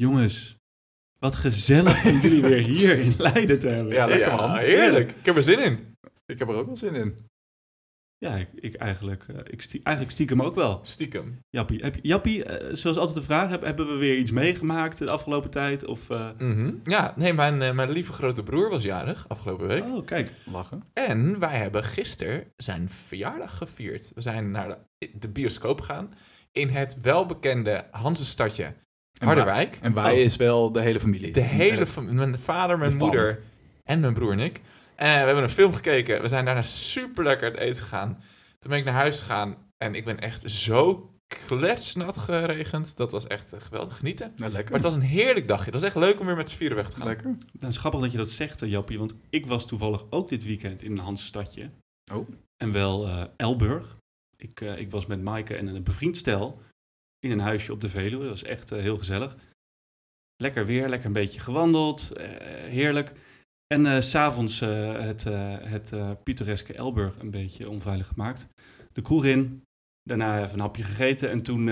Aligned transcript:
Jongens, 0.00 0.56
wat 1.18 1.34
gezellig 1.34 2.04
om 2.04 2.18
jullie 2.22 2.42
weer 2.42 2.62
hier 2.62 2.98
in 2.98 3.14
Leiden 3.18 3.58
te 3.58 3.68
hebben. 3.68 3.92
Ja, 3.94 4.06
lekker 4.06 4.26
Ja, 4.28 4.36
man. 4.36 4.58
heerlijk. 4.58 5.10
Ik 5.10 5.24
heb 5.26 5.36
er 5.36 5.42
zin 5.42 5.58
in. 5.58 5.96
Ik 6.26 6.38
heb 6.38 6.48
er 6.48 6.54
ook 6.54 6.66
wel 6.66 6.76
zin 6.76 6.94
in. 6.94 7.14
Ja, 8.18 8.34
ik, 8.34 8.48
ik 8.54 8.74
eigenlijk, 8.74 9.24
eh, 9.28 9.36
ik 9.44 9.62
stie- 9.62 9.82
eigenlijk 9.82 10.14
stiekem 10.16 10.42
ook 10.42 10.54
wel. 10.54 10.80
Stiekem. 10.82 11.38
Jappie, 11.50 11.82
heb, 11.82 11.96
Jappie 12.02 12.44
eh, 12.44 12.74
zoals 12.74 12.96
altijd 12.96 13.16
de 13.16 13.22
vraag, 13.22 13.50
heb, 13.50 13.62
hebben 13.62 13.86
we 13.88 13.94
weer 13.96 14.18
iets 14.18 14.30
meegemaakt 14.30 14.98
de 14.98 15.10
afgelopen 15.10 15.50
tijd? 15.50 15.86
Of, 15.86 16.10
eh, 16.10 16.30
Mhm. 16.38 16.74
Ja, 16.84 17.12
nee, 17.16 17.32
mijn, 17.32 17.56
mijn 17.76 17.90
lieve 17.90 18.12
grote 18.12 18.42
broer 18.42 18.70
was 18.70 18.82
jarig 18.82 19.28
afgelopen 19.28 19.66
week. 19.66 19.84
Oh, 19.84 20.04
kijk. 20.06 20.32
Lachen. 20.44 20.82
En 20.92 21.38
wij 21.38 21.56
hebben 21.58 21.84
gisteren 21.84 22.44
zijn 22.56 22.90
verjaardag 22.90 23.56
gevierd. 23.56 24.10
We 24.14 24.20
zijn 24.20 24.50
naar 24.50 24.68
de, 24.98 25.10
de 25.18 25.28
bioscoop 25.28 25.80
gegaan 25.80 26.12
in 26.52 26.68
het 26.68 27.00
welbekende 27.00 27.86
Hansestadje 27.90 28.64
En 28.64 28.74
Harderwijk. 29.26 29.78
En 29.82 29.94
wij 29.94 30.12
Oh. 30.12 30.18
is 30.18 30.36
wel 30.36 30.72
de 30.72 30.80
hele 30.80 31.00
familie. 31.00 31.32
De 31.32 31.40
hele 31.40 31.80
Eh, 31.80 31.86
fam- 31.86 32.14
mijn 32.14 32.38
vader, 32.38 32.78
mijn 32.78 32.90
de 32.90 32.96
moeder 32.96 33.38
en 33.84 34.00
mijn 34.00 34.14
broer 34.14 34.32
en 34.32 34.38
ik. 34.40 34.60
En 34.96 35.06
we 35.20 35.24
hebben 35.26 35.42
een 35.42 35.48
film 35.48 35.72
gekeken. 35.72 36.22
We 36.22 36.28
zijn 36.28 36.44
daarna 36.44 36.62
super 36.62 37.24
lekker 37.24 37.50
uit 37.50 37.58
eten 37.58 37.82
gegaan. 37.82 38.22
Toen 38.58 38.70
ben 38.70 38.78
ik 38.78 38.84
naar 38.84 38.94
huis 38.94 39.18
gegaan 39.20 39.56
en 39.76 39.94
ik 39.94 40.04
ben 40.04 40.18
echt 40.20 40.50
zo 40.50 41.10
kletsnat 41.46 42.16
geregend. 42.16 42.96
Dat 42.96 43.12
was 43.12 43.26
echt 43.26 43.52
eh, 43.52 43.60
geweldig 43.60 43.96
genieten. 43.96 44.32
Lekker. 44.36 44.64
Maar 44.64 44.72
het 44.72 44.82
was 44.82 44.94
een 44.94 45.00
heerlijk 45.00 45.48
dagje. 45.48 45.64
Het 45.64 45.74
was 45.74 45.82
echt 45.82 45.94
leuk 45.94 46.20
om 46.20 46.26
weer 46.26 46.36
met 46.36 46.50
z'n 46.50 46.56
vieren 46.56 46.76
weg 46.76 46.90
te 46.90 46.96
gaan. 46.96 47.06
lekker. 47.06 47.34
Het 47.52 47.62
is 47.62 47.76
grappig 47.76 48.00
dat 48.00 48.12
je 48.12 48.18
dat 48.18 48.28
zegt, 48.30 48.62
eh, 48.62 48.70
Jappie, 48.70 48.98
want 48.98 49.14
ik 49.30 49.46
was 49.46 49.66
toevallig 49.66 50.04
ook 50.10 50.28
dit 50.28 50.44
weekend 50.44 50.82
in 50.82 50.90
een 50.92 50.98
Hansstadje. 50.98 51.70
Oh. 52.12 52.28
En 52.56 52.72
wel 52.72 53.06
eh, 53.06 53.22
Elburg. 53.36 53.96
Ik, 54.36 54.60
ik 54.60 54.90
was 54.90 55.06
met 55.06 55.22
Maaike 55.22 55.54
en 55.56 55.66
een 55.66 55.82
bevriend 55.82 56.16
stel 56.16 56.60
in 57.20 57.30
een 57.30 57.40
huisje 57.40 57.72
op 57.72 57.80
de 57.80 57.88
Veluwe. 57.88 58.22
Dat 58.22 58.32
was 58.32 58.42
echt 58.42 58.72
eh, 58.72 58.80
heel 58.80 58.98
gezellig. 58.98 59.36
Lekker 60.36 60.66
weer, 60.66 60.88
lekker 60.88 61.06
een 61.06 61.12
beetje 61.12 61.40
gewandeld, 61.40 62.12
eh, 62.12 62.28
heerlijk. 62.68 63.12
En 63.74 64.02
s 64.02 64.10
s'avonds 64.10 64.60
eh, 64.60 65.00
het, 65.00 65.26
eh, 65.26 65.54
het 65.60 65.92
eh, 65.92 66.10
pittoreske 66.22 66.74
Elburg 66.74 67.18
een 67.18 67.30
beetje 67.30 67.68
onveilig 67.68 68.06
gemaakt. 68.06 68.48
De 68.92 69.00
koer 69.00 69.26
in, 69.26 69.62
daarna 70.02 70.42
even 70.42 70.54
een 70.54 70.60
hapje 70.60 70.82
gegeten. 70.82 71.30
En 71.30 71.42
toen 71.42 71.66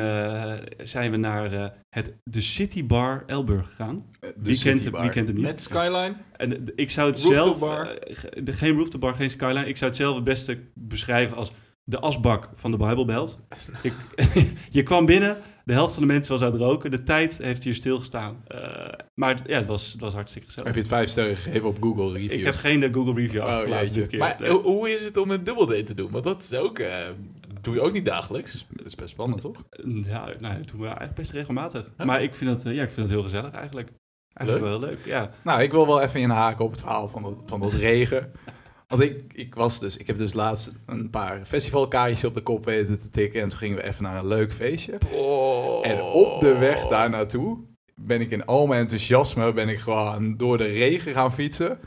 zijn 0.83 1.11
we 1.11 1.17
naar 1.17 1.73
het, 1.89 2.17
de 2.25 2.41
City 2.41 2.87
Bar 2.87 3.23
Elburg 3.27 3.69
gegaan. 3.69 4.03
De 4.21 4.35
Wie 4.37 4.61
kent, 4.61 4.79
City 4.79 4.91
Bar. 4.91 5.03
wie 5.03 5.11
kent 5.11 5.27
hem 5.27 5.37
niet? 5.37 5.47
Met 5.47 5.61
Skyline. 5.61 6.17
En 6.37 6.77
ik 6.77 6.91
zou 6.91 7.09
het 7.09 7.19
zelf... 7.19 7.59
de, 8.43 8.53
geen 8.53 8.77
rooftop 8.77 9.01
bar, 9.01 9.15
geen 9.15 9.31
skyline. 9.31 9.67
Ik 9.67 9.77
zou 9.77 9.91
het 9.91 10.01
zelf 10.01 10.15
het 10.15 10.25
beste 10.25 10.59
beschrijven 10.75 11.37
als 11.37 11.53
de 11.89 11.99
asbak 12.01 12.51
van 12.53 12.71
de 12.71 12.77
Bijbelbelt. 12.77 13.39
ik, 13.83 13.93
je 14.79 14.83
kwam 14.83 15.07
binnen, 15.07 15.39
de 15.65 15.73
helft 15.73 15.93
van 15.95 16.03
de 16.03 16.13
mensen 16.13 16.33
was 16.33 16.43
aan 16.43 16.53
het 16.53 16.61
roken. 16.61 16.91
De 16.91 17.03
tijd 17.03 17.39
heeft 17.43 17.65
hier 17.65 17.75
stilgestaan. 17.75 18.35
Eh, 18.47 18.61
maar 19.15 19.31
het, 19.31 19.43
ja, 19.47 19.57
het, 19.57 19.67
was, 19.67 19.93
het 19.93 20.01
was 20.01 20.13
hartstikke 20.15 20.47
gezellig. 20.47 20.67
Heb 20.67 20.75
je 20.75 20.81
het 20.89 20.91
vijf 20.91 21.09
sterren 21.09 21.37
gegeven 21.37 21.69
op 21.69 21.77
Google 21.83 22.13
Reviews? 22.13 22.33
Ik 22.33 22.45
heb 22.45 22.55
geen 22.55 22.83
eh, 22.83 22.93
Google 22.93 23.15
review 23.15 23.41
Oh, 23.41 23.47
achtergelaten 23.49 23.93
dit 23.93 24.07
keer. 24.07 24.19
Maar 24.19 24.37
Nee. 24.41 24.51
hoe- 24.51 24.91
is 24.91 25.05
het 25.05 25.17
om 25.17 25.31
een 25.31 25.45
dubbeldate 25.45 25.83
te 25.83 25.95
doen? 25.95 26.11
Want 26.11 26.25
dat 26.25 26.43
is 26.43 26.59
ook... 26.59 26.79
eh, 26.79 26.97
doe 27.61 27.75
je 27.75 27.81
ook 27.81 27.93
niet 27.93 28.05
dagelijks. 28.05 28.67
Dat 28.71 28.87
is 28.87 28.95
best 28.95 29.11
spannend, 29.11 29.41
toch? 29.41 29.65
Ja, 30.05 30.29
nou, 30.39 30.57
dat 30.59 30.69
doen 30.69 30.81
we 30.81 30.87
eigenlijk 30.87 31.15
best 31.15 31.31
regelmatig. 31.33 31.91
Maar 32.05 32.23
ik 32.23 32.35
vind, 32.35 32.65
eh, 32.65 32.75
ja, 32.75 32.83
ik 32.83 32.91
vind 32.91 33.07
het 33.07 33.11
heel 33.17 33.23
gezellig 33.23 33.51
eigenlijk. 33.51 33.91
Eigenlijk 34.33 34.69
wel 34.69 34.79
heel 34.81 34.89
leuk, 34.89 35.05
ja. 35.05 35.31
Nou, 35.45 35.63
ik 35.63 35.71
wil 35.73 35.87
wel 35.87 36.01
even 36.03 36.21
inhaken 36.21 36.65
op 36.65 36.71
het 36.71 36.81
verhaal 36.81 37.09
van 37.09 37.23
dat, 37.23 37.43
van 37.47 37.61
dat 37.61 37.73
regen. 37.73 38.33
Want 38.89 39.03
ik, 39.03 39.23
ik 39.33 39.55
was 39.55 39.81
dus, 39.81 39.97
ik 39.97 40.07
heb 40.07 40.17
dus 40.17 40.33
laatst 40.33 40.73
een 40.87 41.11
paar 41.11 41.45
festivalkaartjes 41.45 42.25
op 42.25 42.35
de 42.35 42.41
kop 42.41 42.65
weten 42.65 42.99
te 42.99 43.11
tikken. 43.11 43.43
En 43.43 43.49
toen 43.49 43.59
gingen 43.59 43.77
we 43.77 43.85
even 43.85 44.03
naar 44.03 44.19
een 44.19 44.27
leuk 44.27 44.53
feestje. 44.53 44.99
Oh. 45.13 45.87
En 45.87 46.03
op 46.03 46.41
de 46.41 46.59
weg 46.59 46.87
daar 46.87 47.11
naartoe 47.11 47.61
ben 47.95 48.21
ik 48.21 48.31
in 48.31 48.45
al 48.45 48.67
mijn 48.67 48.81
enthousiasme 48.81 49.53
ben 49.53 49.69
ik 49.69 49.79
gewoon 49.79 50.37
door 50.37 50.59
de 50.59 50.67
regen 50.67 51.13
gaan 51.13 51.33
fietsen. 51.33 51.79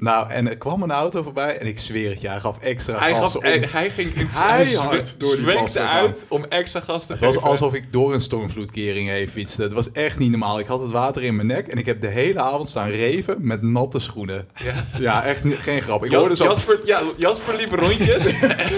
Nou, 0.00 0.30
en 0.30 0.48
er 0.48 0.56
kwam 0.58 0.82
een 0.82 0.90
auto 0.90 1.22
voorbij 1.22 1.58
en 1.58 1.66
ik 1.66 1.78
zweer 1.78 2.10
het 2.10 2.20
je, 2.20 2.28
hij 2.28 2.40
gaf 2.40 2.58
extra 2.58 2.98
Hij, 2.98 3.10
gas 3.12 3.20
gaf, 3.20 3.34
om. 3.36 3.42
hij, 3.42 3.68
hij 3.70 3.90
ging 3.90 4.14
in 4.14 4.28
Keihard 4.46 5.20
door 5.20 5.36
gaan. 5.68 5.86
uit 5.88 6.24
om 6.28 6.44
extra 6.44 6.80
gas 6.80 7.06
te 7.06 7.12
Het 7.12 7.22
geven. 7.22 7.40
was 7.40 7.50
alsof 7.50 7.74
ik 7.74 7.92
door 7.92 8.14
een 8.14 8.20
stormvloedkering 8.20 9.08
heen 9.08 9.28
fietste. 9.28 9.62
Het 9.62 9.72
was 9.72 9.92
echt 9.92 10.18
niet 10.18 10.30
normaal. 10.30 10.58
Ik 10.58 10.66
had 10.66 10.80
het 10.80 10.90
water 10.90 11.22
in 11.22 11.34
mijn 11.36 11.46
nek 11.46 11.66
en 11.68 11.78
ik 11.78 11.86
heb 11.86 12.00
de 12.00 12.06
hele 12.06 12.40
avond 12.40 12.68
staan 12.68 12.88
reven 12.90 13.36
met 13.40 13.62
natte 13.62 13.98
schoenen. 13.98 14.48
Ja. 14.64 14.84
Ja, 15.00 15.24
echt 15.24 15.44
niet, 15.44 15.56
geen 15.58 15.80
grap. 15.82 16.04
Ik 16.04 16.12
hoorde 16.12 16.36
zo... 16.36 16.44
Jasper, 16.44 16.80
ja, 16.84 17.00
Jasper 17.16 17.56
liep 17.56 17.68
rondjes 17.72 18.32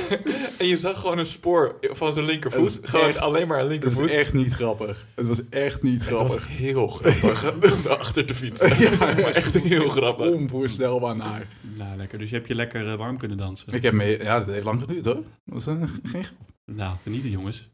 en 0.59 0.66
je 0.66 0.76
zag 0.76 1.00
gewoon 1.00 1.19
een 1.19 1.26
spoor 1.26 1.75
van 1.80 2.12
zijn 2.12 2.25
linkervoet. 2.25 2.72
Het 2.72 2.80
was 2.80 2.91
Gewoon 2.91 3.09
echt- 3.09 3.19
alleen 3.19 3.48
maar 3.48 3.60
een 3.60 3.70
Het 3.70 3.84
was 3.84 3.92
linkervoet. 3.97 4.19
echt 4.19 4.32
niet 4.32 4.53
grappig. 4.53 5.04
Het 5.14 5.26
was 5.26 5.41
echt 5.50 5.82
niet 5.82 6.00
Het 6.00 6.10
was 6.10 6.20
grappig. 6.20 6.48
heel 6.48 6.88
grappig 6.88 7.72
om 7.84 7.91
achter 7.91 8.25
te 8.26 8.34
fietsen. 8.34 8.78
Ja, 8.78 8.91
maar 8.98 9.25
echt 9.34 9.54
heel 9.59 9.88
grappig. 9.88 10.26
Onvoorstelbaar 10.26 11.09
Nou, 11.16 11.97
lekker. 11.97 12.19
Dus 12.19 12.28
je 12.28 12.34
hebt 12.34 12.48
je 12.48 12.54
lekker 12.54 12.88
eh, 12.88 12.94
warm 12.94 13.16
kunnen 13.16 13.37
dansen. 13.37 13.72
Ik 13.72 13.82
heb 13.82 13.93
me... 13.93 14.04
Ja, 14.22 14.38
dat 14.38 14.47
heeft 14.47 14.65
lang 14.65 14.81
geduurd 14.81 15.04
hoor. 15.04 15.15
Dat 15.15 15.65
was 15.65 15.66
eh, 15.66 15.82
geen 16.03 16.25
grap. 16.25 16.38
Nou, 16.65 16.97
genieten 17.03 17.31
jongens. 17.31 17.69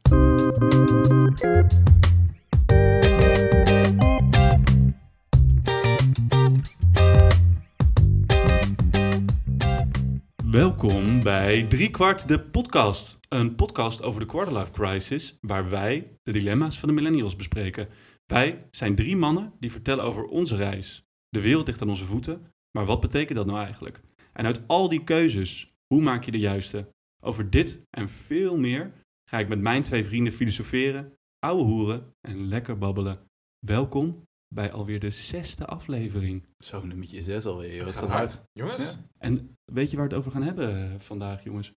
Welkom 10.51 11.23
bij 11.23 11.63
Driekwart 11.63 12.27
de 12.27 12.39
podcast. 12.39 13.19
Een 13.29 13.55
podcast 13.55 14.03
over 14.03 14.19
de 14.19 14.27
quarterlife 14.27 14.71
crisis, 14.71 15.37
waar 15.41 15.69
wij 15.69 16.17
de 16.23 16.31
dilemma's 16.31 16.79
van 16.79 16.89
de 16.89 16.95
millennials 16.95 17.35
bespreken. 17.35 17.87
Wij 18.25 18.67
zijn 18.71 18.95
drie 18.95 19.17
mannen 19.17 19.53
die 19.59 19.71
vertellen 19.71 20.03
over 20.03 20.23
onze 20.23 20.55
reis. 20.55 21.07
De 21.29 21.41
wereld 21.41 21.67
ligt 21.67 21.81
aan 21.81 21.89
onze 21.89 22.05
voeten, 22.05 22.53
maar 22.71 22.85
wat 22.85 22.99
betekent 22.99 23.37
dat 23.37 23.45
nou 23.45 23.59
eigenlijk? 23.59 23.99
En 24.33 24.45
uit 24.45 24.67
al 24.67 24.89
die 24.89 25.03
keuzes, 25.03 25.67
hoe 25.87 26.01
maak 26.01 26.23
je 26.23 26.31
de 26.31 26.39
juiste? 26.39 26.89
Over 27.23 27.49
dit 27.49 27.81
en 27.89 28.09
veel 28.09 28.57
meer 28.57 28.91
ga 29.29 29.39
ik 29.39 29.47
met 29.47 29.59
mijn 29.59 29.83
twee 29.83 30.05
vrienden 30.05 30.33
filosoferen, 30.33 31.17
ouwe 31.39 31.63
hoeren 31.63 32.15
en 32.21 32.47
lekker 32.47 32.77
babbelen. 32.77 33.17
Welkom 33.59 34.27
bij 34.47 34.71
alweer 34.71 34.99
de 34.99 35.09
zesde 35.09 35.65
aflevering. 35.65 36.45
Zo, 36.57 36.85
nummertje 36.85 37.23
6 37.23 37.45
alweer. 37.45 37.77
Het 37.77 37.85
Dat 37.85 37.95
gaat 37.95 38.09
hard. 38.09 38.43
Jongens, 38.51 38.85
Ja. 38.85 38.95
En 39.17 39.57
weet 39.65 39.91
je 39.91 39.97
waar 39.97 40.07
we 40.07 40.13
het 40.13 40.21
over 40.21 40.31
gaan 40.31 40.43
hebben 40.43 40.93
eh, 40.93 40.99
vandaag, 40.99 41.43
jongens? 41.43 41.71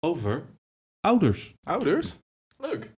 Over 0.00 0.44
ouders. 1.00 1.54
Ouders? 1.60 2.18
leuk. 2.56 2.92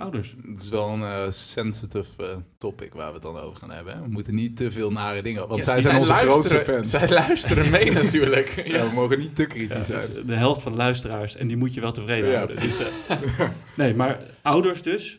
Ouders. 0.00 0.34
Het 0.50 0.62
is 0.62 0.68
wel 0.68 0.88
een 0.88 1.02
eh, 1.02 1.30
sensitive 1.30 2.26
eh, 2.26 2.36
topic 2.58 2.94
waar 2.94 3.06
we 3.06 3.12
het 3.12 3.22
dan 3.22 3.38
over 3.38 3.58
gaan 3.58 3.70
hebben. 3.70 3.94
Hè? 3.94 4.02
We 4.02 4.08
moeten 4.08 4.34
niet 4.34 4.56
te 4.56 4.70
veel 4.70 4.92
nare 4.92 5.22
dingen... 5.22 5.48
Want 5.48 5.64
Ja, 5.64 5.70
zij 5.70 5.80
zijn 5.80 5.96
onze 5.96 6.12
grootste 6.12 6.64
fans. 6.64 6.90
Zij 6.90 7.08
luisteren 7.08 7.70
mee 7.70 7.90
natuurlijk. 8.02 8.48
Ja, 8.66 8.76
Ja. 8.76 8.88
we 8.88 8.94
mogen 8.94 9.18
niet 9.18 9.36
te 9.36 9.46
kritisch 9.46 9.86
zijn. 9.86 10.26
de 10.26 10.34
helft 10.34 10.62
van 10.62 10.72
de 10.72 10.78
luisteraars 10.78 11.36
en 11.36 11.46
die 11.46 11.56
moet 11.56 11.74
je 11.74 11.80
wel 11.80 11.92
tevreden 11.92 12.30
Ja, 12.30 12.36
houden. 12.36 12.60
Dus, 12.60 12.78
eh, 12.78 13.48
nee, 13.76 13.94
maar 13.94 14.20
ouders 14.42 14.82
dus. 14.82 15.18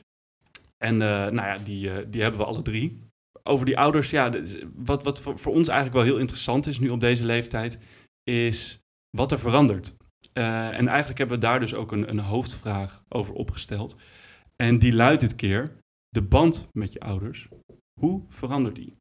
En 0.78 0.98
nou 0.98 1.36
ja, 1.36 1.58
die, 1.58 2.10
die 2.10 2.22
hebben 2.22 2.40
we 2.40 2.46
alle 2.46 2.62
drie. 2.62 3.00
Over 3.44 3.66
die 3.66 3.78
ouders, 3.78 4.10
ja, 4.10 4.32
wat, 4.76 5.04
wat 5.04 5.22
voor, 5.22 5.40
voor 5.40 5.54
ons 5.54 5.68
eigenlijk 5.68 5.98
wel 5.98 6.06
heel 6.06 6.20
interessant 6.22 6.68
is 6.68 6.80
nu 6.80 6.90
op 6.90 7.00
deze 7.02 7.26
leeftijd, 7.26 7.80
is 8.24 8.80
wat 9.10 9.32
er 9.32 9.40
verandert. 9.40 9.96
En 10.34 10.88
eigenlijk 10.88 11.18
hebben 11.18 11.40
we 11.40 11.46
daar 11.46 11.60
dus 11.60 11.74
ook 11.74 11.92
een, 11.92 12.10
een 12.10 12.20
hoofdvraag 12.20 13.04
over 13.10 13.34
opgesteld. 13.34 13.96
En 14.64 14.80
die 14.80 14.94
luidt 14.94 15.22
dit 15.22 15.36
keer, 15.36 15.78
de 16.10 16.24
band 16.24 16.68
met 16.72 16.94
je 16.94 17.00
ouders, 17.00 17.48
hoe 18.00 18.26
verandert 18.28 18.76
die? 18.76 18.98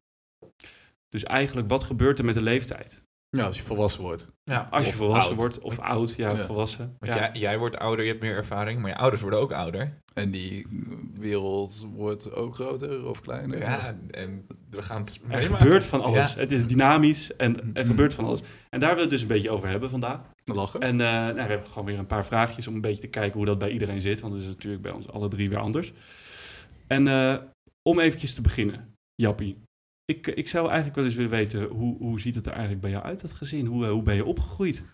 Dus 1.09 1.23
eigenlijk, 1.23 1.67
wat 1.67 1.83
gebeurt 1.83 2.19
er 2.19 2.25
met 2.25 2.35
de 2.35 2.41
leeftijd? 2.41 3.06
Ja, 3.29 3.45
als 3.45 3.57
je 3.57 3.63
volwassen 3.63 4.01
wordt. 4.01 4.27
Ja. 4.43 4.67
Als 4.69 4.83
je 4.83 4.89
Of 4.89 4.95
volwassen 4.95 5.29
oud. 5.31 5.39
wordt, 5.39 5.59
of 5.59 5.79
oud, 5.79 6.13
ja, 6.17 6.29
Ja. 6.31 6.37
volwassen. 6.37 6.95
Want 6.99 7.13
Ja. 7.13 7.19
jij, 7.19 7.29
jij 7.33 7.57
wordt 7.57 7.77
ouder, 7.77 8.05
je 8.05 8.11
hebt 8.11 8.23
meer 8.23 8.35
ervaring, 8.35 8.81
maar 8.81 8.89
je 8.89 8.97
ouders 8.97 9.21
worden 9.21 9.39
ook 9.39 9.51
ouder. 9.51 10.01
En 10.13 10.31
die 10.31 10.67
wereld 11.13 11.85
wordt 11.93 12.31
ook 12.33 12.55
groter 12.55 13.05
of 13.05 13.21
kleiner. 13.21 13.59
Ja, 13.59 13.97
en 14.11 14.45
we 14.69 14.81
gaan 14.81 15.01
het 15.01 15.19
Er 15.29 15.41
gebeurt 15.43 15.85
van 15.85 16.01
alles. 16.01 16.33
Ja. 16.33 16.39
Het 16.39 16.51
is 16.51 16.65
dynamisch 16.65 17.35
en 17.35 17.55
er 17.57 17.63
Mhm. 17.73 17.85
gebeurt 17.87 18.13
van 18.13 18.25
alles. 18.25 18.39
En 18.69 18.79
daar 18.79 18.79
willen 18.79 18.95
we 18.95 19.01
het 19.01 19.09
dus 19.09 19.21
een 19.21 19.27
beetje 19.27 19.49
over 19.49 19.69
hebben 19.69 19.89
vandaag. 19.89 20.19
Lachen. 20.43 20.79
En 20.79 21.01
eh, 21.01 21.07
nou, 21.07 21.33
we 21.33 21.41
hebben 21.41 21.67
gewoon 21.67 21.85
weer 21.85 21.99
een 21.99 22.05
paar 22.07 22.25
vraagjes 22.25 22.67
om 22.67 22.75
een 22.75 22.81
beetje 22.81 23.01
te 23.01 23.07
kijken 23.07 23.37
hoe 23.37 23.45
dat 23.45 23.57
bij 23.59 23.69
iedereen 23.71 24.01
zit. 24.01 24.21
Want 24.21 24.33
het 24.33 24.41
is 24.41 24.47
natuurlijk 24.47 24.83
bij 24.83 24.91
ons 24.91 25.09
alle 25.09 25.27
drie 25.27 25.49
weer 25.49 25.59
anders. 25.59 25.93
En 26.87 27.07
eh, 27.07 27.35
om 27.81 27.99
eventjes 27.99 28.33
te 28.33 28.41
beginnen, 28.41 28.93
Jappie. 29.15 29.57
Ik, 30.11 30.27
ik 30.27 30.47
zou 30.47 30.65
eigenlijk 30.65 30.95
wel 30.95 31.05
eens 31.05 31.15
willen 31.15 31.31
weten, 31.31 31.63
hoe, 31.63 31.97
hoe 31.97 32.19
ziet 32.19 32.35
het 32.35 32.45
er 32.45 32.51
eigenlijk 32.51 32.81
bij 32.81 32.89
jou 32.91 33.03
uit, 33.03 33.21
dat 33.21 33.31
gezin? 33.33 33.65
Hoe, 33.65 33.85
eh, 33.85 33.91
hoe 33.91 34.01
ben 34.01 34.15
je 34.15 34.25
opgegroeid? 34.25 34.85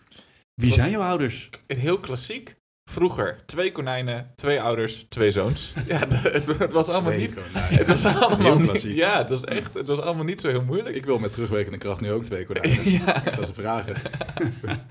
Wie 0.54 0.70
zijn 0.72 0.90
jouw 0.90 1.02
ouders? 1.02 1.50
Heel 1.66 1.98
klassiek. 2.00 2.56
Vroeger, 2.90 3.42
twee 3.46 3.72
konijnen, 3.72 4.32
twee 4.34 4.60
ouders, 4.60 5.06
twee 5.08 5.32
zoons. 5.32 5.72
Ja, 5.86 6.06
de- 6.06 6.16
het, 6.16 6.58
het 6.58 6.72
was 6.72 6.88
allemaal 6.88 7.12
Twee 7.12 7.22
niet... 7.26 7.34
konijnen. 7.34 7.62
Het 7.78 7.86
was 7.86 8.04
allemaal 8.04 8.58
niet... 8.58 8.70
klassiek. 8.70 8.96
Ja, 8.96 9.18
het 9.18 9.28
was 9.30 9.44
echt... 9.44 9.74
Het 9.74 9.86
was 9.86 9.98
allemaal 9.98 10.24
niet 10.24 10.40
zo 10.40 10.48
heel 10.48 10.62
moeilijk. 10.64 10.96
Ik 10.96 11.04
wil 11.04 11.18
met 11.18 11.32
terugwerkende 11.32 11.78
kracht 11.78 12.00
nu 12.00 12.12
ook 12.12 12.24
twee 12.24 12.44
konijnen. 12.46 12.90
ja. 12.98 13.24
Ik 13.26 13.32
ga 13.32 13.44
ze 13.44 13.54
vragen. 13.54 13.94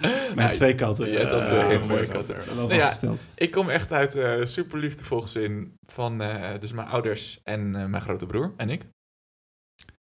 Mijn 0.01 0.35
Nou, 0.35 0.53
twee 0.53 0.75
katten. 0.75 1.11
je 1.11 1.17
hebt 1.17 1.31
al 1.31 1.39
Eh, 1.39 1.45
twee 1.45 1.59
ja, 1.59 1.65
hele 1.67 1.79
wel 1.79 1.87
mooie 1.87 2.07
katten. 2.07 2.35
Nou 2.55 2.67
ja, 2.67 2.73
vastgesteld. 2.75 3.21
Ik 3.35 3.51
kom 3.51 3.69
echt 3.69 3.91
uit 3.91 4.15
een 4.15 4.47
super 4.47 4.79
liefdevol 4.79 5.21
gezin 5.21 5.73
van 5.85 6.21
eh, 6.21 6.59
dus 6.59 6.71
mijn 6.73 6.87
ouders 6.87 7.39
en 7.43 7.75
eh, 7.75 7.85
mijn 7.85 8.01
grote 8.01 8.25
broer 8.25 8.53
en 8.57 8.69
ik. 8.69 8.81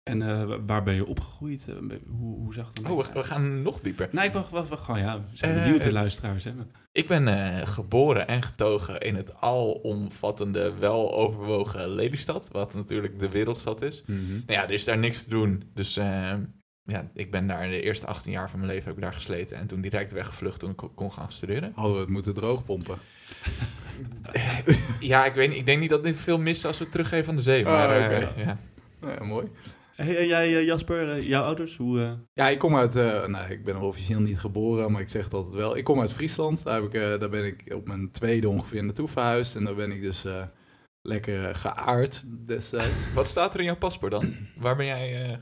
En 0.09 0.23
eh, 0.23 0.55
waar 0.67 0.83
ben 0.83 0.95
je 0.95 1.07
opgegroeid? 1.07 1.67
Eh, 1.69 1.75
hoe, 2.09 2.37
hoe 2.39 2.55
zag 2.55 2.69
het 2.69 2.79
er 2.79 2.91
Oh, 2.91 3.05
we, 3.07 3.13
we 3.13 3.25
gaan 3.25 3.63
nog 3.63 3.81
dieper. 3.81 4.09
Nee, 4.13 4.27
ik 4.27 4.33
wacht, 4.33 4.51
wacht, 4.51 4.69
wacht 4.69 4.83
gewoon, 4.85 5.01
ja, 5.01 5.19
we 5.21 5.37
zijn 5.37 5.55
Eh, 5.57 5.63
benieuwd 5.63 5.83
de 5.83 5.93
luisteraars. 5.93 6.45
Hè? 6.45 6.51
Ik 6.93 7.07
ben 7.09 7.29
eh, 7.29 7.67
geboren 7.67 8.27
en 8.29 8.43
getogen 8.43 9.01
in 9.01 9.15
het 9.15 9.41
alomvattende, 9.41 10.75
weloverwogen 10.79 11.89
Lelystad. 11.89 12.49
Wat 12.53 12.75
natuurlijk 12.75 13.19
de 13.19 13.29
wereldstad 13.29 13.83
is. 13.83 14.03
Mhm. 14.07 14.31
Nou 14.33 14.43
ja, 14.47 14.63
er 14.65 14.71
is 14.71 14.85
daar 14.85 14.99
niks 14.99 15.25
te 15.25 15.31
doen. 15.31 15.63
Dus 15.75 15.95
ja, 16.85 17.11
ik 17.15 17.31
ben 17.31 17.47
daar 17.47 17.69
de 17.69 17.83
eerste 17.83 18.07
18 18.07 18.33
jaar 18.33 18.51
van 18.51 18.59
mijn 18.59 18.71
leven 18.73 18.87
heb 18.89 18.97
ik 18.97 19.03
daar 19.03 19.13
gesleten. 19.13 19.57
En 19.57 19.67
toen 19.67 19.81
direct 19.81 20.13
weggevlucht 20.13 20.61
toen 20.61 20.71
ik 20.71 20.77
ko- 20.77 20.89
kon 20.95 21.13
gaan 21.13 21.33
studeren. 21.33 21.73
Hadden 21.75 21.95
we 21.95 22.01
het 22.01 22.09
moeten 22.09 22.35
droogpompen. 22.35 22.99
Ja, 25.01 25.25
ik 25.27 25.35
weet 25.35 25.49
niet. 25.49 25.59
Ik 25.59 25.67
denk 25.67 25.81
niet 25.81 25.91
dat 25.91 26.03
dit 26.03 26.17
veel 26.17 26.39
mist 26.39 26.65
als 26.65 26.77
we 26.79 26.83
het 26.83 26.93
teruggeven 26.93 27.29
aan 27.31 27.37
de 27.37 27.43
zee. 27.43 27.65
Oh, 27.67 27.71
Maar 27.73 28.11
eh, 28.11 28.29
oké. 28.29 28.41
ja. 28.41 28.59
Ja, 29.03 29.25
mooi. 29.25 29.47
Hey, 30.03 30.17
en 30.17 30.27
jij, 30.27 30.57
eh, 30.57 30.65
Jasper, 30.65 31.11
eh, 31.11 31.23
jouw 31.29 31.43
ouders, 31.43 31.77
hoe... 31.77 32.01
eh, 32.03 32.11
Ja, 32.33 32.49
ik 32.49 32.59
kom 32.59 32.77
uit, 32.77 32.95
eh, 32.95 33.27
nou, 33.27 33.53
ik 33.53 33.65
ben 33.65 33.75
er 33.75 33.81
officieel 33.81 34.21
niet 34.21 34.39
geboren, 34.39 34.93
maar 34.93 35.01
ik 35.01 35.09
zeg 35.09 35.25
het 35.25 35.35
altijd 35.35 35.55
wel. 35.55 35.77
Ik 35.77 35.85
kom 35.85 36.01
uit 36.01 36.13
Friesland. 36.13 36.65
Daar, 36.65 36.75
heb 36.83 36.95
ik, 36.95 37.21
daar 37.21 37.29
ben 37.29 37.45
ik 37.45 37.65
op 37.75 37.87
mijn 37.89 38.11
tweede 38.11 38.49
ongeveer 38.49 38.85
naartoe 38.85 39.09
verhuisd. 39.09 39.57
En 39.57 39.65
daar 39.65 39.75
ben 39.75 39.91
ik 39.93 40.03
dus 40.03 40.25
eh, 40.25 40.43
lekker 41.03 41.55
geaard 41.55 42.25
destijds. 42.47 43.13
Wat 43.15 43.29
staat 43.29 43.55
er 43.55 43.61
in 43.61 43.67
jouw 43.67 43.77
paspoort 43.77 44.13
dan? 44.13 44.35
Waar 44.59 44.77
ben 44.77 44.87
jij 44.87 45.23
eh, 45.25 45.39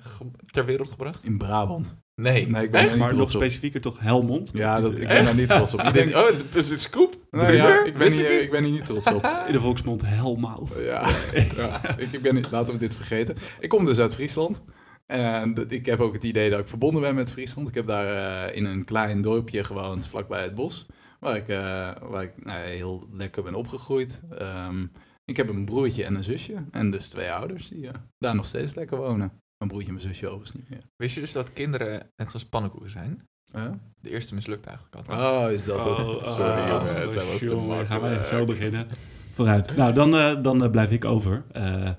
ter 0.51 0.65
wereld 0.65 0.91
gebracht? 0.91 1.25
In 1.25 1.39
Brabant. 1.39 1.97
Nee. 2.15 2.49
Nee, 2.49 2.65
ik 2.65 2.71
ben 2.71 2.81
Echt? 2.81 2.91
niet 2.91 2.99
maar 2.99 3.15
nog 3.15 3.31
specifieker 3.31 3.81
toch 3.81 3.99
Helmond? 3.99 4.51
Ja, 4.55 4.81
dat, 4.81 4.99
ik 4.99 5.07
ben 5.09 5.25
daar 5.25 5.37
niet 5.37 5.49
trots 5.49 5.73
op. 5.75 5.81
Ik 5.87 5.93
denk, 5.93 6.13
denk, 6.13 6.25
oh, 6.31 6.37
dat 6.37 6.55
is 6.55 6.71
een 6.71 6.79
scoop. 6.79 7.26
Nou 7.37 7.53
ja, 7.53 7.85
ik 7.85 7.99
ben, 7.99 8.13
hier, 8.13 8.43
ik 8.43 8.51
ben 8.51 8.65
hier 8.65 8.73
niet 8.73 8.85
trots 8.85 9.07
op. 9.07 9.23
de 9.53 9.61
volksmond 9.61 10.03
Helmouth. 10.07 10.81
Ja, 10.85 11.09
ja 11.57 11.97
ik, 11.97 12.13
ik 12.13 12.23
ben 12.23 12.35
niet, 12.35 12.51
laten 12.51 12.73
we 12.73 12.81
dit 12.81 12.95
vergeten. 12.95 13.37
Ik 13.61 13.69
kom 13.69 13.85
dus 13.85 13.99
uit 13.99 14.15
Friesland. 14.15 14.63
En 15.07 15.65
ik 15.69 15.87
heb 15.87 16.01
ook 16.01 16.13
het 16.13 16.25
idee 16.25 16.51
dat 16.51 16.59
ik 16.61 16.69
verbonden 16.69 17.03
ben 17.03 17.15
met 17.15 17.33
Friesland. 17.33 17.69
Ik 17.69 17.75
heb 17.75 17.87
daar 17.87 18.47
eh, 18.47 18.57
in 18.57 18.65
een 18.65 18.85
klein 18.85 19.21
dorpje 19.21 19.65
gewoond, 19.65 20.09
vlakbij 20.09 20.43
het 20.43 20.55
bos. 20.55 20.87
Waar 21.21 21.37
ik, 21.37 21.49
eh, 21.49 21.91
waar 22.03 22.23
ik 22.23 22.45
nou, 22.45 22.67
heel 22.67 23.09
lekker 23.13 23.43
ben 23.43 23.55
opgegroeid. 23.55 24.21
Ehm, 24.39 24.87
ik 25.25 25.37
heb 25.37 25.49
een 25.49 25.65
broertje 25.65 26.05
en 26.05 26.15
een 26.15 26.25
zusje. 26.25 26.65
En 26.71 26.91
dus 26.91 27.09
twee 27.09 27.33
ouders 27.33 27.69
die 27.69 27.89
eh, 27.89 27.95
daar 28.19 28.35
nog 28.35 28.47
steeds 28.47 28.75
lekker 28.75 28.97
wonen. 28.97 29.43
Mijn 29.59 29.71
broertje 29.71 29.89
en 29.89 29.95
mijn 29.95 30.07
zusje 30.07 30.27
overigens 30.27 30.57
niet 30.57 30.69
meer. 30.69 30.83
Wist 30.97 31.15
je 31.15 31.21
dus 31.21 31.33
dat 31.33 31.53
kinderen 31.53 32.13
net 32.17 32.31
zoals 32.31 32.47
pannenkoeken 32.47 32.91
zijn? 32.91 33.29
Huh? 33.53 33.73
De 34.01 34.11
eerste 34.11 34.35
mislukt 34.35 34.67
eigenlijk 34.67 34.97
altijd. 34.97 35.21
Oh, 35.21 35.53
is 35.53 35.65
dat 35.65 35.85
het? 35.85 35.99
Oh, 35.99 36.25
Sorry 36.25 36.61
oh, 36.61 36.69
jongen, 36.69 37.13
zij 37.13 37.25
was 37.25 37.39
te 37.39 37.87
Gaan 37.87 38.01
we 38.01 38.09
echt 38.09 38.27
zo 38.27 38.45
beginnen? 38.45 38.89
Vooruit. 39.33 39.77
Nou, 39.77 39.93
dan, 39.93 40.15
eh, 40.17 40.43
dan 40.43 40.63
eh, 40.63 40.71
blijf 40.71 40.91
ik 40.91 41.05
over. 41.05 41.45
Eh, 41.53 41.91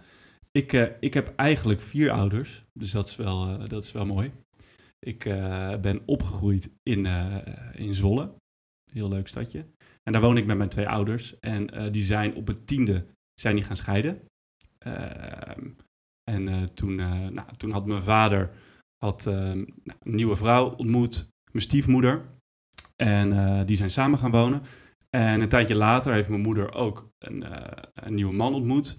ik, 0.52 0.74
eh, 0.74 0.88
ik 1.00 1.14
heb 1.14 1.34
eigenlijk 1.36 1.82
vier 1.82 2.12
ouders, 2.12 2.62
dus 2.74 2.92
dat 2.92 3.08
is 3.08 3.16
wel, 3.16 3.48
eh, 3.48 3.68
dat 3.68 3.84
is 3.84 3.92
wel 3.92 4.06
mooi. 4.06 4.32
Ik 5.00 5.26
eh, 5.26 5.76
ben 5.82 6.02
opgegroeid 6.06 6.72
in, 6.84 7.06
eh, 7.06 7.36
in 7.74 7.94
Zwolle. 7.94 8.36
Heel 8.92 9.10
leuk 9.10 9.28
stadje. 9.28 9.66
En 10.04 10.12
daar 10.14 10.22
woon 10.22 10.38
ik 10.38 10.46
met 10.46 10.58
mijn 10.58 10.70
twee 10.70 10.90
ouders. 10.90 11.40
En 11.40 11.70
eh, 11.70 11.92
die 11.92 12.04
zijn 12.04 12.36
op 12.36 12.48
het 12.48 12.68
tiende 12.68 13.06
zijn 13.34 13.56
die 13.56 13.64
gaan 13.64 13.76
scheiden. 13.76 14.22
Ehm, 14.80 15.70
en 16.24 16.48
eh, 16.48 16.64
toen, 16.64 17.00
eh, 17.00 17.28
nou, 17.28 17.48
toen 17.58 17.72
had 17.72 17.86
mijn 17.86 18.04
vader 18.04 18.52
had, 18.98 19.26
nou, 19.26 19.68
een 20.00 20.16
nieuwe 20.16 20.36
vrouw 20.36 20.70
ontmoet, 20.70 21.28
mijn 21.58 21.70
stiefmoeder. 21.70 22.22
En 22.96 23.34
eh, 23.34 23.66
die 23.66 23.76
zijn 23.76 23.90
samen 23.90 24.20
gaan 24.20 24.32
wonen. 24.32 24.62
En 25.10 25.42
een 25.42 25.50
tijdje 25.50 25.76
later 25.76 26.14
heeft 26.14 26.30
mijn 26.30 26.42
moeder 26.42 26.74
ook 26.74 27.10
een, 27.20 27.44
eh, 27.44 27.84
een 27.94 28.14
nieuwe 28.14 28.34
man 28.34 28.54
ontmoet. 28.54 28.98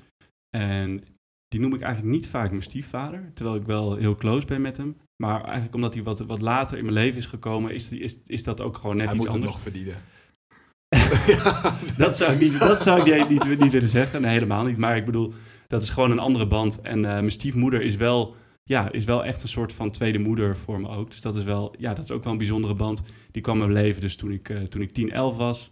En 0.51 1.05
die 1.49 1.61
noem 1.61 1.75
ik 1.75 1.83
eigenlijk 1.83 2.15
niet 2.15 2.29
vaak 2.29 2.51
mijn 2.51 2.63
stiefvader, 2.63 3.31
terwijl 3.35 3.57
ik 3.57 3.67
wel 3.67 3.97
heel 3.97 4.15
close 4.15 4.47
ben 4.47 4.61
met 4.61 4.77
hem. 4.77 4.97
Maar 5.23 5.41
eigenlijk 5.43 5.75
omdat 5.75 5.95
hij 5.95 6.03
wat, 6.03 6.19
wat 6.19 6.41
later 6.41 6.79
in 6.79 6.85
mijn 6.85 6.97
leven 6.97 7.19
is 7.19 7.27
gekomen, 7.27 7.75
is, 7.75 7.91
is, 7.93 8.23
is 8.23 8.45
dat 8.45 8.61
ook 8.61 8.77
gewoon 8.77 8.97
net 8.97 9.07
Hij 9.07 9.15
iets 9.15 9.25
moet 9.25 9.35
anders. 9.35 9.53
nog 9.53 9.61
verdienen. 9.61 9.95
dat 12.05 12.17
zou 12.17 12.33
ik, 12.33 12.41
niet, 12.41 12.59
dat 12.59 12.83
zou 12.83 13.11
ik 13.11 13.29
niet, 13.29 13.47
niet, 13.47 13.59
niet 13.61 13.73
willen 13.73 13.89
zeggen. 13.89 14.21
Nee, 14.21 14.31
helemaal 14.31 14.65
niet. 14.65 14.79
Maar 14.79 14.97
ik 14.97 15.05
bedoel, 15.05 15.33
dat 15.67 15.83
is 15.83 15.91
gewoon 15.91 16.11
een 16.11 16.19
andere 16.19 16.47
band. 16.47 16.81
En 16.81 17.05
eh, 17.05 17.11
mijn 17.11 17.31
stiefmoeder 17.31 17.83
is 17.83 17.97
wel, 17.97 18.37
ja, 18.69 18.93
is 18.93 19.05
wel 19.05 19.25
echt 19.25 19.43
een 19.43 19.49
soort 19.49 19.73
van 19.73 19.91
tweede 19.91 20.19
moeder 20.19 20.57
voor 20.57 20.81
me 20.81 20.89
ook. 20.89 21.11
Dus 21.11 21.21
dat 21.21 21.37
is, 21.37 21.45
wel, 21.45 21.75
ja, 21.79 21.95
dat 21.95 22.05
is 22.05 22.11
ook 22.11 22.23
wel 22.23 22.33
een 22.33 22.39
bijzondere 22.39 22.75
band. 22.75 23.03
Die 23.31 23.43
kwam 23.43 23.55
in 23.55 23.61
mijn 23.61 23.83
leven 23.83 24.01
dus 24.01 24.17
toen 24.17 24.33
ik, 24.33 24.49
eh, 24.49 24.63
toen 24.63 24.83
ik 24.83 24.93
10, 24.93 25.11
11 25.11 25.37
was. 25.37 25.71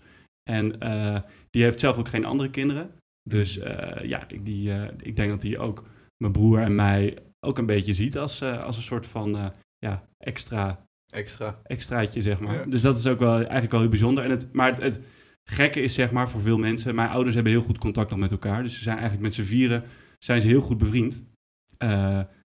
En 0.50 0.80
eh, 0.80 1.20
die 1.50 1.62
heeft 1.62 1.80
zelf 1.80 1.98
ook 1.98 2.08
geen 2.08 2.24
andere 2.24 2.50
kinderen. 2.50 2.90
Dus 3.28 3.58
eh, 3.58 4.08
ja, 4.08 4.28
ik, 4.28 4.44
die, 4.44 4.72
ik 5.02 5.16
denk 5.16 5.30
dat 5.30 5.42
hij 5.42 5.58
ook 5.58 5.84
mijn 6.16 6.32
broer 6.32 6.60
en 6.60 6.74
mij 6.74 7.18
ook 7.40 7.58
een 7.58 7.66
beetje 7.66 7.92
ziet 7.92 8.18
als, 8.18 8.42
als 8.42 8.76
een 8.76 8.82
soort 8.82 9.06
van 9.06 9.52
ja, 9.78 10.08
extra 10.18 10.84
Extra. 11.06 11.60
extraatje, 11.62 12.20
zeg 12.20 12.40
maar. 12.40 12.54
Ja. 12.54 12.64
Dus 12.64 12.82
dat 12.82 12.98
is 12.98 13.06
ook 13.06 13.18
wel 13.18 13.34
eigenlijk 13.34 13.70
wel 13.70 13.80
heel 13.80 13.88
bijzonder. 13.88 14.24
En 14.24 14.30
het, 14.30 14.48
maar 14.52 14.68
het, 14.68 14.82
het 14.82 15.00
gekke 15.44 15.80
is, 15.80 15.94
zeg 15.94 16.10
maar, 16.10 16.28
voor 16.28 16.40
veel 16.40 16.58
mensen... 16.58 16.94
Mijn 16.94 17.08
ouders 17.08 17.34
hebben 17.34 17.52
heel 17.52 17.62
goed 17.62 17.78
contact 17.78 18.10
nog 18.10 18.18
met 18.18 18.30
elkaar. 18.30 18.62
Dus 18.62 18.74
ze 18.74 18.82
zijn 18.82 18.98
eigenlijk 18.98 19.26
met 19.26 19.34
z'n 19.34 19.42
vieren 19.42 19.84
zijn 20.18 20.40
ze 20.40 20.46
heel 20.46 20.60
goed 20.60 20.78
bevriend. 20.78 21.22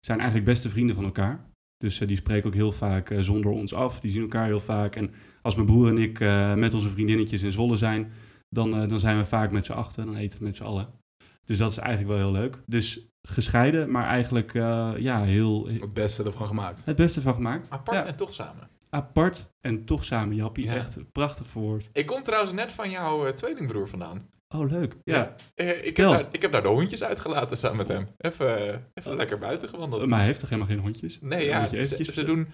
Zijn 0.00 0.18
eigenlijk 0.18 0.48
beste 0.48 0.70
vrienden 0.70 0.94
van 0.94 1.04
elkaar. 1.04 1.48
Dus 1.76 2.00
eh, 2.00 2.08
die 2.08 2.16
spreken 2.16 2.46
ook 2.46 2.54
heel 2.54 2.72
vaak 2.72 3.10
eh, 3.10 3.20
zonder 3.20 3.50
ons 3.50 3.74
af. 3.74 4.00
Die 4.00 4.10
zien 4.10 4.22
elkaar 4.22 4.44
heel 4.46 4.60
vaak. 4.60 4.96
En 4.96 5.10
als 5.42 5.54
mijn 5.54 5.66
broer 5.66 5.88
en 5.88 5.98
ik 5.98 6.20
eh, 6.20 6.54
met 6.54 6.74
onze 6.74 6.88
vriendinnetjes 6.90 7.42
in 7.42 7.52
Zwolle 7.52 7.76
zijn... 7.76 8.12
Dan, 8.48 8.74
eh, 8.82 8.88
dan 8.88 9.00
zijn 9.00 9.16
we 9.16 9.24
vaak 9.24 9.50
met 9.52 9.64
z'n 9.64 9.72
achten. 9.72 10.06
Dan 10.06 10.16
eten 10.16 10.38
we 10.38 10.44
met 10.44 10.56
z'n 10.56 10.62
allen. 10.62 10.88
Dus 11.44 11.58
dat 11.58 11.70
is 11.70 11.76
eigenlijk 11.78 12.08
wel 12.18 12.28
heel 12.30 12.40
leuk. 12.40 12.62
Dus 12.66 13.00
gescheiden, 13.22 13.90
maar 13.90 14.06
eigenlijk 14.06 14.54
eh, 14.54 14.92
ja, 14.96 15.22
heel, 15.22 15.66
Het 15.68 15.92
beste 15.92 16.22
ervan 16.24 16.46
gemaakt. 16.46 16.82
het 16.84 16.96
beste 16.96 17.20
van 17.20 17.34
gemaakt. 17.34 17.70
Apart 17.70 17.96
Ja, 18.02 18.06
en 18.06 18.16
toch 18.16 18.34
samen. 18.34 18.68
apart 18.90 19.50
en 19.60 19.84
toch 19.84 20.04
samen, 20.04 20.36
Jappie. 20.36 20.64
Ja. 20.64 20.74
Echt 20.74 21.12
prachtig 21.12 21.46
verwoord. 21.46 21.90
Ik 21.92 22.06
kom 22.06 22.22
trouwens 22.22 22.52
net 22.52 22.72
van 22.72 22.90
jouw 22.90 23.26
eh, 23.26 23.32
tweelingbroer 23.32 23.88
vandaan. 23.88 24.28
Oh, 24.54 24.70
leuk. 24.70 24.96
Ja, 25.04 25.34
Eh, 25.54 25.86
ik, 25.86 25.96
heb 25.96 26.08
daar, 26.08 26.28
ik 26.32 26.42
heb 26.42 26.52
daar 26.52 26.62
de 26.62 26.68
hondjes 26.68 27.02
uitgelaten 27.02 27.56
samen 27.56 27.76
met 27.76 27.88
hem. 27.88 28.08
Even, 28.18 28.68
eh, 28.68 28.78
even 28.94 29.16
lekker 29.16 29.38
buiten 29.38 29.68
gewandeld. 29.68 30.06
maar 30.06 30.18
hij 30.18 30.26
heeft 30.26 30.40
toch 30.40 30.48
helemaal 30.48 30.70
geen 30.70 30.82
hondjes? 30.82 31.18
Nee, 31.20 31.46
ja, 31.46 31.66
ze, 31.66 32.24
doen 32.24 32.48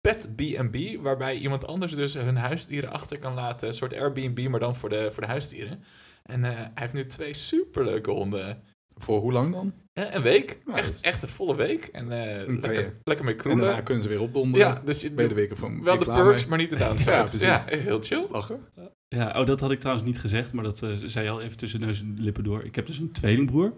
pet 0.00 0.36
B&B, 0.36 1.02
waarbij 1.02 1.36
iemand 1.36 1.66
anders 1.66 1.94
dus 1.94 2.14
hun 2.14 2.36
huisdieren 2.36 2.90
achter 2.90 3.18
kan 3.18 3.34
laten. 3.34 3.68
Een 3.68 3.74
soort 3.74 3.94
Airbnb, 3.94 4.48
maar 4.48 4.60
dan 4.60 4.76
voor 4.76 4.88
de, 4.88 5.10
voor 5.12 5.22
de 5.22 5.28
huisdieren. 5.28 5.82
En 6.22 6.44
eh, 6.44 6.54
hij 6.54 6.70
heeft 6.74 6.94
nu 6.94 7.06
twee 7.06 7.34
superleuke 7.34 8.10
honden. 8.10 8.62
Voor 8.96 9.20
hoe 9.20 9.32
lang 9.32 9.52
dan? 9.52 9.72
Eh, 9.92 10.04
een 10.10 10.22
week, 10.22 10.58
Nice. 10.66 10.78
echt, 10.78 11.00
echt 11.00 11.22
een 11.22 11.28
volle 11.28 11.54
week. 11.56 11.84
En 11.84 12.12
eh, 12.12 12.44
kan 12.44 12.54
je- 12.54 12.60
lekker, 12.60 12.92
lekker 13.04 13.24
mee 13.24 13.34
En 13.34 13.42
daarna 13.44 13.56
kroelen. 13.56 13.84
kunnen 13.84 14.02
ze 14.02 14.08
weer 14.08 14.20
opdonderen. 14.20 14.66
Ja, 14.66 14.82
dus 14.84 15.00
je 15.00 15.14
de 15.14 15.34
weken 15.34 15.56
van 15.56 15.82
wel 15.82 15.98
de 15.98 16.04
perks, 16.04 16.40
mee? 16.40 16.48
maar 16.48 16.58
niet 16.58 16.70
de 16.70 16.76
downsides. 16.84 17.40
Ja, 17.40 17.64
heel 17.68 18.00
chill. 18.02 18.26
Lachen. 18.30 18.60
Ja, 19.08 19.34
oh, 19.40 19.46
dat 19.46 19.60
had 19.60 19.70
ik 19.70 19.78
trouwens 19.80 20.06
niet 20.06 20.18
gezegd, 20.18 20.52
maar 20.52 20.64
dat 20.64 20.82
eh, 20.82 20.90
zei 21.04 21.24
je 21.24 21.30
al 21.30 21.40
even 21.40 21.56
tussen 21.56 21.80
neus 21.80 22.00
en 22.00 22.14
lippen 22.20 22.44
door. 22.44 22.64
Ik 22.64 22.74
heb 22.74 22.86
dus 22.86 22.98
een 22.98 23.12
tweelingbroer. 23.12 23.72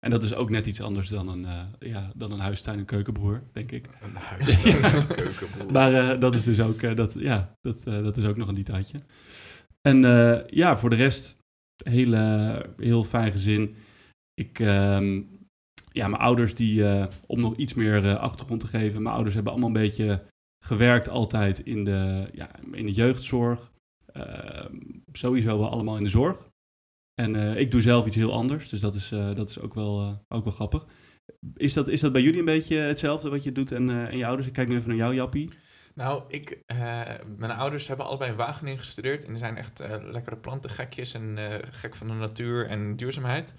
En 0.00 0.10
dat 0.10 0.22
is 0.22 0.34
ook 0.34 0.50
net 0.50 0.66
iets 0.66 0.80
anders 0.80 1.08
dan 1.08 1.28
een, 1.28 1.44
eh, 1.44 1.62
ja, 1.78 2.12
dan 2.16 2.32
een 2.32 2.38
huistuin- 2.38 2.78
en 2.78 2.84
keukenbroer, 2.84 3.42
denk 3.52 3.70
ik. 3.72 3.86
Een 4.02 4.14
huis, 4.14 4.64
een 4.64 4.80
keukenboer. 5.06 5.72
Maar 5.72 5.92
eh, 5.94 6.20
dat 6.20 6.34
is 6.34 6.44
dus 6.44 6.60
ook, 6.60 6.82
eh, 6.82 6.94
dat, 6.94 7.16
ja, 7.18 7.54
dat, 7.60 7.82
eh, 7.86 8.02
dat 8.02 8.16
is 8.16 8.24
ook 8.24 8.36
nog 8.36 8.48
een 8.48 8.54
detailtje. 8.54 8.98
En 9.80 10.04
eh, 10.04 10.40
ja, 10.46 10.76
voor 10.76 10.90
de 10.90 10.96
rest, 10.96 11.36
heel, 11.84 12.12
eh, 12.12 12.58
heel 12.76 13.04
fijn 13.04 13.30
gezin. 13.32 13.76
Ik, 14.34 14.58
ehm, 14.58 15.22
ja, 15.92 16.08
mijn 16.08 16.22
ouders, 16.22 16.54
die, 16.54 16.88
eh, 16.88 17.06
om 17.26 17.40
nog 17.40 17.56
iets 17.56 17.74
meer 17.74 18.06
eh, 18.06 18.14
achtergrond 18.14 18.60
te 18.60 18.66
geven. 18.66 19.02
Mijn 19.02 19.14
ouders 19.14 19.34
hebben 19.34 19.52
allemaal 19.52 19.70
een 19.70 19.82
beetje 19.82 20.24
gewerkt 20.64 21.08
altijd 21.08 21.58
in 21.58 21.84
de, 21.84 22.28
ja, 22.34 22.50
in 22.72 22.86
de 22.86 22.92
jeugdzorg. 22.92 23.72
Ehm, 24.12 24.76
sowieso 25.12 25.58
wel 25.58 25.70
allemaal 25.70 25.96
in 25.96 26.04
de 26.04 26.10
zorg. 26.10 26.50
En 27.14 27.36
eh, 27.36 27.60
ik 27.60 27.70
doe 27.70 27.80
zelf 27.80 28.06
iets 28.06 28.16
heel 28.16 28.32
anders, 28.32 28.68
dus 28.68 28.80
dat 28.80 28.94
is, 28.94 29.08
dat 29.08 29.48
is 29.48 29.60
ook, 29.60 29.74
wel, 29.74 30.24
ook 30.28 30.44
wel 30.44 30.52
grappig. 30.52 30.86
Is 31.54 31.72
dat, 31.72 31.88
is 31.88 32.00
dat 32.00 32.12
bij 32.12 32.22
jullie 32.22 32.38
een 32.38 32.44
beetje 32.44 32.76
hetzelfde 32.76 33.30
wat 33.30 33.42
je 33.42 33.52
doet 33.52 33.72
en, 33.72 34.08
en 34.08 34.16
je 34.16 34.26
ouders? 34.26 34.46
Ik 34.46 34.52
kijk 34.52 34.68
nu 34.68 34.76
even 34.76 34.88
naar 34.88 34.96
jou, 34.96 35.14
Jappie. 35.14 35.50
Nou, 35.94 36.22
ik, 36.28 36.58
mijn 37.38 37.50
ouders 37.50 37.88
hebben 37.88 38.06
allebei 38.06 38.30
in 38.30 38.36
Wageningen 38.36 38.78
gestudeerd. 38.78 39.24
En 39.24 39.38
zijn 39.38 39.56
echt 39.56 39.82
lekkere 40.02 40.36
plantengekjes 40.36 41.14
en 41.14 41.38
gek 41.70 41.94
van 41.94 42.06
de 42.06 42.12
natuur 42.12 42.66
en 42.66 42.96
duurzaamheid. 42.96 43.54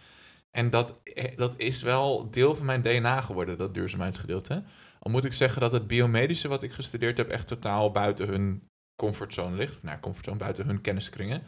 En 0.57 0.69
dat, 0.69 1.01
eh, 1.03 1.37
dat 1.37 1.59
is 1.59 1.81
wel 1.81 2.31
deel 2.31 2.55
van 2.55 2.65
mijn 2.65 2.81
DNA 2.81 3.21
geworden, 3.21 3.57
dat 3.57 3.73
duurzaamheidsgedeelte. 3.73 4.63
Al 4.99 5.11
moet 5.11 5.25
ik 5.25 5.33
zeggen 5.33 5.61
dat 5.61 5.71
het 5.71 5.87
biomedische 5.87 6.47
wat 6.47 6.63
ik 6.63 6.71
gestudeerd 6.71 7.17
heb 7.17 7.29
echt 7.29 7.47
totaal 7.47 7.91
buiten 7.91 8.27
hun 8.27 8.67
comfortzone 8.95 9.55
ligt. 9.55 9.83
Nou, 9.83 9.99
comfortzone 9.99 10.37
buiten 10.37 10.65
hun 10.65 10.81
kenniskringen. 10.81 11.43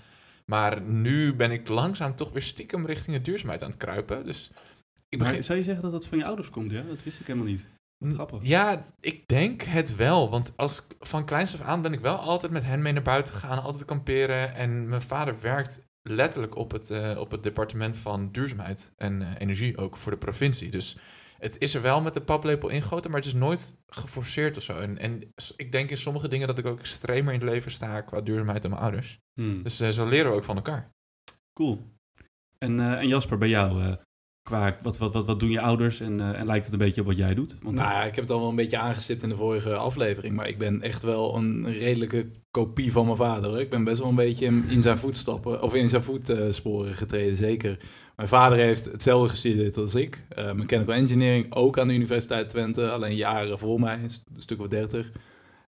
Maar 0.45 0.81
nu 0.81 1.35
ben 1.35 1.51
ik 1.51 1.67
langzaam 1.67 2.15
toch 2.15 2.31
weer 2.31 2.41
stiekem 2.41 2.85
richting 2.85 3.17
de 3.17 3.21
duurzaamheid 3.21 3.63
aan 3.63 3.69
het 3.69 3.77
kruipen. 3.77 4.25
Dus 4.25 4.51
ik 5.09 5.19
begin, 5.19 5.33
Maar 5.33 5.43
zou 5.43 5.57
je 5.57 5.63
zeggen 5.63 5.83
dat 5.83 5.91
dat 5.91 6.05
van 6.05 6.17
je 6.17 6.25
ouders 6.25 6.49
komt? 6.49 6.71
Ja, 6.71 6.81
dat 6.81 7.03
wist 7.03 7.19
ik 7.19 7.27
helemaal 7.27 7.47
niet. 7.47 7.67
Wat 7.97 8.13
grappig. 8.13 8.43
ja, 8.43 8.85
ik 8.99 9.27
denk 9.27 9.61
het 9.61 9.95
wel. 9.95 10.29
Want 10.29 10.53
als, 10.55 10.87
van 10.99 11.25
kleins 11.25 11.53
af 11.53 11.61
aan 11.61 11.81
ben 11.81 11.93
ik 11.93 11.99
wel 11.99 12.17
altijd 12.17 12.51
met 12.51 12.63
hen 12.63 12.81
mee 12.81 12.93
naar 12.93 13.01
buiten 13.01 13.33
gegaan. 13.33 13.63
Altijd 13.63 13.85
kamperen. 13.85 14.55
En 14.55 14.87
mijn 14.87 15.01
vader 15.01 15.41
werkt 15.41 15.81
letterlijk 16.07 16.55
op 16.55 16.71
het, 16.71 16.89
eh, 16.89 17.17
op 17.19 17.31
het 17.31 17.43
departement 17.43 17.97
van 17.97 18.31
duurzaamheid 18.31 18.91
en 18.97 19.21
eh, 19.21 19.27
energie 19.37 19.77
ook 19.77 19.97
voor 19.97 20.11
de 20.11 20.17
provincie. 20.17 20.71
Dus 20.71 20.97
het 21.37 21.59
is 21.59 21.75
er 21.75 21.81
wel 21.81 22.01
met 22.01 22.13
de 22.13 22.21
paplepel 22.21 22.69
ingegoten, 22.69 23.11
maar 23.11 23.19
het 23.19 23.29
is 23.29 23.35
nooit 23.35 23.81
geforceerd 23.87 24.57
of 24.57 24.63
zo. 24.63 24.79
En, 24.79 24.97
en 24.97 25.33
ik 25.55 25.71
denk 25.71 25.89
in 25.89 25.97
sommige 25.97 26.27
dingen 26.27 26.47
dat 26.47 26.57
ik 26.57 26.65
ook 26.65 26.79
extremer 26.79 27.33
in 27.33 27.39
het 27.39 27.49
leven 27.49 27.71
sta 27.71 28.01
qua 28.01 28.21
duurzaamheid 28.21 28.61
dan 28.61 28.71
mijn 28.71 28.83
ouders. 28.83 29.19
Hmm. 29.33 29.63
Dus 29.63 29.79
eh, 29.79 29.89
zo 29.89 30.05
leren 30.05 30.31
we 30.31 30.37
ook 30.37 30.43
van 30.43 30.55
elkaar. 30.55 30.93
Cool. 31.53 31.93
En, 32.57 32.79
en 32.79 33.07
Jasper, 33.07 33.37
bij 33.37 33.49
jou, 33.49 33.97
qua, 34.45 34.75
wat, 34.81 34.97
wat, 34.97 35.13
wat, 35.13 35.25
wat 35.25 35.39
doen 35.39 35.49
je 35.49 35.61
ouders 35.61 35.99
en, 35.99 36.19
eh, 36.19 36.39
en 36.39 36.45
lijkt 36.45 36.65
het 36.65 36.73
een 36.73 36.79
beetje 36.79 37.01
op 37.01 37.07
wat 37.07 37.17
jij 37.17 37.33
doet? 37.33 37.57
Want, 37.61 37.75
Nou 37.75 37.89
ja, 37.89 38.03
ik 38.03 38.15
heb 38.15 38.23
het 38.23 38.33
al 38.33 38.39
wel 38.39 38.49
een 38.49 38.55
beetje 38.55 38.77
aangestipt 38.77 39.23
in 39.23 39.29
de 39.29 39.35
vorige 39.35 39.75
aflevering. 39.75 40.35
Maar 40.35 40.47
ik 40.47 40.57
ben 40.57 40.81
echt 40.81 41.03
wel 41.03 41.35
een 41.35 41.73
redelijke 41.73 42.29
kopie 42.51 42.91
van 42.91 43.05
mijn 43.05 43.17
vader. 43.17 43.49
hoor. 43.49 43.59
Ik 43.59 43.69
ben 43.69 43.83
best 43.83 43.99
wel 43.99 44.09
een 44.09 44.15
beetje 44.15 44.45
in 44.45 44.81
zijn 44.81 44.97
voetstappen, 44.97 45.61
of 45.61 45.73
in 45.73 45.89
zijn 45.89 46.03
voetsporen 46.03 46.93
getreden, 46.93 47.37
zeker. 47.37 47.79
Mijn 48.15 48.27
vader 48.27 48.57
heeft 48.57 48.85
hetzelfde 48.85 49.29
gestudeerd 49.29 49.77
als 49.77 49.95
ik. 49.95 50.25
Eh, 50.29 50.51
mechanical 50.53 50.93
engineering, 50.93 51.53
ook 51.53 51.79
aan 51.79 51.87
de 51.87 51.93
Universiteit 51.93 52.49
Twente. 52.49 52.89
Alleen 52.89 53.15
jaren 53.15 53.59
voor 53.59 53.79
mij, 53.79 53.99
een 54.03 54.41
stuk 54.41 54.59
of 54.59 54.67
dertig. 54.67 55.11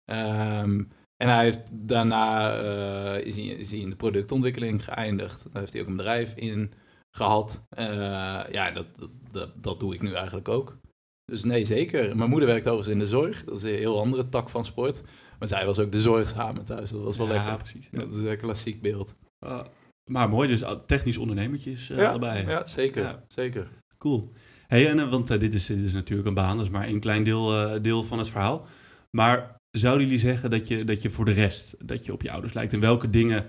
Ehm, 0.05 0.83
en 1.17 1.29
hij 1.29 1.43
heeft 1.43 1.61
daarna 1.73 2.57
eh, 2.57 3.25
is, 3.25 3.73
in 3.73 3.89
de 3.89 3.95
productontwikkeling 3.95 4.83
geëindigd. 4.83 5.47
Daar 5.51 5.61
heeft 5.61 5.73
hij 5.73 5.81
ook 5.81 5.87
een 5.87 5.95
bedrijf 5.95 6.33
in 6.35 6.71
gehad. 7.15 7.65
Eh, 7.69 7.85
ja, 8.51 8.71
dat, 8.71 8.85
dat, 9.31 9.63
dat 9.63 9.79
doe 9.79 9.93
ik 9.93 10.01
nu 10.01 10.13
eigenlijk 10.13 10.47
ook. 10.47 10.77
Dus 11.25 11.43
nee, 11.43 11.65
zeker. 11.65 12.15
Mijn 12.17 12.29
moeder 12.29 12.49
werkt 12.49 12.67
overigens 12.67 12.93
in 12.93 12.99
de 12.99 13.07
zorg. 13.07 13.43
Dat 13.43 13.57
is 13.57 13.63
een 13.63 13.75
heel 13.75 13.99
andere 13.99 14.29
tak 14.29 14.49
van 14.49 14.65
sport. 14.65 15.03
Maar 15.39 15.47
zij 15.47 15.65
was 15.65 15.79
ook 15.79 15.91
de 15.91 16.01
zorgzame 16.01 16.63
thuis. 16.63 16.91
Dat 16.91 17.03
was 17.03 17.17
wel 17.17 17.27
ja, 17.27 17.33
lekker. 17.33 17.57
precies. 17.57 17.87
Ja. 17.91 17.99
Dat 17.99 18.15
is 18.15 18.23
een 18.23 18.37
klassiek 18.37 18.81
beeld. 18.81 19.15
Uh, 19.45 19.61
maar 20.11 20.29
mooi, 20.29 20.47
dus 20.47 20.61
uh, 20.61 20.71
technisch 20.71 21.17
ondernemertjes 21.17 21.89
uh, 21.89 22.09
allebei. 22.09 22.47
Ja, 22.47 22.65
zeker. 22.65 23.03
Ja. 23.03 23.23
zeker. 23.27 23.67
Cool. 23.97 24.29
Hey, 24.67 24.89
en, 24.89 24.97
uh, 24.97 25.09
want 25.09 25.27
dit, 25.27 25.53
is, 25.53 25.65
dit 25.65 25.77
is 25.77 25.93
natuurlijk 25.93 26.27
een 26.27 26.33
baan, 26.33 26.57
dat 26.57 26.65
is 26.65 26.71
maar 26.71 26.87
een 26.87 26.99
klein 26.99 27.23
deel, 27.23 27.81
deel 27.81 28.03
van 28.03 28.17
het 28.17 28.29
verhaal. 28.29 28.65
Maar 29.11 29.55
zouden 29.69 30.03
jullie 30.03 30.19
zeggen 30.19 30.49
dat 30.49 30.67
je, 30.67 30.83
dat 30.83 31.01
je 31.01 31.09
voor 31.09 31.25
de 31.25 31.31
rest, 31.31 31.87
dat 31.87 32.05
je 32.05 32.13
op 32.13 32.21
je 32.21 32.31
ouders 32.31 32.53
lijkt? 32.53 32.73
En 32.73 32.79
welke 32.79 33.09
dingen 33.09 33.45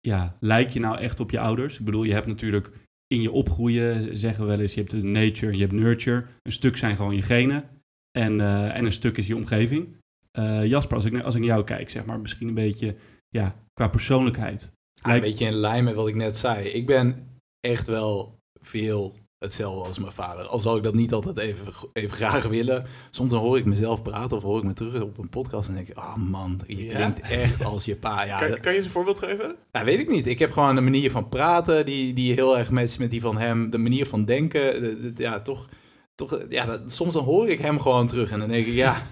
ja, 0.00 0.36
lijk 0.40 0.70
je 0.70 0.80
nou 0.80 0.98
echt 0.98 1.20
op 1.20 1.30
je 1.30 1.40
ouders? 1.40 1.78
Ik 1.78 1.84
bedoel, 1.84 2.02
je 2.02 2.12
hebt 2.12 2.26
natuurlijk 2.26 2.70
in 3.12 3.20
je 3.20 3.30
opgroeien, 3.30 4.16
zeggen 4.16 4.44
we 4.44 4.50
wel 4.50 4.60
eens, 4.60 4.74
je 4.74 4.80
hebt 4.80 4.90
de 4.90 5.02
nature, 5.02 5.52
je 5.52 5.60
hebt 5.60 5.72
nurture. 5.72 6.26
Een 6.42 6.52
stuk 6.52 6.76
zijn 6.76 6.96
gewoon 6.96 7.14
je 7.14 7.22
genen 7.22 7.68
en, 8.10 8.38
uh, 8.38 8.76
en 8.76 8.84
een 8.84 8.92
stuk 8.92 9.16
is 9.16 9.26
je 9.26 9.36
omgeving. 9.36 9.96
Uh, 10.38 10.66
Jasper, 10.66 10.96
als 10.96 11.04
ik, 11.04 11.22
als 11.22 11.34
ik 11.34 11.40
naar 11.40 11.50
jou 11.50 11.64
kijk, 11.64 11.90
zeg 11.90 12.04
maar, 12.04 12.20
misschien 12.20 12.48
een 12.48 12.54
beetje 12.54 12.94
ja, 13.28 13.54
qua 13.72 13.88
persoonlijkheid. 13.88 14.72
Ja, 14.94 15.14
een 15.14 15.20
beetje 15.20 15.44
in 15.44 15.52
lijn 15.52 15.84
met 15.84 15.94
wat 15.94 16.08
ik 16.08 16.14
net 16.14 16.36
zei. 16.36 16.68
Ik 16.68 16.86
ben 16.86 17.28
echt 17.60 17.86
wel 17.86 18.38
veel 18.60 19.16
hetzelfde 19.42 19.88
als 19.88 19.98
mijn 19.98 20.12
vader. 20.12 20.46
Al 20.46 20.58
zou 20.60 20.76
ik 20.76 20.82
dat 20.82 20.94
niet 20.94 21.12
altijd 21.12 21.38
even, 21.38 21.64
even 21.92 22.16
graag 22.16 22.42
willen. 22.42 22.84
Soms 23.10 23.30
dan 23.30 23.40
hoor 23.40 23.56
ik 23.56 23.64
mezelf 23.64 24.02
praten 24.02 24.36
of 24.36 24.42
hoor 24.42 24.58
ik 24.58 24.64
me 24.64 24.72
terug 24.72 25.02
op 25.02 25.18
een 25.18 25.28
podcast 25.28 25.68
en 25.68 25.74
denk 25.74 25.88
ik... 25.88 25.98
Oh 25.98 26.16
man, 26.16 26.60
je 26.66 26.84
Ja? 26.84 26.94
klinkt 26.94 27.20
echt 27.20 27.64
als 27.64 27.84
je 27.84 27.96
pa. 27.96 28.24
Ja, 28.24 28.36
kan, 28.36 28.48
je 28.72 28.76
eens 28.76 28.84
een 28.84 28.90
voorbeeld 28.90 29.18
geven? 29.18 29.54
Ja, 29.72 29.84
weet 29.84 29.98
ik 29.98 30.08
niet. 30.10 30.26
Ik 30.26 30.38
heb 30.38 30.50
gewoon 30.52 30.76
een 30.76 30.84
manier 30.84 31.10
van 31.10 31.28
praten 31.28 31.86
die, 31.86 32.12
die 32.12 32.34
heel 32.34 32.58
erg 32.58 32.70
matcht 32.70 32.98
met 32.98 33.10
die 33.10 33.20
van 33.20 33.38
hem. 33.38 33.70
De 33.70 33.78
manier 33.78 34.06
van 34.06 34.24
denken. 34.24 34.80
de- 34.80 35.12
de- 35.12 35.22
ja, 35.22 35.40
toch, 35.40 35.68
toch, 36.14 36.38
ja, 36.48 36.64
dat- 36.64 36.92
soms 36.92 37.14
dan 37.14 37.24
hoor 37.24 37.48
ik 37.48 37.58
hem 37.60 37.80
gewoon 37.80 38.06
terug 38.06 38.30
en 38.30 38.38
dan 38.38 38.48
denk 38.48 38.66
ik, 38.66 38.74
ja... 38.74 38.96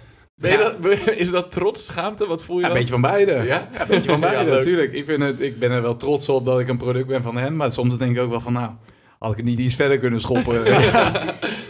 Ben 0.41 0.51
je 0.51 0.57
Ja. 0.59 0.63
dat, 0.65 0.79
ben 0.81 0.91
je- 0.91 1.17
is 1.17 1.31
dat 1.31 1.51
trots, 1.51 1.87
schaamte? 1.87 2.27
Wat 2.27 2.45
voel 2.45 2.57
je 2.57 2.63
Ja, 2.63 2.69
een 2.69 2.73
dan? 2.75 2.83
beetje 2.83 3.01
van 3.01 3.11
beide. 3.11 3.33
Ja? 3.47 3.69
een 3.81 3.87
beetje 3.89 4.11
van 4.11 4.21
beide, 4.21 4.51
natuurlijk. 4.51 4.93
Ik, 4.93 5.05
vind 5.05 5.23
het, 5.23 5.41
ik 5.41 5.59
ben 5.59 5.71
er 5.71 5.83
wel 5.83 5.97
trots 5.97 6.29
op 6.29 6.45
dat 6.45 6.61
ik 6.61 6.69
een 6.69 6.77
product 6.77 7.07
ben 7.07 7.23
van 7.23 7.37
hem. 7.37 7.57
Maar 7.57 7.73
soms 7.73 7.99
denk 7.99 8.17
ik 8.17 8.23
ook 8.23 8.31
wel 8.31 8.41
van, 8.41 8.53
nou, 8.53 8.73
had 9.21 9.31
ik 9.31 9.37
het 9.37 9.47
niet 9.47 9.59
iets 9.59 9.75
verder 9.75 9.99
kunnen 9.99 10.21
schoppen. 10.21 10.63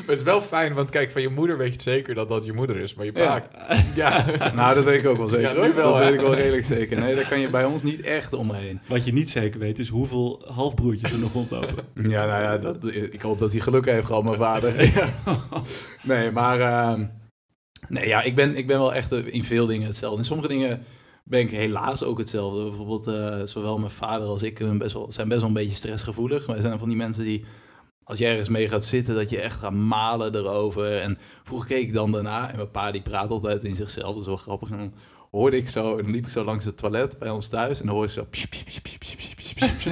Maar 0.00 0.18
het 0.18 0.28
is 0.28 0.32
wel 0.34 0.40
fijn, 0.42 0.74
want 0.74 0.90
kijk, 0.90 1.10
van 1.10 1.22
je 1.22 1.28
moeder 1.28 1.58
weet 1.58 1.74
je 1.74 1.80
zeker 1.82 2.14
dat 2.14 2.28
dat 2.28 2.44
je 2.44 2.52
moeder 2.52 2.76
is. 2.76 2.94
Maar 2.94 3.04
je 3.04 3.12
pa... 3.12 3.20
Ja. 3.20 3.44
Ja. 3.94 4.52
nou, 4.54 4.74
dat 4.74 4.84
weet 4.84 4.98
ik 4.98 5.06
ook 5.06 5.16
wel 5.16 5.28
zeker. 5.28 5.64
Ja, 5.64 5.74
wel, 5.74 5.92
dat 5.92 5.98
hè? 5.98 6.04
weet 6.04 6.14
ik 6.14 6.20
wel 6.20 6.34
redelijk 6.34 6.64
zeker. 6.64 7.00
Nee, 7.00 7.14
daar 7.14 7.28
kan 7.28 7.40
je 7.40 7.50
bij 7.50 7.64
ons 7.64 7.82
niet 7.82 8.00
echt 8.00 8.32
omheen. 8.32 8.80
Wat 8.86 9.04
je 9.04 9.12
niet 9.12 9.30
zeker 9.30 9.60
weet, 9.60 9.78
is 9.78 9.88
hoeveel 9.88 10.42
halfbroertjes 10.54 11.12
er 11.12 11.18
nog 11.18 11.32
rondlopen. 11.32 11.84
Ja, 12.08 12.26
nou 12.26 12.42
ja, 12.42 12.58
dat, 12.58 12.84
ik 12.94 13.20
hoop 13.20 13.38
dat 13.38 13.52
hij 13.52 13.60
geluk 13.60 13.84
heeft 13.84 14.06
gehad, 14.06 14.24
mijn 14.24 14.36
vader. 14.36 14.84
Ja. 14.94 15.08
Nee, 16.02 16.30
maar 16.30 16.60
ehm, 16.60 17.04
nee, 17.88 18.06
ja, 18.06 18.22
ik, 18.22 18.34
ben, 18.34 18.56
ik 18.56 18.66
ben 18.66 18.78
wel 18.78 18.94
echt 18.94 19.12
eh, 19.12 19.18
in 19.26 19.44
veel 19.44 19.66
dingen 19.66 19.86
hetzelfde. 19.86 20.18
In 20.18 20.24
sommige 20.24 20.48
dingen 20.48 20.82
ben 21.30 21.40
ik 21.40 21.50
helaas 21.50 22.02
ook 22.02 22.18
hetzelfde. 22.18 22.62
Bijvoorbeeld, 22.62 23.06
eh, 23.06 23.40
zowel 23.44 23.78
mijn 23.78 23.90
vader 23.90 24.28
als 24.28 24.42
ik 24.42 24.78
best 24.78 24.94
wel, 24.94 25.12
zijn 25.12 25.28
best 25.28 25.40
wel 25.40 25.48
een 25.48 25.54
beetje 25.54 25.76
stressgevoelig. 25.76 26.46
Wij 26.46 26.60
zijn 26.60 26.78
van 26.78 26.88
die 26.88 26.96
mensen 26.96 27.24
die, 27.24 27.44
als 28.04 28.18
jij 28.18 28.30
ergens 28.30 28.48
mee 28.48 28.68
gaat 28.68 28.84
zitten, 28.84 29.14
dat 29.14 29.30
je 29.30 29.40
echt 29.40 29.58
gaat 29.58 29.72
malen 29.72 30.34
erover. 30.34 31.00
En 31.00 31.18
vroeger 31.42 31.68
keek 31.68 31.82
ik 31.82 31.92
dan 31.92 32.12
daarna 32.12 32.50
en 32.50 32.56
mijn 32.56 32.70
pa 32.70 32.90
die 32.90 33.02
praat 33.02 33.30
altijd 33.30 33.64
in 33.64 33.76
zichzelf. 33.76 34.12
Dat 34.12 34.20
is 34.20 34.26
wel 34.26 34.36
grappig. 34.36 34.70
En 34.70 34.78
dan 34.78 34.92
hoorde 35.30 35.56
ik 35.56 35.68
zo, 35.68 35.98
en 35.98 36.10
liep 36.10 36.24
ik 36.24 36.30
zo 36.30 36.44
langs 36.44 36.64
het 36.64 36.76
toilet 36.76 37.18
bij 37.18 37.30
ons 37.30 37.48
thuis. 37.48 37.80
En 37.80 37.86
dan 37.86 37.94
hoorde 37.94 38.12
ik 38.12 38.18
zo 38.18 38.26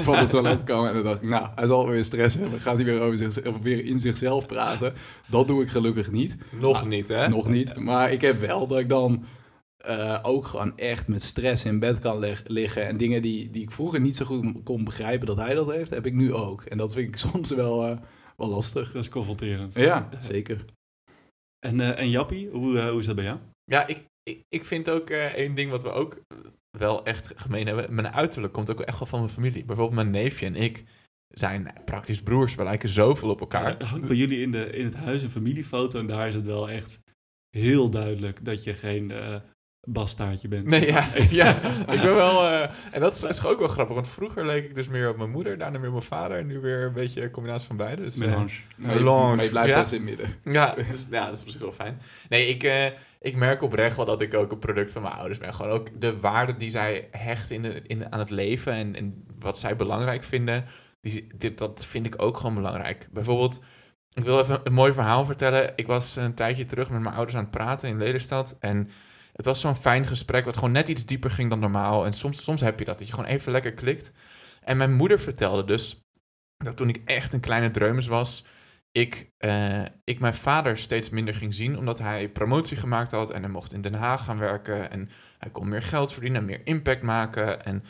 van 0.02 0.18
het 0.18 0.30
toilet 0.30 0.64
komen. 0.64 0.88
En 0.88 0.94
dan 0.94 1.04
dacht 1.04 1.22
ik, 1.22 1.28
nou, 1.28 1.48
hij 1.54 1.66
zal 1.66 1.88
weer 1.88 2.04
stress 2.04 2.36
hebben. 2.36 2.60
Gaat 2.60 2.76
hij 2.76 2.84
weer, 2.84 3.00
over 3.00 3.18
zichzelf, 3.18 3.58
weer 3.62 3.84
in 3.84 4.00
zichzelf 4.00 4.46
praten. 4.46 4.94
Dat 5.26 5.46
doe 5.46 5.62
ik 5.62 5.68
gelukkig 5.68 6.10
niet. 6.10 6.36
Nog 6.60 6.86
niet, 6.86 7.08
hè? 7.08 7.28
Nog 7.28 7.48
niet. 7.48 7.76
Maar 7.76 8.12
ik 8.12 8.20
heb 8.20 8.40
wel 8.40 8.66
dat 8.66 8.78
ik 8.78 8.88
dan 8.88 9.24
eh, 9.78 10.18
ook 10.22 10.46
gewoon 10.46 10.78
echt 10.78 11.08
met 11.08 11.22
stress 11.22 11.64
in 11.64 11.78
bed 11.78 11.98
kan 11.98 12.36
liggen. 12.44 12.86
En 12.86 12.96
dingen 12.96 13.22
die, 13.22 13.50
die 13.50 13.62
ik 13.62 13.70
vroeger 13.70 14.00
niet 14.00 14.16
zo 14.16 14.24
goed 14.24 14.62
kon 14.62 14.84
begrijpen 14.84 15.26
dat 15.26 15.36
hij 15.36 15.54
dat 15.54 15.70
heeft, 15.70 15.90
heb 15.90 16.06
ik 16.06 16.14
nu 16.14 16.34
ook. 16.34 16.62
En 16.62 16.78
dat 16.78 16.92
vind 16.92 17.08
ik 17.08 17.16
soms 17.30 17.50
wel, 17.50 17.86
eh, 17.86 17.96
wel 18.36 18.48
lastig. 18.48 18.92
Dat 18.92 19.02
is 19.02 19.08
confronterend. 19.08 19.74
Ja, 19.74 20.08
zeker. 20.20 20.64
En, 21.58 21.80
eh, 21.80 21.98
en 21.98 22.10
Jappie, 22.10 22.48
hoe, 22.48 22.80
hoe 22.80 23.00
is 23.00 23.06
dat 23.06 23.14
bij 23.14 23.24
jou? 23.24 23.38
Ja, 23.64 23.86
ik, 23.86 24.04
ik, 24.22 24.42
ik 24.48 24.64
vind 24.64 24.90
ook 24.90 25.10
eh 25.10 25.34
één 25.34 25.54
ding 25.54 25.70
wat 25.70 25.82
we 25.82 25.90
ook 25.90 26.20
wel 26.78 27.04
echt 27.04 27.32
gemeen 27.36 27.66
hebben. 27.66 27.94
Mijn 27.94 28.12
uiterlijk 28.12 28.52
komt 28.52 28.70
ook 28.70 28.80
echt 28.80 28.98
wel 28.98 29.08
van 29.08 29.18
mijn 29.18 29.32
familie. 29.32 29.64
Bijvoorbeeld 29.64 29.96
mijn 29.96 30.10
neefje 30.10 30.46
en 30.46 30.56
ik 30.56 30.84
zijn 31.28 31.72
praktisch 31.84 32.22
broers. 32.22 32.54
We 32.54 32.62
lijken 32.62 32.88
zoveel 32.88 33.30
op 33.30 33.40
elkaar. 33.40 33.78
Er 33.78 33.86
hangt 33.86 34.06
bij 34.06 34.16
jullie 34.16 34.40
in, 34.40 34.50
de, 34.50 34.70
in 34.70 34.84
het 34.84 34.96
huis 34.96 35.22
een 35.22 35.30
familiefoto 35.30 35.98
en 35.98 36.06
daar 36.06 36.26
is 36.26 36.34
het 36.34 36.46
wel 36.46 36.70
echt 36.70 37.00
heel 37.50 37.90
duidelijk 37.90 38.44
dat 38.44 38.64
je 38.64 38.74
geen 38.74 39.10
eh 39.10 39.40
bastaardje 39.92 40.48
bent. 40.48 40.70
Nee, 40.70 40.86
ja, 40.86 41.08
ja, 41.30 41.54
ik 41.78 42.00
ben 42.00 42.14
wel... 42.14 42.42
eh, 42.42 42.70
en 42.92 43.00
dat 43.00 43.12
is, 43.12 43.22
is 43.22 43.46
ook 43.46 43.58
wel 43.58 43.68
grappig, 43.68 43.94
want 43.94 44.08
vroeger 44.08 44.46
leek 44.46 44.64
ik 44.64 44.74
dus 44.74 44.88
meer 44.88 45.08
op 45.08 45.16
mijn 45.16 45.30
moeder, 45.30 45.58
daarna 45.58 45.78
meer 45.78 45.86
op 45.86 45.92
mijn 45.92 46.06
vader 46.06 46.38
en 46.38 46.46
nu 46.46 46.60
weer 46.60 46.82
een 46.82 46.92
beetje 46.92 47.22
een 47.22 47.30
combinatie 47.30 47.66
van 47.66 47.76
beide. 47.76 48.02
Dus, 48.02 48.18
eh, 48.18 48.28
Melange. 48.28 48.58
Maar 48.76 48.92
je, 48.92 48.98
Melange, 48.98 49.34
maar 49.34 49.44
je 49.44 49.50
blijft 49.50 49.68
ja. 49.68 49.74
ergens 49.74 49.92
in 49.92 50.06
het 50.06 50.08
midden. 50.08 50.54
Ja, 50.54 50.74
dus, 50.88 51.06
ja, 51.10 51.26
dat 51.26 51.34
is 51.34 51.42
op 51.42 51.48
zich 51.48 51.60
wel 51.60 51.72
fijn. 51.72 52.00
Nee, 52.28 52.46
ik, 52.46 52.62
eh, 52.62 52.86
ik 53.20 53.36
merk 53.36 53.62
oprecht 53.62 53.96
wel 53.96 54.04
dat 54.04 54.20
ik 54.20 54.34
ook 54.34 54.52
een 54.52 54.58
product 54.58 54.92
van 54.92 55.02
mijn 55.02 55.14
ouders 55.14 55.38
ben. 55.38 55.54
Gewoon 55.54 55.72
ook 55.72 56.00
de 56.00 56.20
waarde 56.20 56.56
die 56.56 56.70
zij 56.70 57.08
hechten 57.10 57.56
in 57.56 57.62
de, 57.62 57.82
in, 57.86 58.12
aan 58.12 58.18
het 58.18 58.30
leven 58.30 58.72
en, 58.72 58.96
en 58.96 59.24
wat 59.38 59.58
zij 59.58 59.76
belangrijk 59.76 60.24
vinden, 60.24 60.64
die, 61.00 61.26
dit, 61.36 61.58
dat 61.58 61.84
vind 61.84 62.06
ik 62.06 62.22
ook 62.22 62.36
gewoon 62.36 62.54
belangrijk. 62.54 63.08
Bijvoorbeeld, 63.12 63.64
ik 64.12 64.24
wil 64.24 64.40
even 64.40 64.60
een 64.64 64.72
mooi 64.72 64.92
verhaal 64.92 65.24
vertellen. 65.24 65.72
Ik 65.76 65.86
was 65.86 66.16
een 66.16 66.34
tijdje 66.34 66.64
terug 66.64 66.90
met 66.90 67.00
mijn 67.00 67.14
ouders 67.14 67.36
aan 67.36 67.42
het 67.42 67.50
praten 67.50 67.88
in 67.88 67.98
Lelystad 67.98 68.56
en 68.60 68.90
het 69.38 69.46
was 69.46 69.60
zo'n 69.60 69.76
fijn 69.76 70.06
gesprek 70.06 70.44
wat 70.44 70.54
gewoon 70.54 70.72
net 70.72 70.88
iets 70.88 71.06
dieper 71.06 71.30
ging 71.30 71.50
dan 71.50 71.58
normaal. 71.58 72.04
En 72.04 72.12
soms, 72.12 72.42
soms 72.42 72.60
heb 72.60 72.78
je 72.78 72.84
dat, 72.84 72.98
dat 72.98 73.06
je 73.06 73.14
gewoon 73.14 73.30
even 73.30 73.52
lekker 73.52 73.72
klikt. 73.72 74.12
En 74.60 74.76
mijn 74.76 74.94
moeder 74.94 75.20
vertelde 75.20 75.64
dus 75.64 76.06
dat 76.56 76.76
toen 76.76 76.88
ik 76.88 77.02
echt 77.04 77.32
een 77.32 77.40
kleine 77.40 77.70
dreumes 77.70 78.06
was, 78.06 78.44
ik, 78.92 79.30
eh, 79.36 79.84
ik 80.04 80.20
mijn 80.20 80.34
vader 80.34 80.76
steeds 80.76 81.08
minder 81.08 81.34
ging 81.34 81.54
zien, 81.54 81.78
omdat 81.78 81.98
hij 81.98 82.28
promotie 82.28 82.76
gemaakt 82.76 83.10
had 83.10 83.30
en 83.30 83.42
hij 83.42 83.50
mocht 83.50 83.72
in 83.72 83.80
Den 83.80 83.94
Haag 83.94 84.24
gaan 84.24 84.38
werken 84.38 84.90
en 84.90 85.08
hij 85.38 85.50
kon 85.50 85.68
meer 85.68 85.82
geld 85.82 86.12
verdienen 86.12 86.40
en 86.40 86.46
meer 86.46 86.66
impact 86.66 87.02
maken. 87.02 87.64
En 87.64 87.84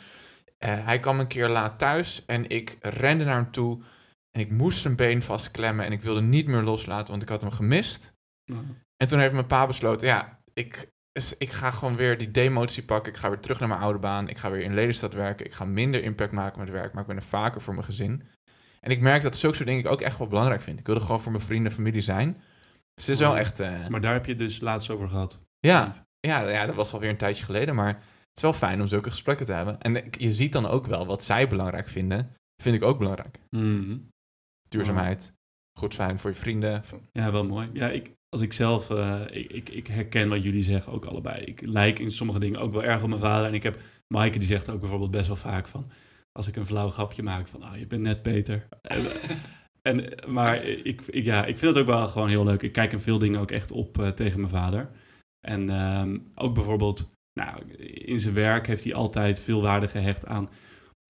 eh, 0.57 0.85
hij 0.85 0.99
kwam 0.99 1.19
een 1.19 1.27
keer 1.27 1.47
laat 1.47 1.79
thuis 1.79 2.25
en 2.25 2.49
ik 2.49 2.77
rende 2.79 3.25
naar 3.25 3.35
hem 3.35 3.51
toe 3.51 3.83
en 4.31 4.41
ik 4.41 4.51
moest 4.51 4.79
zijn 4.79 4.95
been 4.95 5.21
vastklemmen 5.21 5.85
en 5.85 5.91
ik 5.91 6.01
wilde 6.01 6.21
niet 6.21 6.47
meer 6.47 6.61
loslaten, 6.61 7.09
want 7.09 7.23
ik 7.23 7.29
had 7.29 7.41
hem 7.41 7.51
gemist. 7.51 8.17
En 8.97 9.07
toen 9.07 9.19
heeft 9.19 9.33
mijn 9.33 9.45
pa 9.45 9.67
besloten, 9.67 10.07
ja, 10.07 10.41
ik, 10.53 10.91
is- 11.23 11.37
ik 11.37 11.51
ga 11.51 11.71
gewoon 11.71 11.95
weer 11.95 12.17
die 12.17 12.31
demotie 12.31 12.83
pakken. 12.83 13.11
Ik 13.11 13.17
ga 13.17 13.27
weer 13.29 13.39
terug 13.39 13.59
naar 13.59 13.67
mijn 13.67 13.81
oude 13.81 13.99
baan. 13.99 14.29
Ik 14.29 14.37
ga 14.37 14.51
weer 14.51 14.61
in 14.61 14.73
Lelystad 14.73 15.13
werken. 15.13 15.45
Ik 15.45 15.53
ga 15.53 15.65
minder 15.65 16.03
impact 16.03 16.31
maken 16.31 16.59
met 16.59 16.69
werk, 16.69 16.91
maar 16.93 17.01
ik 17.01 17.07
ben 17.07 17.15
er 17.17 17.23
vaker 17.23 17.61
voor 17.61 17.73
mijn 17.73 17.85
gezin. 17.85 18.23
En 18.81 18.91
ik 18.91 18.99
merk 19.01 19.21
dat 19.21 19.37
zulke 19.37 19.55
soort 19.55 19.67
dingen 19.67 19.83
ik 19.83 19.91
ook 19.91 20.01
echt 20.01 20.17
wel 20.17 20.27
belangrijk 20.27 20.61
vind. 20.61 20.79
Ik 20.79 20.85
wilde 20.85 21.01
gewoon 21.01 21.21
voor 21.21 21.31
mijn 21.31 21.43
vrienden 21.43 21.69
en 21.71 21.77
familie 21.77 22.01
zijn. 22.01 22.33
Dus 22.93 23.05
het 23.05 23.15
is 23.15 23.19
wel 23.19 23.31
Oh. 23.31 23.39
echt... 23.39 23.59
eh, 23.59 23.87
Maar 23.87 24.01
daar 24.01 24.13
heb 24.13 24.25
je 24.25 24.31
het 24.31 24.39
dus 24.39 24.59
laatst 24.59 24.89
over 24.89 25.09
gehad. 25.09 25.43
ja, 25.59 25.93
ja, 26.19 26.49
ja, 26.49 26.65
dat 26.65 26.75
was 26.75 26.93
alweer 26.93 27.09
een 27.09 27.17
tijdje 27.17 27.43
geleden, 27.43 27.75
maar 27.75 27.87
het 27.93 28.35
is 28.35 28.41
wel 28.41 28.53
fijn 28.53 28.81
om 28.81 28.87
zulke 28.87 29.09
gesprekken 29.09 29.45
te 29.45 29.53
hebben. 29.53 29.81
En 29.81 30.03
je 30.11 30.31
ziet 30.33 30.53
dan 30.53 30.65
ook 30.67 30.85
wel 30.85 31.05
wat 31.05 31.23
zij 31.23 31.47
belangrijk 31.47 31.87
vinden, 31.87 32.35
vind 32.61 32.75
ik 32.75 32.83
ook 32.83 32.97
belangrijk. 32.97 33.39
Mhm. 33.49 33.97
Duurzaamheid, 34.69 35.33
goed 35.79 35.93
zijn 35.93 36.19
voor 36.19 36.29
je 36.29 36.35
vrienden. 36.35 36.83
Ja, 37.11 37.31
wel 37.31 37.45
mooi. 37.45 37.69
Ja, 37.73 37.89
ik, 37.89 38.11
als 38.29 38.41
ik 38.41 38.53
zelf, 38.53 38.89
eh, 38.89 39.21
ik, 39.29 39.51
ik, 39.51 39.69
ik 39.69 39.87
herken 39.87 40.29
wat 40.29 40.43
jullie 40.43 40.63
zeggen 40.63 40.93
ook 40.93 41.05
allebei. 41.05 41.41
Ik 41.41 41.61
lijk 41.61 41.99
in 41.99 42.11
sommige 42.11 42.39
dingen 42.39 42.59
ook 42.59 42.73
wel 42.73 42.83
erg 42.83 43.01
op 43.03 43.09
mijn 43.09 43.21
vader. 43.21 43.47
En 43.47 43.53
ik 43.53 43.63
heb, 43.63 43.81
Maaike 44.07 44.39
die 44.39 44.47
zegt 44.47 44.69
ook 44.69 44.79
bijvoorbeeld 44.79 45.11
best 45.11 45.27
wel 45.27 45.35
vaak 45.35 45.67
van, 45.67 45.91
als 46.31 46.47
ik 46.47 46.55
een 46.55 46.65
flauw 46.65 46.89
grapje 46.89 47.23
maak 47.23 47.47
van, 47.47 47.63
oh, 47.63 47.77
je 47.77 47.87
bent 47.87 48.01
net 48.01 48.21
beter. 48.21 48.67
En, 49.81 50.05
maar 50.27 50.63
ik, 50.63 51.01
ik, 51.01 51.23
ja, 51.23 51.45
ik 51.45 51.57
vind 51.57 51.73
het 51.73 51.81
ook 51.83 51.89
wel 51.89 52.07
gewoon 52.07 52.29
heel 52.29 52.43
leuk. 52.43 52.61
Ik 52.61 52.71
kijk 52.71 52.91
in 52.91 52.99
veel 52.99 53.17
dingen 53.17 53.39
ook 53.39 53.51
echt 53.51 53.71
op 53.71 53.99
eh, 53.99 54.07
tegen 54.07 54.39
mijn 54.39 54.51
vader. 54.51 54.89
En 55.47 55.69
ehm, 55.69 56.17
ook 56.35 56.53
bijvoorbeeld, 56.53 57.09
nou, 57.33 57.63
in 57.83 58.19
zijn 58.19 58.33
werk 58.33 58.67
heeft 58.67 58.83
hij 58.83 58.93
altijd 58.93 59.39
veel 59.39 59.61
waarde 59.61 59.87
gehecht 59.87 60.25
aan. 60.25 60.49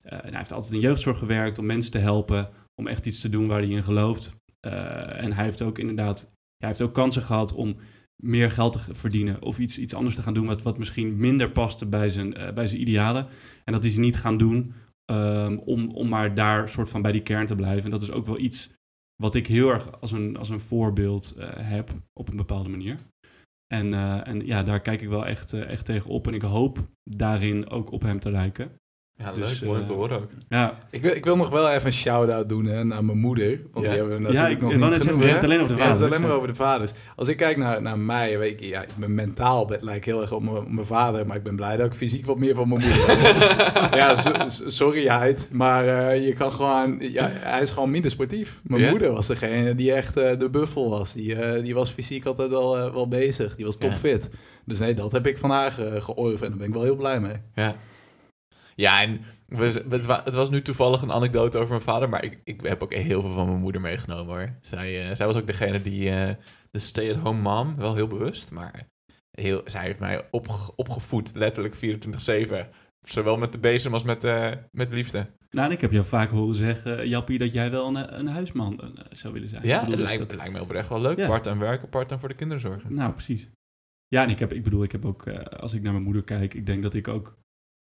eh, 0.03 0.19
hij 0.19 0.38
heeft 0.38 0.51
altijd 0.51 0.73
in 0.73 0.79
jeugdzorg 0.79 1.17
gewerkt 1.17 1.57
om 1.57 1.65
mensen 1.65 1.91
te 1.91 1.97
helpen, 1.97 2.49
om 2.75 2.88
echt 2.88 3.05
iets 3.05 3.21
te 3.21 3.29
doen 3.29 3.47
waar 3.47 3.59
hij 3.59 3.69
in 3.69 3.83
gelooft. 3.83 4.35
En 4.59 5.33
hij 5.33 5.43
heeft 5.43 5.61
ook 5.61 5.77
inderdaad, 5.77 6.27
hij 6.59 6.67
heeft 6.67 6.81
ook 6.81 6.93
kansen 6.93 7.21
gehad 7.21 7.53
om 7.53 7.75
meer 8.15 8.51
geld 8.51 8.73
te 8.73 8.95
verdienen 8.95 9.41
of 9.41 9.59
iets, 9.59 9.77
iets 9.77 9.93
anders 9.93 10.15
te 10.15 10.21
gaan 10.21 10.33
doen 10.33 10.47
wat, 10.47 10.61
wat 10.61 10.77
misschien 10.77 11.17
minder 11.17 11.51
paste 11.51 11.87
bij 11.87 12.09
zijn, 12.09 12.33
eh, 12.33 12.53
bij 12.53 12.67
zijn 12.67 12.81
idealen. 12.81 13.27
En 13.63 13.73
dat 13.73 13.83
is 13.83 13.93
hij 13.93 14.01
niet 14.01 14.17
gaan 14.17 14.37
doen 14.37 14.73
ehm, 15.05 15.57
om, 15.57 15.89
om 15.89 16.09
maar 16.09 16.35
daar 16.35 16.69
soort 16.69 16.89
van 16.89 17.01
bij 17.01 17.11
die 17.11 17.23
kern 17.23 17.45
te 17.45 17.55
blijven. 17.55 17.83
En 17.83 17.89
dat 17.89 18.01
is 18.01 18.11
ook 18.11 18.25
wel 18.25 18.39
iets 18.39 18.69
wat 19.15 19.35
ik 19.35 19.47
heel 19.47 19.69
erg 19.69 20.01
als 20.01 20.11
een, 20.11 20.37
als 20.37 20.49
een 20.49 20.59
voorbeeld 20.59 21.31
eh, 21.31 21.49
heb 21.53 21.89
op 22.13 22.29
een 22.29 22.37
bepaalde 22.37 22.69
manier. 22.69 22.99
En, 23.73 23.93
eh, 23.93 24.27
en 24.27 24.45
ja, 24.45 24.63
daar 24.63 24.81
kijk 24.81 25.01
ik 25.01 25.09
wel 25.09 25.25
echt, 25.25 25.53
echt 25.53 25.85
tegen 25.85 26.09
op. 26.09 26.27
En 26.27 26.33
ik 26.33 26.41
hoop 26.41 26.89
daarin 27.03 27.69
ook 27.69 27.91
op 27.91 28.01
hem 28.01 28.19
te 28.19 28.31
lijken. 28.31 28.71
Ja, 29.23 29.31
Dus, 29.31 29.59
leuk. 29.59 29.69
Mooi 29.69 29.81
eh, 29.81 29.85
te 29.88 29.93
horen 29.93 30.17
ook. 30.17 30.27
Ja, 30.49 30.77
Ik 30.89 31.01
wil, 31.01 31.11
ik 31.15 31.25
wil 31.25 31.35
nog 31.38 31.49
wel 31.49 31.69
even 31.69 31.85
een 31.88 31.93
shout-out 31.93 32.49
doen 32.49 32.65
hè, 32.65 32.83
naar 32.83 33.05
mijn 33.05 33.17
moeder. 33.17 33.59
Want 33.71 33.85
Ja. 33.85 33.91
die 33.91 33.99
hebben 33.99 34.07
we 34.17 34.21
ja 34.21 34.27
natuurlijk 34.27 34.51
ik 34.51 34.61
nog 34.61 34.71
niet 34.71 34.79
net 34.79 35.01
genoemd, 35.07 35.23
het 35.33 35.43
alleen 35.43 35.59
over 35.61 35.75
de 35.75 35.81
Ja, 35.81 35.88
het 35.88 35.91
vaders. 35.91 36.11
alleen 36.13 36.27
maar 36.27 36.35
over 36.35 36.47
de 36.47 36.55
vaders. 36.55 36.91
Als 37.15 37.27
ik 37.27 37.38
kijk 37.38 37.57
naar, 37.57 37.81
naar 37.81 37.99
mij, 37.99 38.38
weet 38.38 38.61
ik, 38.61 38.67
ja, 38.67 38.81
ik 38.81 38.88
ben 38.95 39.13
mentaal 39.15 39.65
ben, 39.65 39.77
lijk 39.81 39.97
ik 39.97 40.05
heel 40.05 40.21
erg 40.21 40.31
op 40.31 40.43
mijn, 40.43 40.55
op 40.57 40.69
mijn 40.71 40.85
vader, 40.85 41.25
maar 41.25 41.35
ik 41.35 41.43
ben 41.43 41.55
blij 41.55 41.77
dat 41.77 41.85
ik 41.85 41.93
fysiek 41.93 42.25
wat 42.25 42.38
meer 42.38 42.55
van 42.55 42.67
mijn 42.67 42.81
moeder 42.81 42.99
ja, 43.99 44.15
so- 44.15 44.31
so- 44.49 44.69
sorry 44.69 45.07
Heid, 45.07 45.47
maar 45.51 45.88
eh, 45.88 46.25
je 46.25 46.33
kan 46.33 46.51
gewoon, 46.51 46.95
ja, 46.99 47.29
hij 47.31 47.61
is 47.61 47.69
gewoon 47.69 47.89
minder 47.91 48.11
sportief. 48.11 48.59
Mijn 48.63 48.81
Ja? 48.81 48.89
moeder 48.89 49.11
was 49.11 49.27
degene 49.27 49.75
die 49.75 49.93
echt 49.93 50.17
eh, 50.17 50.38
de 50.39 50.49
buffel 50.49 50.89
was. 50.89 51.13
Die, 51.13 51.35
eh, 51.35 51.63
die 51.63 51.73
was 51.73 51.89
fysiek 51.91 52.25
altijd 52.25 52.49
wel, 52.49 52.77
eh, 52.77 52.93
wel 52.93 53.07
bezig, 53.07 53.55
die 53.55 53.65
was 53.65 53.75
Ja. 53.79 53.88
topfit. 53.89 54.29
Dus 54.65 54.79
nee, 54.79 54.93
dat 54.93 55.11
heb 55.11 55.27
ik 55.27 55.38
van 55.38 55.49
haar 55.49 55.71
ge- 55.71 56.01
georven 56.01 56.43
en 56.45 56.49
daar 56.49 56.57
ben 56.59 56.67
ik 56.67 56.73
wel 56.73 56.83
heel 56.83 56.95
blij 56.95 57.19
mee. 57.19 57.35
Ja. 57.55 57.75
Ja, 58.79 59.01
en 59.01 59.21
we, 59.48 59.83
het 59.89 60.05
wa- 60.05 60.21
het 60.24 60.33
was 60.33 60.50
nu 60.50 60.62
toevallig 60.62 61.01
een 61.01 61.12
anekdote 61.12 61.57
over 61.57 61.69
mijn 61.69 61.81
vader, 61.81 62.09
maar 62.09 62.24
ik, 62.24 62.41
ik 62.43 62.62
heb 62.62 62.83
ook 62.83 62.93
heel 62.93 63.21
veel 63.21 63.33
van 63.33 63.48
mijn 63.48 63.59
moeder 63.59 63.81
meegenomen 63.81 64.36
hoor. 64.36 64.57
Zij, 64.62 65.09
eh, 65.09 65.15
zij 65.15 65.25
was 65.25 65.36
ook 65.36 65.48
degene 65.48 65.81
die 65.81 66.09
eh, 66.09 66.36
de 66.71 66.79
stay-at-home 66.79 67.41
mom, 67.41 67.75
wel 67.75 67.95
heel 67.95 68.07
bewust, 68.07 68.51
maar 68.51 68.88
heel, 69.31 69.62
zij 69.65 69.81
heeft 69.83 70.00
mij 70.00 70.27
opge- 70.31 70.71
opgevoed, 70.75 71.36
letterlijk 71.36 71.75
24-7. 71.75 72.69
Zowel 73.01 73.38
met 73.38 73.51
de 73.51 73.59
bezem 73.59 73.93
als 73.93 74.03
met, 74.03 74.24
eh, 74.24 74.51
met 74.71 74.93
liefde. 74.93 75.29
Nou, 75.50 75.67
en 75.67 75.74
ik 75.74 75.81
heb 75.81 75.91
jou 75.91 76.05
vaak 76.05 76.29
horen 76.29 76.55
zeggen, 76.55 77.07
Jappie, 77.09 77.38
dat 77.38 77.53
jij 77.53 77.71
wel 77.71 77.88
een, 77.88 78.19
een 78.19 78.27
huisman 78.27 78.98
zou 79.12 79.33
willen 79.33 79.50
zijn. 79.50 79.65
Ja, 79.65 79.79
bedoel, 79.79 79.89
het 79.91 80.00
dus 80.00 80.07
lijkt, 80.09 80.29
dat- 80.29 80.39
lijkt 80.39 80.53
me 80.53 80.62
oprecht 80.62 80.89
wel 80.89 81.01
leuk. 81.01 81.17
Ja. 81.17 81.27
Part-time 81.27 81.59
werken, 81.59 81.89
part-time 81.89 82.19
voor 82.19 82.29
de 82.29 82.36
kinderen 82.36 82.62
zorgen. 82.62 82.95
Nou, 82.95 83.12
precies. 83.13 83.50
Ja, 84.07 84.24
en 84.24 84.29
ik, 84.29 84.39
heb, 84.39 84.53
ik 84.53 84.63
bedoel, 84.63 84.83
ik 84.83 84.91
heb 84.91 85.05
ook, 85.05 85.27
als 85.59 85.74
ik 85.74 85.81
naar 85.81 85.91
mijn 85.91 86.03
moeder 86.03 86.24
kijk, 86.24 86.53
ik 86.53 86.65
denk 86.65 86.83
dat 86.83 86.93
ik 86.93 87.07
ook 87.07 87.38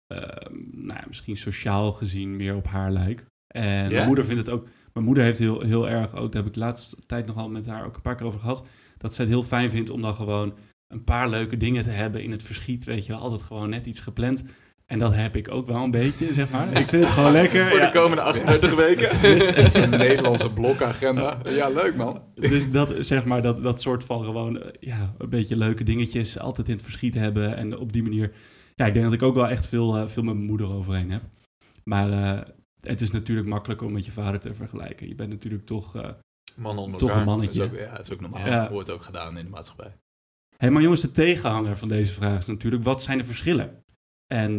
nou, 0.09 0.99
ja, 0.99 1.05
misschien 1.07 1.37
sociaal 1.37 1.93
gezien 1.93 2.37
meer 2.37 2.55
op 2.55 2.67
haar 2.67 2.91
lijk. 2.91 3.25
En 3.47 3.83
Ja? 3.83 3.89
mijn 3.89 4.07
moeder 4.07 4.25
vindt 4.25 4.47
het 4.47 4.51
ook, 4.55 4.69
mijn 4.93 5.07
moeder 5.07 5.25
heeft 5.25 5.39
heel, 5.39 5.61
heel 5.61 5.89
erg 5.89 6.15
ook, 6.15 6.33
daar 6.33 6.43
heb 6.43 6.47
ik 6.47 6.53
de 6.53 6.61
laatste 6.61 6.97
tijd 7.07 7.27
nogal 7.27 7.49
met 7.49 7.67
haar 7.67 7.85
ook 7.87 7.97
een 7.97 8.03
paar 8.03 8.15
keer 8.15 8.27
over 8.27 8.41
gehad, 8.41 8.67
dat 8.99 9.15
zij 9.15 9.25
het 9.25 9.35
heel 9.35 9.43
fijn 9.43 9.71
vindt 9.71 9.91
om 9.91 10.01
dan 10.03 10.15
gewoon 10.15 10.55
een 10.89 11.05
paar 11.05 11.29
leuke 11.29 11.57
dingen 11.57 11.83
te 11.83 11.91
hebben 11.91 12.23
in 12.23 12.31
het 12.31 12.43
verschiet, 12.43 12.85
weet 12.85 13.07
je 13.07 13.13
wel, 13.13 13.21
altijd 13.21 13.43
gewoon 13.43 13.69
net 13.71 13.87
iets 13.87 14.01
gepland. 14.01 14.43
En 14.87 14.99
dat 14.99 15.15
heb 15.15 15.37
ik 15.37 15.51
ook 15.51 15.67
wel 15.67 15.83
een 15.83 15.91
beetje, 15.91 16.35
zeg 16.35 16.51
maar. 16.51 16.69
Ik 16.69 16.89
vind 16.89 17.03
het 17.03 17.11
gewoon 17.11 17.33
lekker. 17.43 17.67
Voor 17.67 17.81
de 17.81 17.91
komende 17.93 18.23
38 18.23 18.75
weken. 18.75 19.19
Het 19.19 19.75
is 19.75 19.83
een 19.83 19.91
Nederlandse 19.91 20.53
blokagenda. 20.53 21.39
Ja, 21.49 21.69
leuk 21.69 21.97
man. 21.97 22.23
Dus 22.35 22.71
dat, 22.71 22.95
zeg 22.99 23.25
maar, 23.25 23.43
dat, 23.43 23.63
dat 23.63 23.81
soort 23.81 24.05
van 24.05 24.25
gewoon, 24.25 24.63
ja, 24.81 25.15
een 25.19 25.29
beetje 25.29 25.57
leuke 25.57 25.83
dingetjes 25.85 26.39
altijd 26.39 26.69
in 26.69 26.75
het 26.75 26.83
verschiet 26.83 27.15
hebben. 27.15 27.57
En 27.57 27.79
op 27.79 27.93
die 27.93 28.03
manier, 28.03 28.33
ja, 28.75 28.87
ik 28.87 28.93
denk 28.93 29.05
dat 29.05 29.15
ik 29.15 29.23
ook 29.23 29.35
wel 29.35 29.49
echt 29.49 29.67
veel, 29.67 29.97
eh, 29.97 30.07
veel 30.07 30.23
met 30.23 30.35
mijn 30.35 30.47
moeder 30.47 30.69
overheen 30.69 31.11
heb. 31.11 31.23
Maar 31.85 32.11
eh, 32.11 32.49
het 32.81 33.01
is 33.01 33.11
natuurlijk 33.11 33.49
makkelijker 33.49 33.87
om 33.87 33.93
met 33.93 34.05
je 34.05 34.13
vader 34.13 34.41
te 34.41 34.55
vergelijken. 34.55 35.09
Je 35.09 35.15
bent 35.15 35.31
natuurlijk 35.31 35.67
toch, 35.67 35.97
eh 35.97 36.11
Man 36.57 36.79
onder 36.79 37.01
toch 37.01 37.11
een 37.11 37.19
elkaar. 37.19 37.37
Dat 37.37 37.43
is 37.43 37.57
mannetje. 37.57 37.83
ook, 37.83 37.89
ja, 37.89 37.97
dat 37.97 38.07
is 38.07 38.13
ook 38.13 38.21
normaal. 38.21 38.47
Ja. 38.47 38.71
Wordt 38.71 38.91
ook 38.91 39.03
gedaan 39.03 39.39
in 39.39 39.45
de 39.45 39.51
maatschappij. 39.51 39.97
Hé, 40.57 40.71
maar 40.71 40.83
jongens, 40.83 41.01
de 41.01 41.11
tegenhanger 41.11 41.77
van 41.77 41.89
deze 41.89 42.13
vraag 42.13 42.39
is 42.39 42.47
natuurlijk, 42.47 42.83
wat 42.83 43.03
zijn 43.03 43.19
de 43.19 43.25
verschillen? 43.25 43.85
En 44.27 44.57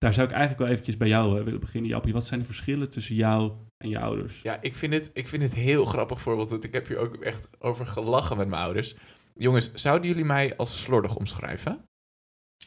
daar 0.00 0.12
zou 0.12 0.26
ik 0.26 0.32
eigenlijk 0.32 0.62
wel 0.62 0.70
eventjes 0.70 0.96
bij 0.96 1.08
jou 1.08 1.44
willen 1.44 1.60
beginnen, 1.60 1.90
Jappie. 1.90 2.12
Wat 2.12 2.26
zijn 2.26 2.40
de 2.40 2.46
verschillen 2.46 2.88
tussen 2.90 3.14
jou 3.14 3.52
en 3.76 3.88
je 3.88 3.98
ouders? 3.98 4.42
Ja, 4.42 4.60
ik 4.60 4.74
vind 4.74 4.92
het, 4.92 5.10
ik 5.12 5.28
vind 5.28 5.42
het 5.42 5.54
heel 5.54 5.84
grappig 5.84 6.20
voorbeeld. 6.20 6.50
Want 6.50 6.64
ik 6.64 6.72
heb 6.72 6.86
hier 6.86 6.98
ook 6.98 7.14
echt 7.14 7.48
over 7.58 7.86
gelachen 7.86 8.36
met 8.36 8.48
mijn 8.48 8.62
ouders. 8.62 8.94
Jongens, 9.34 9.74
zouden 9.74 10.08
jullie 10.08 10.24
mij 10.24 10.56
als 10.56 10.82
slordig 10.82 11.16
omschrijven? 11.16 11.84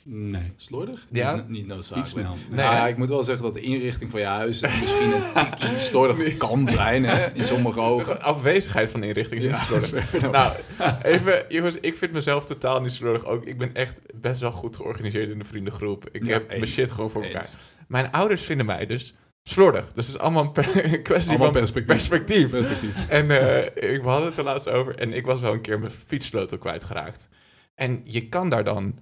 Nee, 0.06 0.54
Slordig? 0.56 1.06
Ja. 1.12 1.36
Niet, 1.36 1.48
niet 1.50 1.68
noodzakelijk. 1.68 2.16
niet 2.16 2.26
snel. 2.26 2.36
Nee, 2.50 2.66
Nou, 2.66 2.76
hè? 2.76 2.88
ik 2.88 2.98
moet 2.98 3.10
wel 3.10 3.24
zeggen 3.24 3.44
dat 3.44 3.54
de 3.54 3.60
inrichting 3.62 4.10
van 4.10 4.20
je 4.20 4.26
huis 4.26 4.62
misschien 4.62 5.14
een 5.14 5.34
tikkie 5.34 5.80
slordig 5.90 6.38
kan 6.38 6.68
zijn, 6.68 7.06
hè? 7.06 7.34
In 7.34 7.46
sommige 7.46 7.80
ogen. 7.92 8.22
afwezigheid 8.22 8.90
van 8.90 9.04
inrichting 9.04 9.44
is 9.44 9.50
Ja. 9.50 9.58
slordig. 9.64 10.12
Nou, 10.32 10.56
even, 11.04 11.46
jongens, 11.48 11.78
ik 11.80 11.96
vind 11.98 12.12
mezelf 12.12 12.46
totaal 12.46 12.82
niet 12.82 12.92
slordig. 12.92 13.26
Ook, 13.26 13.46
ik 13.46 13.58
ben 13.58 13.74
echt 13.74 14.02
best 14.22 14.42
wel 14.42 14.52
goed 14.52 14.76
georganiseerd 14.76 15.30
in 15.30 15.40
de 15.40 15.46
vriendengroep. 15.46 16.10
Ik 16.12 16.26
Ja, 16.26 16.32
heb 16.34 16.48
mijn 16.48 16.68
shit 16.68 16.92
gewoon 16.92 17.10
voor 17.12 17.24
elkaar. 17.24 17.42
Eens. 17.42 17.54
Mijn 17.88 18.12
ouders 18.12 18.42
vinden 18.42 18.66
mij 18.66 18.86
dus 18.86 19.14
slordig. 19.44 19.92
Dus 19.94 20.06
het 20.08 20.16
is 20.16 20.22
allemaal 20.22 20.44
een 20.44 20.52
per- 20.52 21.02
kwestie 21.02 21.30
Allemaal 21.30 21.38
van 21.52 21.52
perspectief. 21.62 21.96
perspectief. 21.96 22.50
Perspectief. 22.50 23.10
En 23.10 23.30
eh, 23.32 23.92
ik, 23.94 24.02
we 24.02 24.08
hadden 24.10 24.28
het 24.28 24.38
er 24.38 24.44
laatst 24.44 24.70
over. 24.70 24.96
En 24.96 25.14
ik 25.14 25.26
was 25.26 25.40
wel 25.40 25.54
een 25.54 25.62
keer 25.62 25.80
mijn 25.80 25.92
fietssleutel 25.92 26.58
kwijtgeraakt. 26.58 27.30
En 27.76 28.02
je 28.04 28.30
kan 28.30 28.50
daar 28.50 28.64
dan 28.64 29.00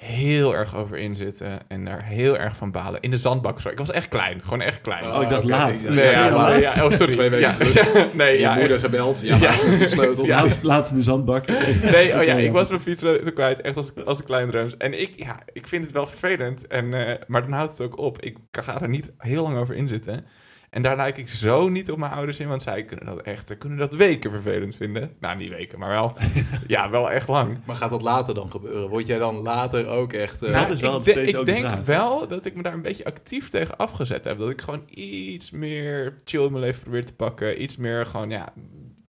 heel 0.00 0.54
erg 0.54 0.76
over 0.76 0.98
inzitten. 0.98 1.58
En 1.68 1.84
daar 1.84 2.04
heel 2.04 2.38
erg 2.38 2.56
van 2.56 2.70
balen. 2.70 3.00
In 3.00 3.10
de 3.10 3.18
zandbak. 3.18 3.56
Sorry. 3.58 3.72
Ik 3.72 3.78
was 3.78 3.90
echt 3.90 4.08
klein. 4.08 4.42
Gewoon 4.42 4.60
echt 4.60 4.80
klein. 4.80 5.04
Oh, 5.04 5.22
ik 5.22 5.28
dacht 5.28 5.44
oké. 5.44 5.52
laatst. 5.52 5.84
Ja, 5.84 5.92
nee, 5.92 6.10
ja, 6.10 6.30
laatst. 6.32 6.76
ja, 6.76 6.84
oh, 6.84 6.90
sorry. 6.90 7.12
Twee 7.12 7.30
weken 7.30 7.48
ja, 7.48 7.54
terug. 7.54 8.14
nee, 8.14 8.32
Je 8.32 8.38
ja, 8.38 8.54
moeder 8.54 8.72
echt. 8.72 8.84
gebeld. 8.84 9.20
Ja, 9.20 9.52
sleutel. 9.86 10.24
Ja. 10.24 10.40
Laatst, 10.40 10.62
laatst 10.62 10.90
in 10.90 10.96
de 10.96 11.02
zandbak. 11.02 11.46
Nee, 11.46 12.18
oh 12.18 12.24
ja, 12.24 12.34
ik 12.34 12.52
was 12.52 12.68
mijn 12.68 12.80
fietssleutel 12.80 13.32
kwijt. 13.32 13.60
Echt 13.60 13.76
als, 13.76 13.92
als 14.04 14.18
een 14.18 14.24
klein 14.24 14.50
drums. 14.50 14.76
En 14.76 15.00
ik, 15.00 15.12
ja, 15.16 15.38
ik 15.52 15.66
vind 15.66 15.84
het 15.84 15.92
wel 15.92 16.06
vervelend. 16.06 16.66
En, 16.66 16.94
eh, 16.94 17.14
maar 17.26 17.42
dan 17.42 17.52
houdt 17.52 17.78
het 17.78 17.86
ook 17.86 17.98
op. 17.98 18.22
Ik 18.22 18.36
ga 18.50 18.80
er 18.80 18.88
niet 18.88 19.12
heel 19.18 19.42
lang 19.42 19.56
over 19.56 19.74
inzitten. 19.74 20.24
En 20.70 20.82
daar 20.82 20.96
lijk 20.96 21.16
ik 21.16 21.28
zo 21.28 21.68
niet 21.68 21.90
op 21.90 21.98
mijn 21.98 22.12
ouders 22.12 22.40
in. 22.40 22.48
Want 22.48 22.62
zij 22.62 22.84
kunnen 22.84 23.06
dat 23.06 23.20
echt 23.22 23.58
kunnen 23.58 23.78
dat 23.78 23.92
weken 23.94 24.30
vervelend 24.30 24.76
vinden. 24.76 25.12
Nou, 25.20 25.36
niet 25.36 25.48
weken, 25.48 25.78
maar 25.78 25.88
wel. 25.90 26.16
ja, 26.66 26.90
wel 26.90 27.10
echt 27.10 27.28
lang. 27.28 27.58
Maar 27.66 27.76
gaat 27.76 27.90
dat 27.90 28.02
later 28.02 28.34
dan 28.34 28.50
gebeuren? 28.50 28.88
Word 28.88 29.06
jij 29.06 29.18
dan 29.18 29.36
later 29.36 29.86
ook 29.86 30.12
echt... 30.12 30.42
eh, 30.42 30.50
Nou, 30.50 30.66
Dat 30.66 30.74
is 30.74 30.80
wel 30.80 30.96
ik, 30.96 31.02
de- 31.04 31.10
steeds 31.10 31.32
ik 31.32 31.38
ook 31.38 31.46
denk 31.46 31.66
vraag. 31.66 31.84
wel 31.84 32.28
dat 32.28 32.44
ik 32.44 32.54
me 32.54 32.62
daar 32.62 32.72
een 32.72 32.82
beetje 32.82 33.04
actief 33.04 33.48
tegen 33.48 33.76
afgezet 33.76 34.24
heb. 34.24 34.38
Dat 34.38 34.50
ik 34.50 34.60
gewoon 34.60 34.82
iets 34.94 35.50
meer 35.50 36.14
chill 36.24 36.44
in 36.44 36.52
mijn 36.52 36.64
leven 36.64 36.82
probeer 36.82 37.04
te 37.04 37.14
pakken. 37.14 37.62
Iets 37.62 37.76
meer 37.76 38.06
gewoon, 38.06 38.30
ja... 38.30 38.52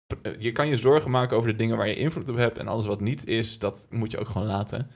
p- 0.08 0.36
Je 0.38 0.52
kan 0.52 0.67
je 0.67 0.76
zorgen 0.76 1.12
maken 1.12 1.38
over 1.38 1.50
de 1.52 1.58
dingen 1.58 1.78
waar 1.78 1.88
je 1.88 1.95
invloed 1.95 2.30
op 2.30 2.36
hebt. 2.38 2.58
En 2.58 2.67
alles 2.67 2.86
wat 2.86 3.02
niet 3.02 3.28
is, 3.28 3.60
dat 3.60 3.88
moet 3.89 4.12
je 4.12 4.19
ook 4.19 4.30
gewoon 4.30 4.47
laten. 4.47 4.89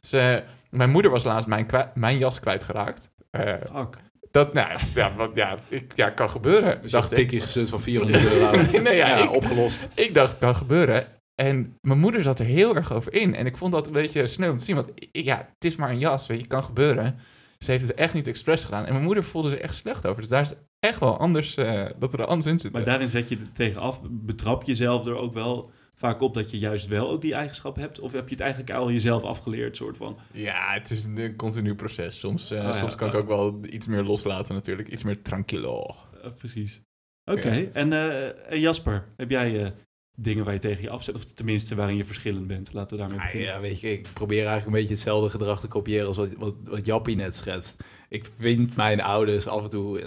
Dus, 0.00 0.12
eh, 0.12 0.36
mijn 0.70 0.90
moeder 0.90 1.10
was 1.10 1.24
laatst 1.24 1.48
mijn, 1.48 1.66
mijn 1.94 2.18
jas 2.18 2.40
kwijtgeraakt. 2.40 3.10
Eh 3.30 3.54
Fuck. 3.56 3.96
Dat, 4.36 4.52
nou 4.52 4.68
ja, 4.94 5.16
wat, 5.16 5.36
ja, 5.36 5.56
ik, 5.68 5.92
ja, 5.96 6.10
kan 6.10 6.30
gebeuren, 6.30 6.82
dus 6.82 6.90
dacht 6.90 7.14
tikkie 7.14 7.40
gezet 7.40 7.68
van 7.68 7.80
400 7.80 8.32
euro. 8.34 8.50
Nee, 8.82 8.96
ja, 8.96 9.08
ja, 9.08 9.16
ik- 9.22 9.36
opgelost. 9.36 9.88
Ik 9.94 10.14
dacht, 10.14 10.38
kan 10.38 10.54
gebeuren. 10.54 11.06
En 11.34 11.76
mijn 11.80 11.98
moeder 11.98 12.22
zat 12.22 12.38
er 12.38 12.44
heel 12.46 12.76
erg 12.76 12.92
over 12.92 13.12
in. 13.14 13.34
En 13.34 13.46
ik 13.46 13.56
vond 13.56 13.72
dat 13.72 13.86
een 13.86 13.92
beetje 13.92 14.26
sneu 14.26 14.50
om 14.50 14.58
te 14.58 14.64
zien. 14.64 14.74
Want 14.76 14.88
ja, 15.12 15.36
het 15.36 15.64
is 15.64 15.76
maar 15.76 15.90
een 15.90 15.98
jas, 15.98 16.26
weet 16.26 16.40
je, 16.40 16.46
kan 16.46 16.62
gebeuren. 16.64 17.18
Ze 17.58 17.70
heeft 17.70 17.86
het 17.86 17.94
echt 17.94 18.14
niet 18.14 18.26
expres 18.26 18.64
gedaan. 18.64 18.84
En 18.84 18.92
mijn 18.92 19.04
moeder 19.04 19.24
voelde 19.24 19.50
er 19.50 19.60
echt 19.60 19.74
slecht 19.74 20.06
over. 20.06 20.20
Dus 20.20 20.30
daar 20.30 20.42
is 20.42 20.54
echt 20.80 20.98
wel 21.00 21.18
anders, 21.18 21.56
eh, 21.56 21.84
dat 21.98 22.12
er 22.12 22.26
anders 22.26 22.46
in 22.46 22.58
zit. 22.58 22.72
Maar 22.72 22.84
daarin 22.84 23.08
zet 23.08 23.28
je 23.28 23.36
er 23.36 23.52
tegen 23.52 23.80
af. 23.80 24.00
Betrap 24.10 24.62
je 24.62 24.70
jezelf 24.70 25.06
er 25.06 25.16
ook 25.16 25.32
wel 25.34 25.70
vaak 25.98 26.20
op 26.20 26.34
dat 26.34 26.50
je 26.50 26.58
juist 26.58 26.86
wel 26.86 27.10
ook 27.10 27.20
die 27.20 27.34
eigenschap 27.34 27.76
hebt? 27.76 28.00
Of 28.00 28.12
heb 28.12 28.24
je 28.28 28.34
het 28.34 28.44
eigenlijk 28.44 28.72
al 28.72 28.90
jezelf 28.90 29.22
afgeleerd, 29.22 29.76
soort 29.76 29.96
van? 29.96 30.18
Ja, 30.32 30.72
het 30.72 30.90
is 30.90 31.04
een, 31.04 31.36
continu 31.36 31.74
proces. 31.74 32.18
Soms, 32.18 32.50
eh, 32.50 32.58
Oh 32.58 32.64
ja, 32.64 32.72
soms 32.72 32.94
kan 32.94 33.08
ik 33.08 33.14
oh. 33.14 33.20
ook 33.20 33.26
wel 33.28 33.58
iets 33.70 33.86
meer 33.86 34.02
loslaten 34.02 34.54
natuurlijk. 34.54 34.88
Iets 34.88 35.02
meer 35.02 35.22
tranquilo. 35.22 35.86
Eh, 36.22 36.30
precies. 36.38 36.80
Oké, 37.24 37.52
Ja. 37.52 37.68
en 37.72 37.92
eh, 37.92 38.52
en 38.52 38.60
Jasper, 38.60 39.06
heb 39.16 39.30
jij 39.30 39.74
dingen 40.18 40.44
waar 40.44 40.54
je 40.54 40.60
tegen 40.60 40.82
je 40.82 40.90
afzet? 40.90 41.14
Of 41.14 41.24
tenminste 41.24 41.74
waarin 41.74 41.96
je 41.96 42.04
verschillend 42.04 42.46
bent? 42.46 42.72
Laten 42.72 42.96
we 42.96 43.02
daarmee 43.02 43.18
Ah, 43.20 43.24
beginnen. 43.24 43.54
ja, 43.54 43.60
weet 43.60 43.80
je, 43.80 43.92
ik 43.92 44.08
probeer 44.12 44.46
eigenlijk 44.46 44.66
een 44.66 44.72
beetje 44.72 44.94
hetzelfde 44.94 45.30
gedrag 45.30 45.60
te 45.60 45.68
kopiëren 45.68 46.06
als 46.06 46.16
wat, 46.16 46.28
wat, 46.38 46.54
wat 46.64 46.84
Jappie 46.84 47.16
net 47.16 47.34
schetst. 47.34 47.76
Ik 48.08 48.26
vind 48.38 48.76
mijn 48.76 49.00
ouders 49.00 49.46
af 49.46 49.62
en 49.62 49.70
toe 49.70 50.00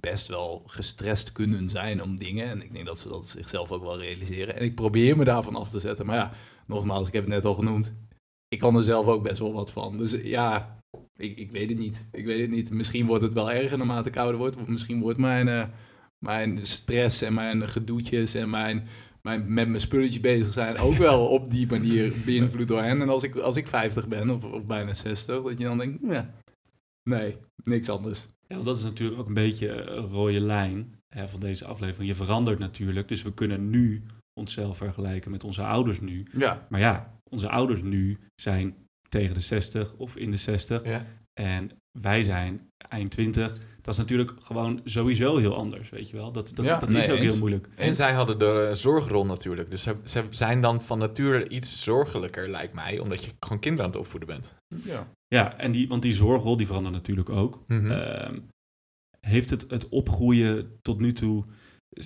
best 0.00 0.28
wel 0.28 0.62
gestrest 0.66 1.32
kunnen 1.32 1.68
zijn 1.68 2.02
om 2.02 2.18
dingen. 2.18 2.48
En 2.48 2.62
ik 2.62 2.72
denk 2.72 2.86
dat 2.86 2.98
ze 2.98 3.08
dat 3.08 3.28
zichzelf 3.28 3.72
ook 3.72 3.82
wel 3.82 3.98
realiseren. 3.98 4.56
En 4.56 4.62
ik 4.62 4.74
probeer 4.74 5.16
me 5.16 5.24
daarvan 5.24 5.56
af 5.56 5.70
te 5.70 5.80
zetten. 5.80 6.06
Maar 6.06 6.16
ja, 6.16 6.32
nogmaals, 6.66 7.06
ik 7.06 7.12
heb 7.12 7.22
het 7.22 7.32
net 7.32 7.44
al 7.44 7.54
genoemd. 7.54 7.94
Ik 8.48 8.58
kan 8.58 8.76
er 8.76 8.82
zelf 8.82 9.06
ook 9.06 9.22
best 9.22 9.38
wel 9.38 9.52
wat 9.52 9.72
van. 9.72 9.96
Dus 9.96 10.12
ja, 10.22 10.80
ik, 11.16 11.38
ik 11.38 11.50
weet 11.50 11.68
het 11.68 11.78
niet. 11.78 12.06
Ik 12.12 12.24
weet 12.24 12.40
het 12.40 12.50
niet. 12.50 12.70
Misschien 12.70 13.06
wordt 13.06 13.24
het 13.24 13.34
wel 13.34 13.52
erger 13.52 13.78
naarmate 13.78 14.08
ik 14.08 14.16
ouder 14.16 14.38
word. 14.38 14.56
Of 14.56 14.66
misschien 14.66 15.00
wordt 15.00 15.18
mijn, 15.18 15.48
eh, 15.48 15.64
mijn 16.18 16.66
stress 16.66 17.22
en 17.22 17.34
mijn 17.34 17.68
gedoetjes 17.68 18.34
en 18.34 18.50
mijn, 18.50 18.88
mijn 19.22 19.54
met 19.54 19.68
mijn 19.68 19.80
spulletjes 19.80 20.20
bezig 20.20 20.52
zijn 20.52 20.76
ook 20.76 20.94
wel 21.08 21.26
op 21.26 21.50
die 21.50 21.66
manier 21.66 22.12
beïnvloed 22.24 22.68
door 22.68 22.82
hen. 22.82 23.00
En 23.00 23.08
als 23.08 23.22
ik, 23.22 23.36
als 23.36 23.56
ik 23.56 23.66
50 23.66 24.08
ben 24.08 24.30
of, 24.30 24.44
of 24.44 24.66
bijna 24.66 24.92
60, 24.92 25.42
dat 25.42 25.58
je 25.58 25.64
dan 25.64 25.78
denkt, 25.78 26.00
ja, 26.02 26.34
nee, 27.02 27.36
niks 27.64 27.88
anders. 27.88 28.26
Ja, 28.50 28.54
want 28.56 28.64
dat 28.68 28.76
is 28.76 28.82
natuurlijk 28.82 29.20
ook 29.20 29.26
een 29.26 29.34
beetje 29.34 29.68
een 29.68 30.04
rode 30.06 30.40
lijn 30.40 30.94
hè, 31.08 31.28
van 31.28 31.40
deze 31.40 31.64
aflevering. 31.64 32.08
Je 32.08 32.14
verandert 32.24 32.58
natuurlijk, 32.58 33.08
dus 33.08 33.22
we 33.22 33.34
kunnen 33.34 33.70
nu 33.70 34.02
onszelf 34.40 34.76
vergelijken 34.76 35.30
met 35.30 35.44
onze 35.44 35.62
ouders 35.62 36.00
nu. 36.00 36.26
Ja, 36.36 36.66
Maar 36.68 36.80
ja, 36.80 37.20
onze 37.30 37.48
ouders 37.48 37.82
nu 37.82 38.16
zijn 38.34 38.74
tegen 39.08 39.34
de 39.34 39.40
60 39.40 39.94
of 39.96 40.16
in 40.16 40.30
de 40.30 40.36
60 40.36 40.84
Ja. 40.84 41.04
en 41.40 41.70
wij 41.98 42.22
zijn 42.22 42.70
eind 42.88 43.10
20. 43.10 43.58
Dat 43.82 43.94
is 43.94 44.00
natuurlijk 44.00 44.32
gewoon 44.42 44.80
sowieso 44.84 45.36
heel 45.36 45.56
anders, 45.56 45.90
weet 45.90 46.08
je 46.10 46.16
wel. 46.16 46.32
Dat, 46.32 46.50
dat, 46.54 46.64
Ja, 46.64 46.78
dat 46.78 46.88
nee, 46.88 46.98
is 46.98 47.10
ook 47.10 47.16
eens. 47.18 47.26
heel 47.30 47.38
moeilijk. 47.38 47.68
En 47.76 47.94
zij 47.94 48.12
hadden 48.12 48.38
de 48.38 48.66
eh, 48.68 48.74
zorgrol 48.74 49.26
natuurlijk. 49.26 49.70
Dus 49.70 49.82
ze, 49.82 49.96
ze 50.04 50.24
zijn 50.30 50.60
dan 50.60 50.82
van 50.82 50.98
nature 50.98 51.48
iets 51.48 51.82
zorgelijker, 51.82 52.48
lijkt 52.48 52.72
mij. 52.74 52.98
Omdat 52.98 53.24
je 53.24 53.30
gewoon 53.40 53.58
kinderen 53.58 53.86
aan 53.86 53.92
het 53.92 54.00
opvoeden 54.00 54.28
bent. 54.28 54.54
ja. 54.84 55.06
Ja, 55.34 55.58
en 55.58 55.72
die, 55.72 55.88
want 55.88 56.02
die 56.02 56.12
zorgrol 56.12 56.56
die 56.56 56.66
verandert 56.66 56.94
natuurlijk 56.94 57.28
ook. 57.28 57.62
Mhm. 57.66 57.90
Ehm, 57.90 58.38
heeft 59.20 59.50
het, 59.50 59.64
het 59.68 59.88
opgroeien 59.88 60.78
tot 60.82 61.00
nu 61.00 61.12
toe, 61.12 61.44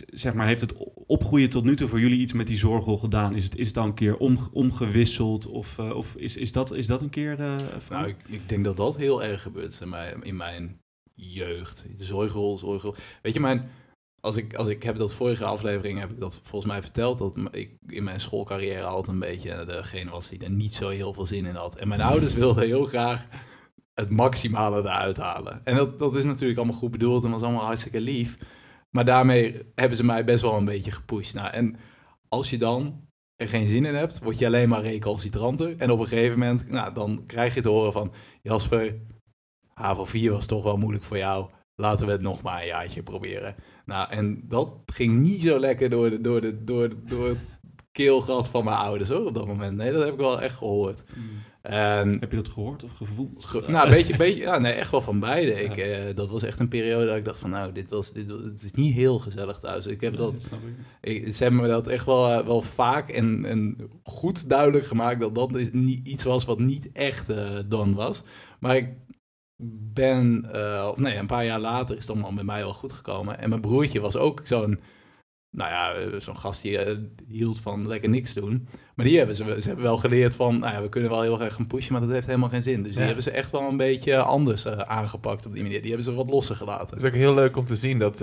zeg 0.07 0.35
maar, 0.35 0.47
heeft 0.47 0.61
het 0.61 0.75
opgroeien 0.95 1.51
tot 1.51 1.65
nu 1.65 1.77
toe 1.77 1.89
voor 1.89 2.01
jullie 2.01 2.19
iets 2.19 2.33
met 2.33 2.47
die 2.47 2.57
zorgrol 2.57 2.99
gedaan? 2.99 3.35
Is 3.35 3.45
het, 3.45 3.57
is 3.57 3.67
het 3.67 3.75
dan 3.75 3.87
een 3.87 3.95
keer 3.95 4.17
om, 4.17 4.39
omgewisseld? 4.53 5.47
Of, 5.47 5.79
eh, 5.79 5.91
of 5.91 6.17
is, 6.17 6.37
is, 6.37 6.53
dat, 6.53 6.75
is 6.75 6.87
dat 6.87 7.01
een 7.01 7.11
keer? 7.11 7.37
Nou, 7.91 8.09
ik, 8.09 8.17
ik 8.27 8.49
denk 8.49 8.65
dat 8.65 8.77
dat 8.77 8.97
heel 8.97 9.23
erg 9.23 9.43
gebeurt 9.43 9.81
in 9.81 9.89
mijn, 9.89 10.23
in 10.23 10.37
mijn 10.37 10.81
jeugd. 11.15 11.85
De 11.97 12.05
zorgrol, 12.05 12.59
zorgrol. 12.59 12.95
Weet 13.23 13.35
je, 13.35 13.41
mijn, 13.41 13.71
als 14.25 14.37
ik, 14.37 14.55
als 14.55 14.67
ik 14.67 14.83
heb 14.83 14.97
dat 14.97 15.15
vorige 15.15 15.45
aflevering, 15.45 15.99
heb 15.99 16.11
ik 16.11 16.21
dat 16.21 16.41
volgens 16.43 16.73
mij 16.73 16.83
verteld, 16.83 17.19
dat 17.19 17.39
ik 17.51 17.71
in 17.87 18.05
mijn 18.05 18.21
schoolcarrière 18.21 18.85
altijd 18.85 19.09
een 19.09 19.19
beetje 19.19 19.65
degene 19.65 20.11
was 20.11 20.29
die 20.29 20.45
er 20.45 20.51
niet 20.51 20.75
zo 20.75 20.89
heel 20.89 21.13
veel 21.13 21.27
zin 21.27 21.47
in 21.47 21.55
had. 21.55 21.77
En 21.77 21.89
mijn 21.89 22.01
ouders 22.11 22.35
wilden 22.35 22.65
heel 22.65 22.85
graag 22.85 23.27
het 23.95 24.11
maximale 24.11 24.79
eruit 24.79 25.17
halen. 25.17 25.61
En 25.65 25.77
dat, 25.77 25.99
dat 25.99 26.15
is 26.15 26.25
natuurlijk 26.25 26.59
allemaal 26.59 26.79
goed 26.79 26.91
bedoeld 26.91 27.25
en 27.25 27.31
was 27.31 27.43
allemaal 27.43 27.65
hartstikke 27.65 28.01
lief. 28.01 28.37
Maar 28.91 29.05
daarmee 29.05 29.63
hebben 29.75 29.97
ze 29.97 30.05
mij 30.05 30.25
best 30.25 30.43
wel 30.43 30.57
een 30.57 30.65
beetje 30.65 30.91
gepusht. 30.91 31.35
Nou, 31.35 31.51
en 31.51 31.77
als 32.29 32.51
je 32.51 32.59
dan 32.59 33.09
er 33.37 33.49
geen 33.49 33.69
zin 33.69 33.85
in 33.85 33.95
hebt, 33.95 34.19
word 34.19 34.39
je 34.39 34.47
alleen 34.47 34.69
maar 34.69 34.83
recalcitranter. 34.83 35.75
En 35.79 35.91
op 35.91 35.99
een 35.99 36.07
gegeven 36.07 36.39
moment, 36.39 36.71
nou, 36.71 36.95
dan 36.95 37.25
krijg 37.27 37.55
je 37.55 37.61
te 37.61 37.69
horen 37.69 37.93
van... 37.93 38.13
Jasper, 38.43 38.95
HAVO 39.75 40.05
4 40.05 40.31
was 40.31 40.47
toch 40.47 40.63
wel 40.63 40.77
moeilijk 40.77 41.05
voor 41.05 41.19
jou. 41.19 41.51
Laten 41.77 42.07
we 42.07 42.13
het 42.13 42.23
nog 42.23 42.43
maar 42.43 42.61
een 42.61 42.67
jaartje 42.67 43.03
proberen. 43.03 43.55
Nou, 43.85 44.11
en 44.11 44.41
dat 44.49 44.69
ging 44.87 45.21
niet 45.21 45.43
zo 45.43 45.59
lekker 45.59 45.91
door, 45.91 46.11
de, 46.11 46.21
door, 46.21 46.41
de, 46.41 46.65
door, 46.65 46.89
de, 46.89 46.97
door 47.09 47.29
het 47.29 47.39
keelgat 47.93 48.49
van 48.49 48.65
mijn 48.65 48.77
ouders 48.77 49.09
hoor, 49.09 49.27
op 49.27 49.35
dat 49.35 49.47
moment. 49.47 49.77
Nee, 49.77 49.93
dat 49.93 50.05
heb 50.05 50.13
ik 50.13 50.19
wel 50.21 50.41
echt 50.41 50.57
gehoord. 50.57 51.05
Mm. 51.17 51.23
En 51.63 52.19
Heb 52.21 52.31
je 52.31 52.37
dat 52.37 52.49
gehoord 52.49 52.85
of 52.85 52.93
gevoeld? 52.97 53.45
Ge- 53.45 53.63
Nou, 53.67 53.87
een 53.89 53.95
beetje, 53.95 54.17
beetje, 54.17 54.41
ja, 54.43 54.59
nee, 54.59 54.73
echt 54.73 54.91
wel 54.91 55.01
van 55.03 55.21
beide. 55.21 55.63
Ik, 55.65 55.77
eh, 55.77 56.15
dat 56.15 56.31
was 56.31 56.43
echt 56.43 56.59
een 56.61 56.69
periode 56.69 57.07
dat 57.07 57.17
ik 57.17 57.25
dacht 57.25 57.39
van, 57.39 57.51
nou, 57.51 57.73
dit 57.73 57.91
was, 57.91 58.13
dit, 58.13 58.29
het 58.29 58.63
is 58.63 58.71
niet 58.73 58.95
heel 58.95 59.19
gezellig 59.19 59.59
thuis. 59.59 59.87
Ik 59.87 60.01
heb 60.01 60.17
dat, 60.17 60.43
snap 60.43 60.59
ik. 61.03 61.15
ik, 61.25 61.35
ze 61.35 61.43
hebben 61.43 61.61
me 61.63 61.69
dat 61.69 61.87
echt 61.87 62.07
wel, 62.07 62.29
eh, 62.31 62.47
wel 62.47 62.61
vaak 62.61 63.09
en, 63.09 63.45
en 63.45 63.77
goed 64.03 64.49
duidelijk 64.49 64.87
gemaakt 64.87 65.21
dat 65.21 65.35
dat 65.35 65.55
is 65.57 65.69
niet, 65.73 66.07
iets 66.09 66.23
was 66.25 66.45
wat 66.45 66.59
niet 66.59 66.89
echt 66.93 67.29
eh 67.29 67.59
dan 67.67 67.95
was. 67.95 68.23
Maar 68.61 68.77
ik 68.77 68.89
ben, 69.93 70.49
eh, 70.53 70.89
of 70.91 70.99
nee, 70.99 71.17
een 71.17 71.27
paar 71.27 71.45
jaar 71.45 71.61
later 71.61 71.97
is 71.97 72.03
het 72.03 72.11
allemaal 72.11 72.33
met 72.33 72.45
mij 72.45 72.63
wel 72.63 72.73
goed 72.73 72.93
gekomen. 72.93 73.39
En 73.39 73.49
mijn 73.49 73.61
broertje 73.61 74.01
was 74.01 74.17
ook 74.17 74.41
zo'n, 74.45 74.81
nou 75.51 75.71
ja, 75.71 75.93
eh, 75.95 76.21
zo'n 76.21 76.37
gast 76.37 76.63
die 76.63 76.79
eh, 76.79 76.99
hield 77.27 77.61
van 77.61 77.89
lekker 77.89 78.09
niks 78.09 78.35
doen. 78.35 78.69
Maar 78.95 79.07
die 79.07 79.19
hebben 79.19 79.37
ze, 79.37 79.57
ze 79.61 79.67
hebben 79.67 79.85
wel 79.85 79.97
geleerd 79.97 80.37
van, 80.37 80.59
nou 80.59 80.75
ja, 80.75 80.83
we 80.83 80.89
kunnen 80.89 81.11
wel 81.11 81.23
heel 81.23 81.41
erg 81.41 81.55
gaan 81.55 81.67
pushen, 81.67 81.93
maar 81.93 82.01
dat 82.01 82.11
heeft 82.11 82.27
helemaal 82.27 82.49
geen 82.49 82.63
zin. 82.63 82.83
Dus 82.83 82.95
die 82.95 83.05
hebben 83.05 83.23
ze 83.23 83.31
echt 83.31 83.51
wel 83.51 83.69
een 83.69 83.77
beetje 83.77 84.23
anders 84.23 84.67
aangepakt 84.67 85.47
op 85.47 85.53
die 85.53 85.63
manier. 85.63 85.81
Die 85.81 85.91
hebben 85.91 86.13
ze 86.13 86.15
wat 86.15 86.31
losser 86.31 86.57
gelaten. 86.57 86.95
Het 86.95 87.05
is 87.05 87.11
ook 87.11 87.17
heel 87.17 87.35
leuk 87.35 87.57
om 87.57 87.65
te 87.65 87.77
zien 87.77 87.99
dat 87.99 88.21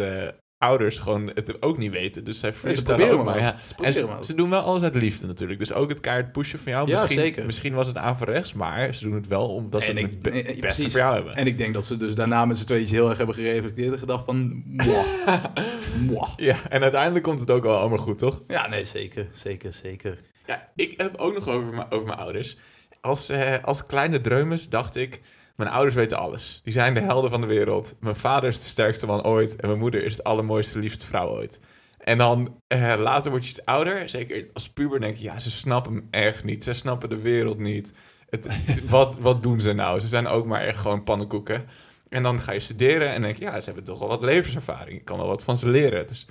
ouders 0.62 0.98
gewoon 0.98 1.32
het 1.34 1.62
ook 1.62 1.78
niet 1.78 1.92
weten. 1.92 2.24
Dus 2.24 2.40
zij 2.40 2.54
Nee, 2.64 2.74
ze 2.74 3.12
ook 3.12 3.24
maar. 3.24 3.40
Ja. 3.40 3.56
Ze 3.92 4.16
En 4.32 4.36
doen 4.36 4.50
wel 4.50 4.62
alles 4.62 4.84
uit 4.84 4.96
liefde 4.96 5.28
natuurlijk. 5.28 5.60
Dus 5.60 5.74
ook 5.74 5.90
het 5.90 6.00
kaart 6.00 6.32
pushen 6.32 6.60
van 6.60 6.72
jou. 6.72 6.88
Ja, 6.88 6.94
misschien, 7.02 7.20
zeker. 7.22 7.46
misschien 7.46 7.74
was 7.74 7.88
het 7.88 7.98
averechts, 7.98 8.54
maar 8.54 8.94
ze 8.94 9.04
doen 9.04 9.14
het 9.14 9.28
wel 9.28 9.48
omdat 9.50 9.84
ze 9.84 9.90
En 9.90 9.98
ik- 9.98 10.04
het 10.22 10.34
het 10.34 10.44
beste 10.44 10.60
precies. 10.60 10.92
voor 10.92 11.02
jou 11.02 11.14
hebben. 11.16 11.36
En 11.36 11.46
ik 11.48 11.58
denk 11.58 11.74
dat 11.74 11.86
ze 11.86 11.98
dus 11.98 12.16
daarna 12.16 12.46
met 12.46 12.58
z'n 12.58 12.66
tweeën 12.66 12.86
heel 12.86 13.10
erg 13.10 13.18
hebben 13.18 13.36
gereflecteerd 13.36 13.94
en 13.94 14.00
gedacht 14.00 14.26
van, 14.26 14.64
mwah, 14.66 15.06
mwah. 16.08 16.30
Ja, 16.38 16.58
en 16.70 16.82
uiteindelijk 16.82 17.24
komt 17.24 17.40
het 17.40 17.52
ook 17.52 17.64
wel 17.64 17.78
allemaal 17.78 17.98
goed, 17.98 18.18
toch? 18.18 18.42
Ja, 18.48 18.68
nee, 18.70 18.86
zeker, 18.86 19.28
zeker, 19.34 19.74
zeker. 19.74 20.18
Ja, 20.46 20.70
ik 20.76 20.94
heb 20.98 21.18
ook 21.18 21.34
nog 21.34 21.48
over, 21.48 21.74
mijn- 21.74 21.92
over 21.92 22.08
mijn 22.08 22.20
ouders. 22.20 22.58
Als, 23.02 23.30
eh, 23.30 23.56
als 23.64 23.86
kleine 23.86 24.22
dreumes 24.22 24.70
dacht 24.70 24.96
ik, 24.96 25.22
mijn 25.56 25.70
ouders 25.70 25.96
weten 25.96 26.18
alles. 26.18 26.60
Die 26.64 26.74
zijn 26.74 26.94
de 26.94 27.00
helden 27.00 27.30
van 27.30 27.42
de 27.42 27.48
wereld. 27.48 27.96
Mijn 28.00 28.16
vader 28.16 28.50
is 28.50 28.60
de 28.60 28.70
sterkste 28.70 29.06
man 29.06 29.24
ooit. 29.24 29.56
En 29.56 29.68
mijn 29.68 29.80
moeder 29.80 30.04
is 30.04 30.16
de 30.16 30.24
allermooiste, 30.24 30.80
liefste 30.80 31.06
vrouw 31.06 31.30
ooit. 31.30 31.60
En 31.98 32.18
dan 32.18 32.62
eh, 32.68 32.96
later 32.98 33.32
word 33.32 33.44
je 33.44 33.50
iets 33.50 33.66
ouder. 33.66 34.10
Zeker 34.10 34.48
als 34.54 34.70
puber 34.70 35.00
denk 35.00 35.16
je, 35.18 35.24
ja, 35.24 35.40
ze 35.40 35.52
snappen 35.52 35.94
hem 35.94 36.08
echt 36.12 36.44
niet. 36.44 36.64
Ze 36.64 36.74
snappen 36.74 37.10
de 37.10 37.22
wereld 37.22 37.58
niet. 37.60 37.94
Het, 38.30 38.48
wat, 38.90 39.20
wat 39.20 39.44
doen 39.44 39.62
ze 39.62 39.74
nou? 39.74 40.00
Ze 40.00 40.08
zijn 40.08 40.28
ook 40.28 40.46
maar 40.46 40.62
echt 40.62 40.80
gewoon 40.80 41.04
pannenkoeken. 41.04 41.66
En 42.10 42.24
dan 42.24 42.40
ga 42.40 42.52
je 42.52 42.60
studeren 42.60 43.10
en 43.10 43.22
denk 43.22 43.38
je, 43.38 43.44
ja, 43.44 43.60
ze 43.60 43.66
hebben 43.66 43.84
toch 43.84 44.00
wel 44.00 44.08
wat 44.08 44.24
levenservaring. 44.24 44.98
Ik 45.00 45.06
kan 45.06 45.18
wel 45.18 45.28
wat 45.28 45.44
van 45.44 45.58
ze 45.58 45.70
leren. 45.70 46.08
Dus 46.08 46.28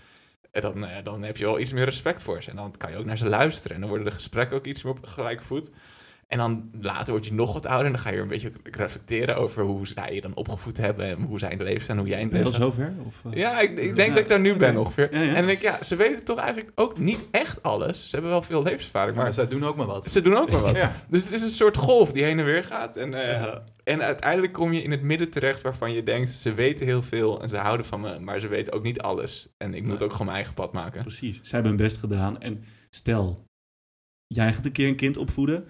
en 0.53 0.61
dan, 0.61 0.87
eh, 0.87 1.05
dan 1.05 1.23
heb 1.23 1.37
je 1.37 1.45
wel 1.45 1.59
iets 1.59 1.73
meer 1.73 1.85
respect 1.85 2.23
voor 2.23 2.43
ze. 2.43 2.51
En 2.51 2.57
dan 2.57 2.75
kan 2.77 2.91
je 2.91 2.97
ook 2.97 3.05
naar 3.05 3.19
ze 3.19 3.29
luisteren. 3.29 3.75
En 3.75 3.81
dan 3.81 3.91
worden 3.91 4.09
de 4.09 4.15
gesprekken 4.15 4.57
ook 4.57 4.67
iets 4.67 4.83
meer 4.83 4.93
op 4.93 5.07
gelijke 5.07 5.45
voet. 5.45 5.71
En 6.31 6.39
dan 6.39 6.71
later 6.81 7.13
word 7.13 7.27
je 7.27 7.33
nog 7.35 7.53
wat 7.53 7.67
ouder. 7.67 7.87
En 7.87 7.93
dan 7.93 8.01
ga 8.01 8.11
je 8.11 8.19
een 8.21 8.29
beetje 8.29 8.53
reflecteren 8.63 9.37
over 9.37 9.63
hoe 9.63 9.87
zij 9.87 10.15
je 10.15 10.21
dan 10.21 10.37
opgevoed 10.37 10.77
hebben. 10.77 11.07
En 11.07 11.23
hoe 11.23 11.39
zij 11.39 11.51
in 11.51 11.59
het 11.59 11.67
leven 11.67 11.83
staan. 11.83 11.99
Hoe 11.99 12.09
jij 12.09 12.19
in 12.19 12.25
het 12.25 12.33
leven 12.33 12.53
staat. 12.53 12.73
zover? 12.73 12.93
Of, 13.05 13.23
eh? 13.25 13.33
Ja, 13.33 13.61
ik, 13.61 13.71
ik 13.71 13.97
denk 13.97 14.09
Ja, 14.09 14.15
dat 14.15 14.19
ik 14.23 14.29
daar 14.29 14.41
nu 14.41 14.57
ben 14.57 14.77
ongeveer. 14.77 15.15
Ja, 15.15 15.21
ja. 15.21 15.29
En 15.29 15.35
dan 15.35 15.47
denk 15.47 15.59
ik, 15.59 15.63
ja, 15.65 15.83
ze 15.83 15.97
weten 15.97 16.25
toch 16.25 16.39
eigenlijk 16.39 16.71
ook 16.75 16.99
niet 16.99 17.25
echt 17.31 17.63
alles. 17.63 18.03
Ze 18.05 18.11
hebben 18.11 18.31
wel 18.31 18.43
veel 18.43 18.63
levenservaring. 18.63 19.15
Maar 19.15 19.25
Maar 19.25 19.33
zij 19.33 19.47
doen 19.47 19.65
ook 19.65 19.77
maar 19.77 19.87
wat. 19.87 20.11
ze 20.11 20.23
doen 20.23 20.37
ook 20.37 20.51
maar 20.51 20.61
wat. 20.61 20.77
Ja. 20.85 20.97
Dus 21.09 21.25
het 21.25 21.33
is 21.33 21.43
een 21.43 21.49
soort 21.49 21.77
golf 21.77 22.13
die 22.13 22.25
heen 22.25 22.39
en 22.39 22.45
weer 22.45 22.65
gaat. 22.65 22.97
En, 22.97 23.15
eh, 23.15 23.55
en 23.85 24.03
uiteindelijk 24.03 24.53
kom 24.53 24.73
je 24.73 24.83
in 24.83 24.91
het 24.91 25.03
midden 25.03 25.31
terecht 25.31 25.63
waarvan 25.63 25.93
je 25.93 26.03
denkt... 26.03 26.31
ze 26.31 26.55
weten 26.55 26.87
heel 26.87 27.03
veel 27.03 27.43
en 27.43 27.49
ze 27.49 27.57
houden 27.57 27.87
van 27.87 28.01
me, 28.01 28.19
maar 28.19 28.41
ze 28.41 28.49
weten 28.49 28.73
ook 28.73 28.83
niet 28.83 29.01
alles. 29.01 29.49
En 29.57 29.75
ik 29.75 29.87
moet 29.87 30.03
ook 30.03 30.11
gewoon 30.11 30.27
mijn 30.27 30.37
eigen 30.39 30.55
pad 30.55 30.73
maken. 30.73 31.01
Precies. 31.03 31.37
Zij 31.37 31.51
hebben 31.61 31.69
hun 31.73 31.77
best 31.87 31.99
gedaan. 31.99 32.41
En 32.41 32.65
stel, 32.91 33.45
jij 34.27 34.53
gaat 34.53 34.67
een 34.67 34.73
keer 34.73 34.89
een 34.89 34.97
kind 34.97 35.17
opvoeden. 35.17 35.67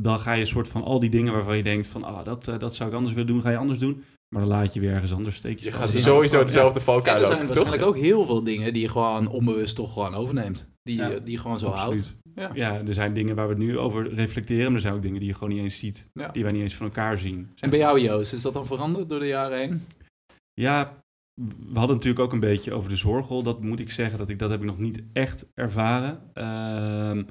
Dan 0.00 0.18
ga 0.18 0.32
je 0.32 0.40
een 0.40 0.46
soort 0.46 0.68
van 0.68 0.82
al 0.82 1.00
die 1.00 1.10
dingen 1.10 1.32
waarvan 1.32 1.56
je 1.56 1.62
denkt 1.62 1.86
van... 1.86 2.04
Ah, 2.04 2.24
dat, 2.24 2.48
eh, 2.48 2.58
dat 2.58 2.74
zou 2.74 2.88
ik 2.90 2.94
anders 2.94 3.14
willen 3.14 3.32
doen, 3.32 3.42
ga 3.42 3.50
je 3.50 3.56
anders 3.56 3.78
doen. 3.78 4.02
Maar 4.34 4.42
dan 4.42 4.50
laat 4.52 4.74
je 4.74 4.80
weer 4.80 4.92
ergens 4.92 5.12
anders 5.14 5.36
steekjes 5.36 5.64
Je 5.66 5.72
vast. 5.72 5.84
gaat 5.84 5.92
Ja, 6.02 6.06
sowieso 6.06 6.38
Ja. 6.38 6.44
dezelfde 6.44 6.78
En 6.78 6.84
valkuil 6.84 7.14
er 7.14 7.20
zijn 7.26 7.32
lopen, 7.32 7.46
waarschijnlijk 7.46 7.82
toch? 7.82 7.90
ook 7.96 8.02
heel 8.02 8.26
veel 8.26 8.42
dingen 8.44 8.72
die 8.72 8.82
je 8.82 8.88
gewoon 8.88 9.28
onbewust 9.28 9.74
toch 9.74 9.92
gewoon 9.92 10.14
overneemt. 10.14 10.66
Die, 10.82 10.96
Ja. 10.96 11.08
je- 11.08 11.22
die 11.22 11.32
je 11.32 11.38
gewoon 11.38 11.58
zo 11.58 11.66
Absoluut. 11.68 12.16
houdt. 12.34 12.54
Ja. 12.54 12.70
Ja, 12.72 12.82
er 12.86 12.94
zijn 12.94 13.14
dingen 13.14 13.34
waar 13.34 13.46
we 13.48 13.54
het 13.54 13.62
nu 13.62 13.78
over 13.78 14.14
reflecteren. 14.14 14.64
Maar 14.64 14.74
er 14.74 14.80
zijn 14.80 14.94
ook 14.94 15.02
dingen 15.02 15.18
die 15.18 15.28
je 15.28 15.34
gewoon 15.34 15.48
niet 15.48 15.62
eens 15.62 15.78
ziet. 15.78 16.06
Ja. 16.12 16.28
Die 16.28 16.42
wij 16.42 16.52
niet 16.52 16.62
eens 16.62 16.74
van 16.74 16.86
elkaar 16.86 17.18
zien. 17.18 17.50
En 17.60 17.70
bij 17.70 17.78
jou 17.78 18.00
Joost, 18.00 18.32
is 18.32 18.42
dat 18.42 18.54
dan 18.54 18.66
veranderd 18.66 19.08
door 19.08 19.20
de 19.20 19.26
jaren 19.26 19.58
heen? 19.58 19.82
Ja, 20.60 21.02
we 21.70 21.78
hadden 21.78 21.96
natuurlijk 21.96 22.24
ook 22.24 22.32
een 22.32 22.40
beetje 22.40 22.72
over 22.72 22.88
de 22.90 22.96
zorgrol. 22.96 23.42
Dat 23.42 23.60
moet 23.62 23.80
ik 23.80 23.90
zeggen, 23.90 24.18
dat, 24.18 24.28
ik, 24.28 24.38
dat 24.38 24.50
heb 24.50 24.60
ik 24.60 24.66
nog 24.66 24.78
niet 24.78 25.02
echt 25.12 25.46
ervaren. 25.54 26.30
Ehm, 26.34 27.22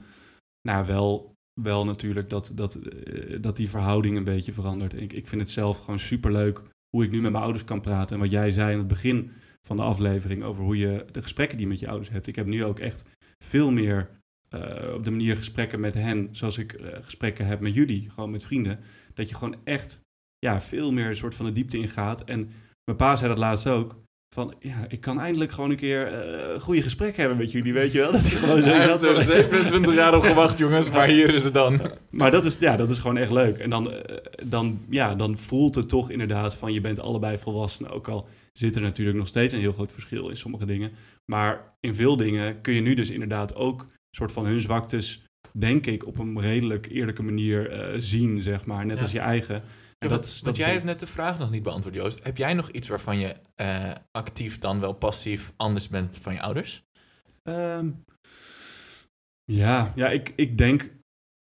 nou, 0.61 0.85
wel, 0.85 1.32
wel 1.61 1.85
natuurlijk 1.85 2.29
dat, 2.29 2.51
dat, 2.55 2.75
eh, 2.75 3.41
dat 3.41 3.55
die 3.55 3.69
verhouding 3.69 4.17
een 4.17 4.23
beetje 4.23 4.51
verandert. 4.51 5.01
Ik, 5.01 5.13
ik 5.13 5.27
vind 5.27 5.41
het 5.41 5.49
zelf 5.49 5.79
gewoon 5.79 5.99
superleuk 5.99 6.61
hoe 6.89 7.03
ik 7.03 7.11
nu 7.11 7.21
met 7.21 7.31
mijn 7.31 7.43
ouders 7.43 7.63
kan 7.63 7.81
praten. 7.81 8.15
En 8.15 8.21
wat 8.21 8.31
jij 8.31 8.51
zei 8.51 8.71
in 8.71 8.77
het 8.77 8.87
begin 8.87 9.31
van 9.61 9.77
de 9.77 9.83
aflevering 9.83 10.43
over 10.43 10.63
hoe 10.63 10.77
je 10.77 11.05
de 11.11 11.21
gesprekken 11.21 11.57
die 11.57 11.65
je 11.65 11.71
met 11.71 11.81
je 11.81 11.87
ouders 11.87 12.09
hebt. 12.09 12.27
Ik 12.27 12.35
heb 12.35 12.45
nu 12.45 12.63
ook 12.63 12.79
echt 12.79 13.03
veel 13.43 13.71
meer 13.71 14.09
eh, 14.49 14.93
op 14.93 15.03
de 15.03 15.11
manier 15.11 15.37
gesprekken 15.37 15.79
met 15.79 15.93
hen, 15.93 16.27
zoals 16.31 16.57
ik 16.57 16.73
eh, 16.73 17.03
gesprekken 17.03 17.45
heb 17.45 17.59
met 17.59 17.73
jullie, 17.73 18.09
gewoon 18.09 18.31
met 18.31 18.43
vrienden. 18.43 18.79
Dat 19.13 19.29
je 19.29 19.35
gewoon 19.35 19.55
echt 19.63 20.01
ja, 20.39 20.61
veel 20.61 20.91
meer 20.91 21.07
een 21.07 21.15
soort 21.15 21.35
van 21.35 21.45
de 21.45 21.51
diepte 21.51 21.77
ingaat. 21.77 22.23
En 22.23 22.51
mijn 22.85 22.97
pa 22.97 23.15
zei 23.15 23.29
dat 23.29 23.37
laatst 23.37 23.67
ook. 23.67 24.01
Van, 24.33 24.53
ja, 24.59 24.85
ik 24.87 25.01
kan 25.01 25.19
eindelijk 25.19 25.51
gewoon 25.51 25.69
een 25.69 25.75
keer 25.75 26.07
eh, 26.07 26.53
een 26.53 26.59
goede 26.59 26.81
gesprek 26.81 27.17
hebben 27.17 27.37
met 27.37 27.51
jullie, 27.51 27.73
weet 27.73 27.91
je 27.91 27.99
wel? 27.99 28.11
Dat 28.11 28.21
hij 28.21 28.29
gewoon 28.39 28.61
zo 28.61 28.67
Hij 28.67 28.87
zat 28.87 29.01
heeft 29.01 29.17
er 29.17 29.25
van- 29.25 29.35
27 29.35 29.93
jaar 29.93 30.15
op 30.15 30.23
gewacht, 30.23 30.57
jongens, 30.57 30.89
maar 30.89 31.07
hier 31.07 31.33
is 31.33 31.43
het 31.43 31.53
dan. 31.53 31.79
Maar 32.09 32.31
dat 32.31 32.45
is, 32.45 32.57
ja, 32.59 32.75
dat 32.77 32.89
is 32.89 32.97
gewoon 32.99 33.17
echt 33.17 33.31
leuk. 33.31 33.57
En 33.57 33.69
dan, 33.69 33.91
eh, 33.91 34.15
dan, 34.45 34.79
ja, 34.89 35.15
dan 35.15 35.37
voelt 35.37 35.75
het 35.75 35.89
toch 35.89 36.09
inderdaad 36.11 36.55
van 36.55 36.73
je 36.73 36.81
bent 36.81 36.99
allebei 36.99 37.37
volwassen. 37.37 37.89
Ook 37.89 38.07
al 38.07 38.27
zit 38.53 38.75
er 38.75 38.81
natuurlijk 38.81 39.17
nog 39.17 39.27
steeds 39.27 39.53
een 39.53 39.59
heel 39.59 39.71
groot 39.73 39.91
verschil 39.91 40.29
in 40.29 40.37
sommige 40.37 40.65
dingen. 40.65 40.91
Maar 41.25 41.75
in 41.79 41.95
veel 41.95 42.17
dingen 42.17 42.61
kun 42.61 42.73
je 42.73 42.81
nu 42.81 42.93
dus 42.93 43.09
inderdaad 43.09 43.55
ook 43.55 43.81
een 43.81 43.87
soort 44.11 44.31
van 44.31 44.45
hun 44.45 44.59
zwaktes, 44.59 45.21
denk 45.53 45.85
ik, 45.85 46.05
op 46.07 46.19
een 46.19 46.41
redelijk 46.41 46.87
eerlijke 46.91 47.23
manier 47.23 47.69
eh, 47.71 47.93
zien, 47.97 48.41
zeg 48.41 48.65
maar. 48.65 48.85
Net 48.85 48.95
Ja. 48.95 49.01
als 49.01 49.11
je 49.11 49.19
eigen. 49.19 49.63
En 50.03 50.09
Ja, 50.09 50.15
dat, 50.15 50.25
want- 50.25 50.43
dat 50.43 50.57
jij 50.57 50.71
hebt 50.73 50.85
net 50.85 50.99
de 50.99 51.07
vraag 51.07 51.39
nog 51.39 51.51
niet 51.51 51.63
beantwoord, 51.63 51.95
Joost. 51.95 52.23
Heb 52.23 52.37
jij 52.37 52.53
nog 52.53 52.69
iets 52.69 52.87
waarvan 52.87 53.19
je 53.19 53.35
eh, 53.55 53.91
actief 54.11 54.57
dan 54.59 54.79
wel 54.79 54.93
passief 54.93 55.53
anders 55.57 55.89
bent 55.89 56.17
van 56.21 56.33
je 56.33 56.41
ouders? 56.41 56.83
Ehm, 57.43 57.91
ja, 59.43 59.91
ja 59.95 60.09
ik, 60.09 60.33
ik 60.35 60.57
denk 60.57 60.93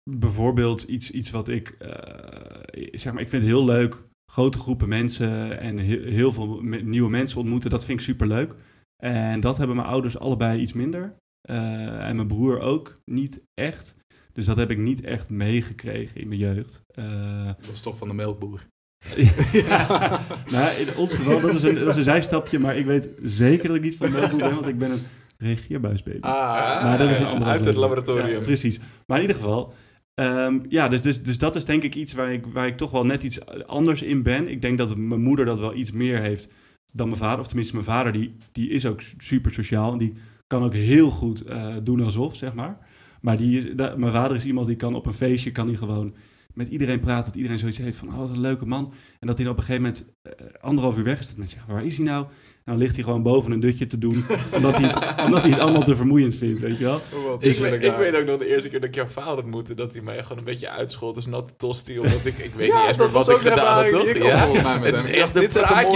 bijvoorbeeld 0.10 0.82
iets, 0.84 1.12
iets 1.12 1.32
wat 1.32 1.48
ik... 1.48 1.70
eh, 1.70 2.90
zeg 2.92 3.14
maar, 3.14 3.22
ik 3.22 3.30
vind 3.30 3.42
het 3.42 3.52
heel 3.52 3.66
leuk. 3.66 4.04
Grote 4.32 4.60
groepen 4.60 4.90
mensen 4.90 5.60
en 5.60 5.78
heel, 5.78 6.04
heel 6.04 6.32
veel 6.34 6.62
me- 6.62 6.82
nieuwe 6.82 7.10
mensen 7.10 7.40
ontmoeten. 7.40 7.70
Dat 7.70 7.86
vind 7.86 8.00
ik 8.00 8.06
superleuk. 8.06 8.56
En 9.04 9.40
dat 9.40 9.58
hebben 9.58 9.76
mijn 9.76 9.88
ouders 9.88 10.18
allebei 10.20 10.60
iets 10.62 10.74
minder. 10.74 11.16
Eh, 11.42 12.08
en 12.08 12.16
mijn 12.16 12.28
broer 12.28 12.60
ook 12.60 12.96
niet 13.06 13.44
echt. 13.54 13.96
Dus 14.34 14.46
dat 14.46 14.58
heb 14.58 14.72
ik 14.72 14.78
niet 14.78 15.02
echt 15.04 15.30
meegekregen 15.30 16.22
in 16.22 16.28
mijn 16.28 16.40
jeugd. 16.40 16.84
Eh, 16.88 17.46
Dat 17.46 17.72
is 17.72 17.80
toch 17.80 17.98
van 17.98 18.08
de 18.08 18.14
melkboer. 18.14 18.68
ja, 19.52 20.20
nou, 20.52 20.76
in 20.80 20.96
ons 20.96 21.14
geval, 21.14 21.40
dat 21.42 21.54
is, 21.56 21.64
een, 21.64 21.76
dat 21.76 21.88
is 21.88 21.96
een 21.96 22.04
zijstapje, 22.04 22.60
maar 22.60 22.78
ik 22.78 22.86
weet 22.86 23.10
zeker 23.24 23.68
dat 23.68 23.78
ik 23.78 23.84
niet 23.84 23.96
van 23.98 24.12
melkboer 24.12 24.40
ben, 24.40 24.54
want 24.54 24.68
ik 24.68 24.78
ben 24.78 24.92
een 24.92 25.02
reageerbuisbaby. 25.38 26.20
Ah, 26.22 26.84
maar 26.84 26.98
dat 26.98 27.10
is 27.10 27.20
een 27.20 27.26
andere 27.26 27.52
uit 27.52 27.66
het 27.66 27.76
laboratorium. 27.76 28.30
Ja, 28.30 28.40
precies. 28.40 28.80
Maar 29.08 29.18
in 29.18 29.22
ieder 29.28 29.36
geval, 29.42 29.74
ehm, 30.14 30.60
ja, 30.70 30.88
dus, 30.88 31.02
dus, 31.02 31.24
dus 31.24 31.38
dat 31.38 31.56
is 31.56 31.66
denk 31.66 31.84
ik 31.84 31.96
iets 31.96 32.14
waar 32.14 32.34
ik, 32.34 32.46
waar 32.46 32.68
ik 32.68 32.78
toch 32.78 32.92
wel 32.92 33.06
net 33.06 33.24
iets 33.24 33.40
anders 33.66 34.02
in 34.02 34.24
ben. 34.24 34.48
Ik 34.48 34.62
denk 34.62 34.78
dat 34.78 34.98
mijn 34.98 35.22
moeder 35.22 35.46
dat 35.46 35.60
wel 35.60 35.76
iets 35.76 35.92
meer 35.92 36.20
heeft 36.20 36.48
dan 36.94 37.08
mijn 37.08 37.20
vader. 37.22 37.40
Of 37.40 37.48
tenminste, 37.48 37.74
mijn 37.74 37.86
vader 37.86 38.12
die, 38.12 38.36
die 38.52 38.70
is 38.70 38.86
ook 38.86 39.02
super 39.18 39.52
sociaal 39.52 39.92
en 39.92 39.98
die 39.98 40.14
kan 40.48 40.64
ook 40.64 40.74
heel 40.74 41.10
goed 41.10 41.42
eh, 41.44 41.76
doen 41.84 42.02
alsof, 42.02 42.36
zeg 42.36 42.54
maar. 42.54 42.78
Maar 43.22 43.38
die 43.38 43.58
is, 43.58 43.74
mijn 43.76 44.12
vader 44.12 44.36
is 44.36 44.46
iemand 44.46 44.68
die 44.68 44.76
kan 44.76 44.96
op 44.96 45.06
een 45.06 45.14
feestje, 45.14 45.52
kan 45.52 45.68
hij 45.68 45.76
gewoon 45.78 46.16
met 46.54 46.68
iedereen 46.70 47.00
praten. 47.00 47.26
Dat 47.26 47.36
iedereen 47.36 47.60
zoiets 47.60 47.78
heeft 47.78 47.98
van, 47.98 48.08
oh, 48.08 48.18
wat 48.18 48.30
een 48.30 48.40
leuke 48.40 48.66
man. 48.66 48.94
En 49.20 49.28
dat 49.28 49.36
hij 49.36 49.46
dan 49.46 49.54
op 49.54 49.60
een 49.60 49.66
gegeven 49.66 49.84
moment 49.92 50.06
eh, 50.22 50.62
anderhalf 50.62 50.98
uur 50.98 51.04
weg 51.04 51.20
is. 51.20 51.28
Dat 51.28 51.38
mensen 51.38 51.58
zeggen, 51.58 51.76
waar 51.76 51.86
is 51.86 51.98
hij 51.98 52.06
nou? 52.06 52.26
En 52.26 52.32
dan 52.64 52.78
ligt 52.78 52.96
hij 52.96 53.04
gewoon 53.04 53.24
boven 53.24 53.52
een 53.52 53.60
dutje 53.60 53.86
te 53.88 53.98
doen. 53.98 54.26
omdat, 54.56 54.78
hij 54.78 54.88
het, 54.88 55.24
omdat 55.26 55.42
hij 55.42 55.52
het 55.52 55.60
allemaal 55.60 55.84
te 55.84 55.96
vermoeiend 55.96 56.36
vindt, 56.36 56.60
weet 56.60 56.78
je 56.78 56.84
wel. 56.84 57.02
Wat 57.28 57.44
Ik, 57.44 57.50
is 57.50 57.60
er 57.60 57.70
weet, 57.72 57.82
nou? 57.82 57.94
ik 57.94 57.98
weet 57.98 58.22
ook 58.22 58.28
nog 58.28 58.38
de 58.38 58.48
eerste 58.48 58.70
keer 58.70 58.80
dat 58.80 58.90
ik 58.90 58.96
jouw 58.96 59.08
vader 59.08 59.44
ontmoette, 59.44 59.74
dat 59.74 59.94
hij 59.94 60.02
mij 60.02 60.22
gewoon 60.22 60.38
een 60.38 60.44
beetje 60.44 60.70
uitschold 60.70 61.16
als 61.16 61.26
natte 61.26 61.54
tosti, 61.58 62.00
omdat 62.00 62.26
ik, 62.26 62.38
ik 62.38 62.54
weet 62.54 62.68
Ja, 62.68 62.80
niet 62.80 62.88
eens 62.88 62.98
meer 62.98 63.10
wat 63.12 63.30
ik 63.30 63.36
de 63.42 63.50
gedaan 63.50 63.74
had, 63.74 63.84
ervaring 63.84 63.92
toch? 63.92 64.16
ik 64.16 64.24
Ja. 64.24 64.82
Het 64.82 64.96
is 64.96 65.04
Ik 65.04 65.10
echt 65.10 65.36
echt 65.36 65.52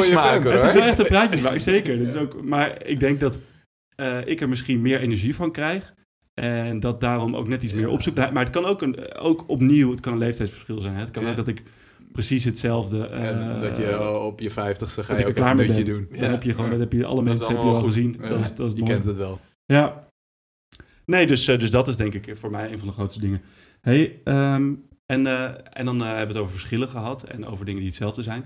vent. 0.05 0.43
hoor. 0.43 0.53
Het 0.53 0.63
is 0.63 0.73
wel 0.73 0.83
echt 0.83 0.99
een 0.99 1.05
praatjes 1.07 1.41
maken, 1.41 1.61
zeker. 1.61 1.97
Dit 1.97 2.07
is 2.07 2.15
ook, 2.15 2.45
maar 2.45 2.85
ik 2.85 2.99
denk 2.99 3.19
dat 3.19 3.39
eh, 3.95 4.19
ik 4.25 4.41
er 4.41 4.49
misschien 4.49 4.81
meer 4.81 4.99
energie 4.99 5.35
van 5.35 5.51
krijg. 5.51 5.93
En 6.41 6.79
dat 6.79 6.99
daarom 7.01 7.35
ook 7.35 7.47
net 7.47 7.63
iets 7.63 7.73
meer 7.73 7.87
Ja. 7.87 7.93
opzoek. 7.93 8.15
Maar 8.15 8.33
het 8.43 8.49
kan 8.49 8.65
ook, 8.65 8.81
een, 8.81 9.15
ook 9.15 9.49
opnieuw, 9.49 9.91
het 9.91 9.99
kan 9.99 10.13
een 10.13 10.19
leeftijdsverschil 10.19 10.81
zijn. 10.81 10.93
hè. 10.93 10.99
Het 10.99 11.11
kan 11.11 11.23
Ja. 11.23 11.29
ook 11.29 11.35
dat 11.35 11.47
ik 11.47 11.63
precies 12.11 12.43
hetzelfde... 12.43 13.05
Eh, 13.07 13.61
dat 13.61 13.77
je 13.77 14.09
op 14.19 14.39
je 14.39 14.49
vijftigste 14.51 15.03
ga 15.03 15.17
je 15.17 15.25
ook 15.25 15.33
klaar 15.35 15.59
een 15.59 15.67
ben. 15.67 15.85
doen. 15.85 16.07
Dan 16.19 16.29
heb 16.29 16.43
je 16.43 16.49
gewoon, 16.49 16.65
Ja. 16.65 16.71
dat 16.71 16.79
heb 16.79 16.91
je, 16.91 17.05
alle 17.05 17.15
Dat 17.15 17.23
mensen 17.23 17.47
heb 17.53 17.61
je 17.61 17.67
al 17.67 17.73
goed. 17.73 17.83
gezien. 17.83 18.17
Ja, 18.21 18.27
Dat 18.27 18.39
is, 18.39 18.53
dat 18.53 18.67
is 18.67 18.73
je 18.73 18.79
mooi. 18.79 18.91
kent 18.91 19.03
het 19.05 19.15
wel. 19.17 19.39
Ja. 19.65 20.07
Nee, 21.05 21.27
dus, 21.27 21.47
eh, 21.47 21.59
dus 21.59 21.69
dat 21.71 21.87
is 21.87 21.97
denk 21.97 22.13
ik 22.13 22.37
voor 22.37 22.51
mij 22.51 22.71
een 22.71 22.77
van 22.79 22.87
de 22.87 22.93
grootste 22.93 23.19
dingen. 23.19 23.41
Hey, 23.81 24.21
ehm, 24.23 24.75
en, 25.05 25.27
eh, 25.27 25.43
en 25.69 25.85
dan 25.85 25.99
hebben 25.99 26.27
we 26.27 26.33
het 26.33 26.37
over 26.37 26.51
verschillen 26.51 26.89
gehad 26.89 27.23
en 27.23 27.45
over 27.45 27.65
dingen 27.65 27.79
die 27.79 27.89
hetzelfde 27.89 28.23
zijn. 28.23 28.45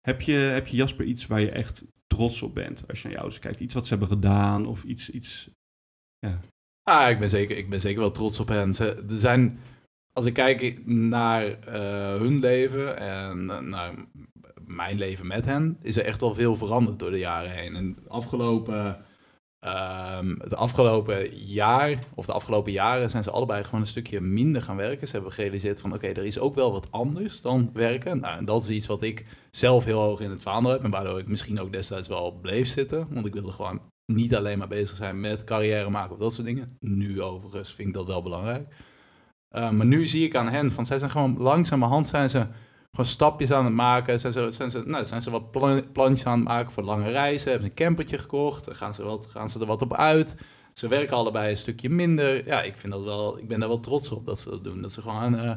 Heb 0.00 0.20
je, 0.20 0.32
heb 0.32 0.66
je 0.66 0.76
Jasper 0.76 1.04
iets 1.04 1.26
waar 1.26 1.40
je 1.40 1.50
echt 1.50 1.84
trots 2.06 2.42
op 2.42 2.54
bent 2.54 2.84
als 2.88 2.98
je 2.98 3.02
naar 3.04 3.12
je 3.12 3.18
ouders 3.20 3.40
kijkt? 3.40 3.60
Iets 3.60 3.74
wat 3.74 3.82
ze 3.84 3.90
hebben 3.90 4.08
gedaan 4.08 4.66
of 4.66 4.84
iets... 4.84 5.10
iets 5.10 5.48
Ah, 6.88 7.10
ik 7.10 7.18
ben 7.18 7.30
zeker, 7.30 7.56
ik 7.56 7.70
ben 7.70 7.80
zeker 7.80 8.00
wel 8.00 8.10
trots 8.10 8.40
op 8.40 8.48
hen. 8.48 8.74
Ze, 8.74 8.84
er 8.94 9.18
zijn, 9.18 9.58
als 10.12 10.26
ik 10.26 10.34
kijk 10.34 10.86
naar 10.86 11.44
eh, 11.44 12.20
hun 12.20 12.38
leven 12.38 12.98
en 12.98 13.44
naar 13.68 13.94
mijn 14.66 14.98
leven 14.98 15.26
met 15.26 15.44
hen, 15.44 15.76
is 15.82 15.96
er 15.96 16.04
echt 16.04 16.20
wel 16.20 16.34
veel 16.34 16.56
veranderd 16.56 16.98
door 16.98 17.10
de 17.10 17.18
jaren 17.18 17.50
heen. 17.50 17.76
En 17.76 17.94
het 17.98 18.08
afgelopen, 18.08 19.04
ehm, 19.60 20.34
het 20.38 20.56
afgelopen 20.56 21.36
jaar, 21.36 21.98
of 22.14 22.26
de 22.26 22.32
afgelopen 22.32 22.72
jaren, 22.72 23.10
zijn 23.10 23.22
ze 23.22 23.30
allebei 23.30 23.64
gewoon 23.64 23.80
een 23.80 23.86
stukje 23.86 24.20
minder 24.20 24.62
gaan 24.62 24.76
werken. 24.76 25.06
Ze 25.06 25.14
hebben 25.14 25.32
gerealiseerd 25.32 25.80
van, 25.80 25.94
oké, 25.94 26.06
er 26.06 26.24
is 26.24 26.38
ook 26.38 26.54
wel 26.54 26.72
wat 26.72 26.90
anders 26.90 27.40
dan 27.40 27.70
werken. 27.72 28.20
Nou, 28.20 28.38
en 28.38 28.44
dat 28.44 28.62
is 28.62 28.70
iets 28.70 28.86
wat 28.86 29.02
ik 29.02 29.24
zelf 29.50 29.84
heel 29.84 30.00
hoog 30.00 30.20
in 30.20 30.30
het 30.30 30.42
vaandel 30.42 30.72
heb 30.72 30.84
en 30.84 30.90
waardoor 30.90 31.18
ik 31.18 31.28
misschien 31.28 31.60
ook 31.60 31.72
destijds 31.72 32.08
wel 32.08 32.32
bleef 32.32 32.68
zitten. 32.68 33.06
Want 33.10 33.26
ik 33.26 33.34
wilde 33.34 33.52
gewoon 33.52 33.80
niet 34.12 34.34
alleen 34.34 34.58
maar 34.58 34.68
bezig 34.68 34.96
zijn 34.96 35.20
met 35.20 35.44
carrière 35.44 35.90
maken 35.90 36.12
of 36.12 36.18
dat 36.18 36.34
soort 36.34 36.46
dingen. 36.46 36.76
Nu 36.80 37.22
overigens 37.22 37.72
vind 37.72 37.88
ik 37.88 37.94
dat 37.94 38.06
wel 38.06 38.22
belangrijk. 38.22 38.74
Uh, 39.56 39.70
maar 39.70 39.86
nu 39.86 40.06
zie 40.06 40.24
ik 40.24 40.34
aan 40.34 40.48
hen, 40.48 40.72
van 40.72 40.86
zij 40.86 40.98
zijn 40.98 41.10
gewoon 41.10 41.38
langzamerhand 41.38 42.08
zijn 42.08 42.30
ze 42.30 42.46
gewoon 42.90 43.06
stapjes 43.06 43.52
aan 43.52 43.64
het 43.64 43.74
maken. 43.74 44.20
Zijn 44.20 44.32
ze, 44.32 44.50
zijn 44.50 44.70
ze, 44.70 44.82
nou, 44.86 45.04
zijn 45.04 45.22
ze 45.22 45.30
wat 45.30 45.50
plan, 45.50 45.92
plantjes 45.92 46.26
aan 46.26 46.38
het 46.38 46.48
maken 46.48 46.72
voor 46.72 46.82
lange 46.82 47.10
reizen. 47.10 47.50
Hebben 47.50 47.68
ze 47.68 47.70
een 47.70 47.86
campertje 47.86 48.18
gekocht. 48.18 48.76
Gaan 48.76 48.94
ze, 48.94 49.02
wat, 49.02 49.26
gaan 49.26 49.48
ze 49.48 49.60
er 49.60 49.66
wat 49.66 49.82
op 49.82 49.94
uit. 49.94 50.36
Ze 50.72 50.88
werken 50.88 51.16
allebei 51.16 51.50
een 51.50 51.56
stukje 51.56 51.88
minder. 51.88 52.46
Ja, 52.46 52.62
ik, 52.62 52.76
vind 52.76 52.92
dat 52.92 53.02
wel, 53.02 53.38
ik 53.38 53.48
ben 53.48 53.60
daar 53.60 53.68
wel 53.68 53.80
trots 53.80 54.10
op 54.10 54.26
dat 54.26 54.38
ze 54.38 54.50
dat 54.50 54.64
doen. 54.64 54.82
Dat 54.82 54.92
ze 54.92 55.02
gewoon 55.02 55.34
uh, 55.34 55.54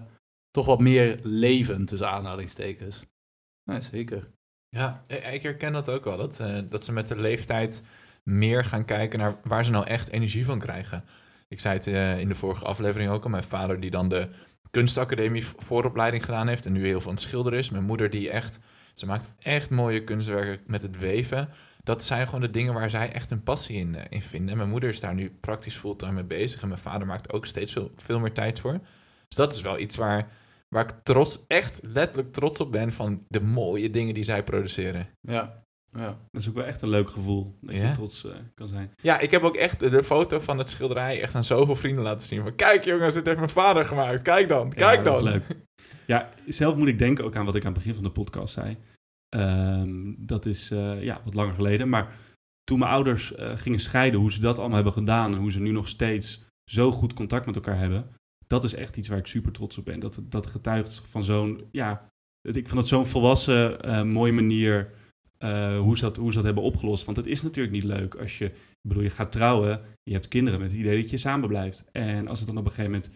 toch 0.52 0.66
wat 0.66 0.80
meer 0.80 1.20
leven, 1.24 1.86
tussen 1.86 2.10
aanhalingstekens. 2.10 3.02
Nee, 3.64 3.82
zeker. 3.82 4.32
Ja, 4.70 5.04
ik 5.08 5.42
herken 5.42 5.74
dat 5.74 5.90
ook 5.90 6.04
wel. 6.04 6.18
Dat, 6.18 6.40
uh, 6.40 6.60
dat 6.70 6.86
ze 6.86 6.92
met 6.92 7.08
de 7.08 7.18
leeftijd 7.18 7.84
meer 8.24 8.66
gaan 8.66 8.86
kijken 8.86 9.20
naar 9.20 9.36
waar 9.44 9.66
ze 9.66 9.72
nou 9.72 9.88
echt 9.88 10.10
energie 10.10 10.46
van 10.46 10.60
krijgen. 10.60 11.04
Ik 11.48 11.60
zei 11.60 11.74
het 11.74 11.88
uh, 11.88 12.20
in 12.20 12.28
de 12.28 12.36
vorige 12.36 12.66
aflevering 12.66 13.12
ook 13.12 13.24
al. 13.24 13.30
Mijn 13.30 13.44
vader 13.44 13.80
die 13.80 13.92
dan 13.92 14.10
de 14.10 14.30
kunstacademie 14.70 15.46
vooropleiding 15.46 16.26
gedaan 16.26 16.48
heeft 16.48 16.66
en 16.66 16.72
nu 16.72 16.86
heel 16.86 17.00
veel 17.00 17.10
aan 17.10 17.16
het 17.16 17.24
schilderen 17.24 17.60
is. 17.60 17.70
Mijn 17.70 17.84
moeder 17.84 18.10
die 18.10 18.30
echt, 18.30 18.60
ze 18.94 19.06
maakt 19.06 19.30
echt 19.40 19.70
mooie 19.70 20.04
kunstwerken 20.04 20.60
met 20.66 20.82
het 20.82 21.00
weven. 21.00 21.50
Dat 21.84 22.04
zijn 22.04 22.26
gewoon 22.26 22.42
de 22.42 22.50
dingen 22.50 22.74
waar 22.74 22.90
zij 22.90 23.12
echt 23.12 23.32
een 23.32 23.44
passie 23.44 23.78
in, 23.78 23.94
uh, 23.94 24.02
in 24.10 24.22
vinden. 24.22 24.50
En 24.50 24.58
mijn 24.58 24.70
moeder 24.70 24.90
is 24.90 25.00
daar 25.00 25.14
nu 25.14 25.32
praktisch 25.40 25.78
fulltime 25.78 26.12
mee 26.12 26.24
bezig. 26.24 26.62
En 26.62 26.68
mijn 26.68 26.80
vader 26.80 27.08
maakt 27.08 27.34
ook 27.34 27.46
steeds 27.46 27.72
veel, 27.72 27.92
veel 27.96 28.20
meer 28.20 28.34
tijd 28.34 28.60
voor. 28.60 28.80
Dus 29.28 29.38
dat 29.38 29.54
is 29.54 29.62
wel 29.62 29.80
iets 29.80 29.96
waar, 29.96 30.28
waar 30.70 30.84
ik 30.84 30.94
trots, 31.04 31.46
echt 31.48 31.80
letterlijk 31.84 32.34
trots 32.34 32.60
op 32.60 32.72
ben 32.72 32.92
van 32.92 33.24
de 33.28 33.42
mooie 33.42 33.90
dingen 33.90 34.14
die 34.14 34.24
zij 34.24 34.44
produceren. 34.44 35.08
Ja, 35.22 35.61
ja. 35.98 36.18
Dat 36.32 36.42
is 36.42 36.50
ook 36.50 36.56
wel 36.56 36.66
echt 36.66 36.82
een 36.82 36.90
leuk 36.90 37.10
gevoel, 37.10 37.58
dat 37.62 37.76
Ja. 37.76 37.88
je 37.88 37.94
trots 37.94 38.26
uh, 38.26 38.32
kan 38.54 38.68
zijn. 38.68 38.92
Ja, 39.02 39.20
ik 39.20 39.32
heb 39.32 39.42
ook 39.44 39.56
echt 39.56 39.80
de 39.80 40.04
foto 40.04 40.40
van 40.40 40.58
het 40.58 40.70
schilderij 40.70 41.22
echt 41.22 41.36
aan 41.36 41.44
zoveel 41.44 41.76
vrienden 41.76 42.04
laten 42.04 42.28
zien. 42.28 42.42
Van, 42.42 42.56
kijk 42.56 42.84
jongens, 42.84 43.14
dit 43.14 43.26
heeft 43.26 43.38
mijn 43.38 43.50
vader 43.50 43.86
gemaakt. 43.86 44.22
Kijk 44.22 44.48
dan, 44.48 44.70
kijk 44.70 44.98
ja, 44.98 45.04
dan. 45.04 45.24
Dat 45.24 45.24
is 45.26 45.32
leuk. 45.32 45.44
Ja, 46.08 46.30
zelf 46.46 46.76
moet 46.76 46.88
ik 46.88 46.98
denken 46.98 47.26
ook 47.26 47.36
aan 47.36 47.46
wat 47.46 47.56
ik 47.56 47.62
aan 47.66 47.72
het 47.74 47.78
begin 47.78 47.94
van 47.94 48.04
de 48.04 48.12
podcast 48.12 48.54
zei. 48.54 48.78
Um, 49.36 50.16
dat 50.20 50.46
is 50.46 50.72
uh, 50.72 51.04
ja, 51.04 51.22
wat 51.24 51.34
langer 51.34 51.54
geleden. 51.54 51.90
Maar 51.90 52.14
toen 52.64 52.80
mijn 52.80 52.92
ouders 52.92 53.32
uh, 53.32 53.52
gingen 53.58 53.80
scheiden, 53.80 54.20
hoe 54.20 54.32
ze 54.32 54.40
dat 54.40 54.58
allemaal 54.58 54.76
hebben 54.76 54.94
gedaan... 54.94 55.34
en 55.34 55.40
hoe 55.40 55.52
ze 55.52 55.60
nu 55.60 55.72
nog 55.72 55.88
steeds 55.88 56.40
zo 56.64 56.92
goed 56.92 57.14
contact 57.14 57.46
met 57.46 57.56
elkaar 57.56 57.78
hebben... 57.78 58.16
dat 58.48 58.64
is 58.64 58.74
echt 58.74 58.98
iets 58.98 59.08
waar 59.08 59.18
ik 59.18 59.26
super 59.26 59.52
trots 59.52 59.78
op 59.78 59.86
ben. 59.86 60.00
Dat, 60.00 60.22
dat 60.24 60.48
getuigt 60.48 61.02
van 61.06 61.24
zo'n... 61.24 61.68
Ja, 61.72 62.10
ik 62.42 62.68
vond 62.68 62.80
het 62.80 62.90
zo'n 62.90 63.06
volwassen, 63.06 64.08
mooie 64.08 64.34
manier... 64.34 65.00
Uh, 65.44 65.80
hoe, 65.80 65.98
ze 65.98 66.04
dat, 66.04 66.16
hoe 66.18 66.32
ze 66.32 66.42
hebben 66.42 66.64
opgelost. 66.64 67.06
Want 67.06 67.18
het 67.18 67.26
is 67.26 67.42
natuurlijk 67.42 67.74
niet 67.74 67.84
leuk 67.84 68.16
als 68.16 68.38
je, 68.38 68.52
bedoel, 68.88 69.04
je 69.04 69.10
gaat 69.10 69.32
trouwen, 69.32 69.82
je 70.04 70.14
hebt 70.14 70.28
kinderen 70.28 70.60
met 70.60 70.72
het 70.72 70.80
idee 70.80 71.02
dat 71.02 71.10
je 71.10 71.18
samen 71.18 71.48
blijft. 71.48 71.84
En 71.92 72.28
als 72.28 72.40
het 72.40 72.48
dan 72.48 72.58
op 72.58 72.66
een 72.66 72.72
gegeven 72.72 72.92
moment 72.92 73.10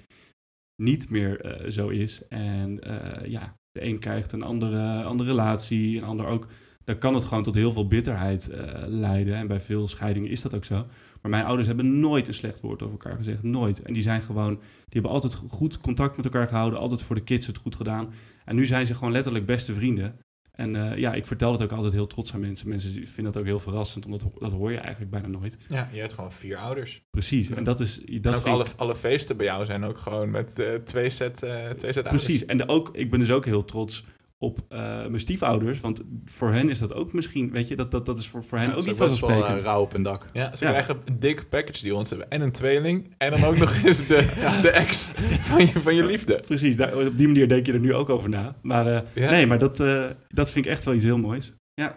niet 0.82 1.10
meer 1.10 1.62
uh, 1.64 1.70
zo 1.70 1.88
is 1.88 2.28
en 2.28 2.80
uh, 2.88 3.30
ja, 3.30 3.58
de 3.72 3.84
een 3.84 4.00
krijgt 4.00 4.32
een 4.32 4.44
andere, 4.44 5.04
andere 5.04 5.30
relatie, 5.30 5.98
een 5.98 6.04
ander 6.04 6.26
ook, 6.26 6.48
dan 6.84 6.98
kan 6.98 7.14
het 7.14 7.24
gewoon 7.24 7.44
tot 7.44 7.56
heel 7.56 7.74
veel 7.74 7.88
bitterheid 7.88 8.50
leiden. 8.88 9.36
En 9.36 9.48
bij 9.48 9.60
veel 9.60 9.88
scheidingen 9.88 10.30
is 10.30 10.42
dat 10.42 10.56
ook 10.56 10.66
zo. 10.66 10.86
Maar 11.22 11.32
mijn 11.32 11.46
ouders 11.46 11.68
hebben 11.68 12.00
nooit 12.00 12.28
een 12.28 12.34
slecht 12.34 12.62
woord 12.62 12.82
over 12.82 12.98
elkaar 13.00 13.18
gezegd, 13.18 13.44
nooit. 13.44 13.82
En 13.82 13.94
die 13.94 14.02
zijn 14.02 14.22
gewoon, 14.22 14.56
die 14.56 14.62
hebben 14.90 15.12
altijd 15.12 15.34
goed 15.34 15.80
contact 15.80 16.16
met 16.16 16.26
elkaar 16.26 16.48
gehouden, 16.48 16.80
altijd 16.80 17.02
voor 17.02 17.16
de 17.16 17.24
kids 17.24 17.48
het 17.48 17.58
goed 17.58 17.76
gedaan. 17.76 18.14
En 18.46 18.56
nu 18.56 18.66
zijn 18.66 18.86
ze 18.86 18.96
gewoon 18.96 19.14
letterlijk 19.14 19.46
beste 19.46 19.74
vrienden. 19.74 20.20
En 20.56 20.76
uh, 20.76 20.96
ja, 20.96 21.14
ik 21.14 21.28
vertel 21.28 21.52
het 21.52 21.62
ook 21.62 21.72
altijd 21.72 21.94
heel 21.94 22.08
trots 22.08 22.34
aan 22.34 22.40
mensen. 22.40 22.70
Mensen 22.70 22.92
vinden 22.92 23.34
dat 23.34 23.38
ook 23.38 23.46
heel 23.48 23.60
verrassend, 23.60 24.06
omdat 24.06 24.26
dat 24.38 24.52
hoor 24.52 24.72
je 24.72 24.78
eigenlijk 24.78 25.12
bijna 25.12 25.28
nooit. 25.28 25.58
Ja, 25.68 25.90
je 25.92 26.00
hebt 26.00 26.14
gewoon 26.14 26.32
vier 26.32 26.58
ouders. 26.58 27.04
Precies, 27.12 27.50
en 27.50 27.64
dat 27.64 27.80
is... 27.80 28.02
Dat 28.22 28.46
alle, 28.46 28.66
alle 28.76 28.96
feesten 28.96 29.38
bij 29.38 29.46
jou 29.46 29.66
zijn 29.66 29.84
ook 29.84 29.98
gewoon 29.98 30.32
met 30.32 30.60
uh, 30.60 30.76
twee 30.76 31.10
set, 31.10 31.44
uh, 31.44 31.70
twee 31.70 31.94
set 31.94 32.04
Precies, 32.04 32.46
en 32.46 32.58
de 32.58 32.68
ook, 32.68 32.90
ik 32.92 33.10
ben 33.10 33.20
dus 33.20 33.32
ook 33.32 33.46
heel 33.46 33.66
trots 33.66 34.04
op 34.38 34.60
uh, 34.70 34.78
mijn 34.80 35.20
stiefouders. 35.20 35.80
Want 35.80 36.02
voor 36.26 36.52
hen 36.52 36.70
is 36.70 36.80
dat 36.80 36.94
ook 36.94 37.14
misschien, 37.14 37.52
weet 37.52 37.68
je, 37.68 37.76
dat, 37.76 37.92
dat, 37.92 38.06
dat 38.06 38.18
is 38.18 38.28
voor, 38.28 38.44
voor 38.44 38.58
hen 38.58 38.68
ja, 38.68 38.74
ook 38.74 38.86
niet 38.86 38.98
wel 38.98 39.08
vanzelfsprekend. 39.08 39.62
rauw 39.62 39.82
op 39.82 39.94
een 39.94 40.04
dak. 40.04 40.26
Ja, 40.34 40.56
ze 40.56 40.66
ja. 40.66 40.72
krijgen 40.72 41.02
een 41.04 41.20
dikke 41.20 41.46
package 41.46 41.84
die 41.84 41.96
ons 41.96 42.10
hebben. 42.10 42.30
En 42.30 42.42
een 42.42 42.52
tweeling. 42.52 43.14
En 43.18 43.32
dan 43.32 43.44
ook 43.44 43.58
nog 43.66 43.84
eens 43.84 44.08
de, 44.08 44.34
ja. 44.36 44.62
de 44.62 44.70
ex 44.70 45.06
van 45.40 45.60
je, 45.60 45.80
van 45.80 45.96
je 45.96 46.06
liefde. 46.06 46.40
Precies, 46.40 46.76
daar, 46.76 46.98
op 46.98 47.18
die 47.18 47.28
manier 47.28 47.48
denk 47.48 47.66
je 47.66 47.74
er 47.74 47.80
nu 47.80 47.94
ook 47.94 48.10
over 48.10 48.30
na. 48.30 48.56
Maar 48.62 48.88
uh, 48.88 49.00
ja. 49.14 49.32
nee, 49.32 49.48
maar 49.48 49.60
dat, 49.60 49.80
uh, 49.80 50.06
dat 50.28 50.52
vind 50.52 50.66
ik 50.66 50.72
echt 50.72 50.84
wel 50.84 50.94
iets 50.94 51.04
heel 51.04 51.18
moois. 51.18 51.52
Ja. 51.74 51.96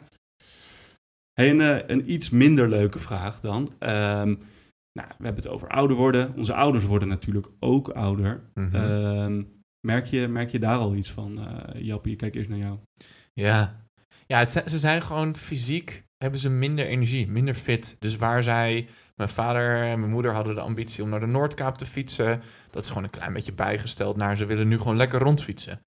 Hey, 1.33 1.51
een, 1.51 1.92
een 1.92 2.12
iets 2.12 2.31
minder 2.31 2.68
leuke 2.68 2.98
vraag 2.98 3.40
dan. 3.40 3.62
Um, 3.62 4.38
nou, 4.92 5.09
we 5.18 5.24
hebben 5.24 5.42
het 5.42 5.48
over 5.48 5.68
ouder 5.68 5.96
worden. 5.96 6.35
Onze 6.37 6.55
ouders 6.55 6.85
worden 6.85 7.09
natuurlijk 7.09 7.46
ook 7.59 7.88
ouder. 7.88 8.42
Mm 8.55 8.68
-hmm. 8.68 8.90
um, 9.20 9.58
Merk 9.87 10.07
je, 10.07 10.29
merk 10.29 10.51
je 10.51 10.59
daar 10.59 10.79
al 10.79 10.95
iets 10.95 11.11
van? 11.11 11.38
eh 11.38 11.83
Jappie, 11.83 12.17
kijk 12.17 12.35
eerst 12.35 12.49
naar 12.49 12.59
jou. 12.59 12.79
Ja, 13.33 13.87
ja 14.27 14.47
ze 14.49 14.79
zijn 14.79 15.03
gewoon 15.03 15.37
fysiek, 15.37 16.05
hebben 16.17 16.41
ze 16.41 16.49
minder 16.49 16.87
energie, 16.87 17.29
minder 17.29 17.55
fit. 17.55 17.97
Dus 17.99 18.17
waar 18.17 18.43
zij, 18.43 18.88
mijn 19.17 19.29
vader 19.29 19.83
en 19.83 19.99
mijn 19.99 20.12
moeder 20.12 20.33
hadden 20.33 20.55
de 20.55 20.61
ambitie 20.61 21.03
om 21.03 21.09
naar 21.09 21.21
de 21.21 21.27
Noordkaap 21.27 21.79
te 21.79 21.87
fietsen. 21.87 22.43
Dat 22.71 22.83
is 22.83 22.88
gewoon 22.88 23.05
een 23.05 23.11
klein 23.11 23.33
beetje 23.33 23.53
bijgesteld 23.53 24.17
naar 24.17 24.37
ze 24.37 24.45
willen 24.45 24.69
nu 24.69 24.79
gewoon 24.79 24.97
lekker 24.97 25.21
rondfietsen. 25.21 25.83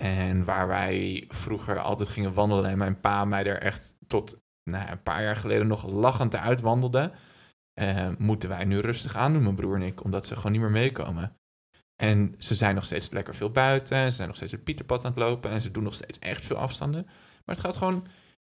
En 0.00 0.44
waar 0.44 0.68
wij 0.68 1.24
vroeger 1.28 1.78
altijd 1.78 2.08
gingen 2.08 2.32
wandelen 2.32 2.70
en 2.70 2.78
mijn 2.78 3.00
pa 3.00 3.24
mij 3.24 3.44
er 3.44 3.60
echt 3.62 3.96
tot 4.06 4.38
nou, 4.70 4.90
een 4.90 5.02
paar 5.02 5.22
jaar 5.22 5.36
geleden 5.36 5.66
nog 5.66 5.86
lachend 5.92 6.34
eruit 6.34 6.60
wandelde. 6.60 7.12
eh, 7.80 8.10
moeten 8.18 8.48
wij 8.48 8.64
nu 8.64 8.78
rustig 8.78 9.16
aandoen, 9.16 9.42
mijn 9.42 9.54
broer 9.54 9.74
en 9.74 9.82
ik, 9.82 10.04
omdat 10.04 10.26
ze 10.26 10.36
gewoon 10.36 10.52
niet 10.52 10.60
meer 10.60 10.70
meekomen. 10.70 11.36
En 11.96 12.34
ze 12.38 12.54
zijn 12.54 12.74
nog 12.74 12.84
steeds 12.84 13.10
lekker 13.10 13.34
veel 13.34 13.50
buiten. 13.50 14.04
Ze 14.04 14.16
zijn 14.16 14.28
nog 14.28 14.36
steeds 14.36 14.52
het 14.52 14.64
Pieterpad 14.64 15.04
aan 15.04 15.10
het 15.10 15.20
lopen. 15.20 15.50
En 15.50 15.60
ze 15.60 15.70
doen 15.70 15.82
nog 15.82 15.94
steeds 15.94 16.18
echt 16.18 16.44
veel 16.44 16.56
afstanden. 16.56 17.04
Maar 17.44 17.54
het 17.54 17.64
gaat 17.64 17.76
gewoon 17.76 18.06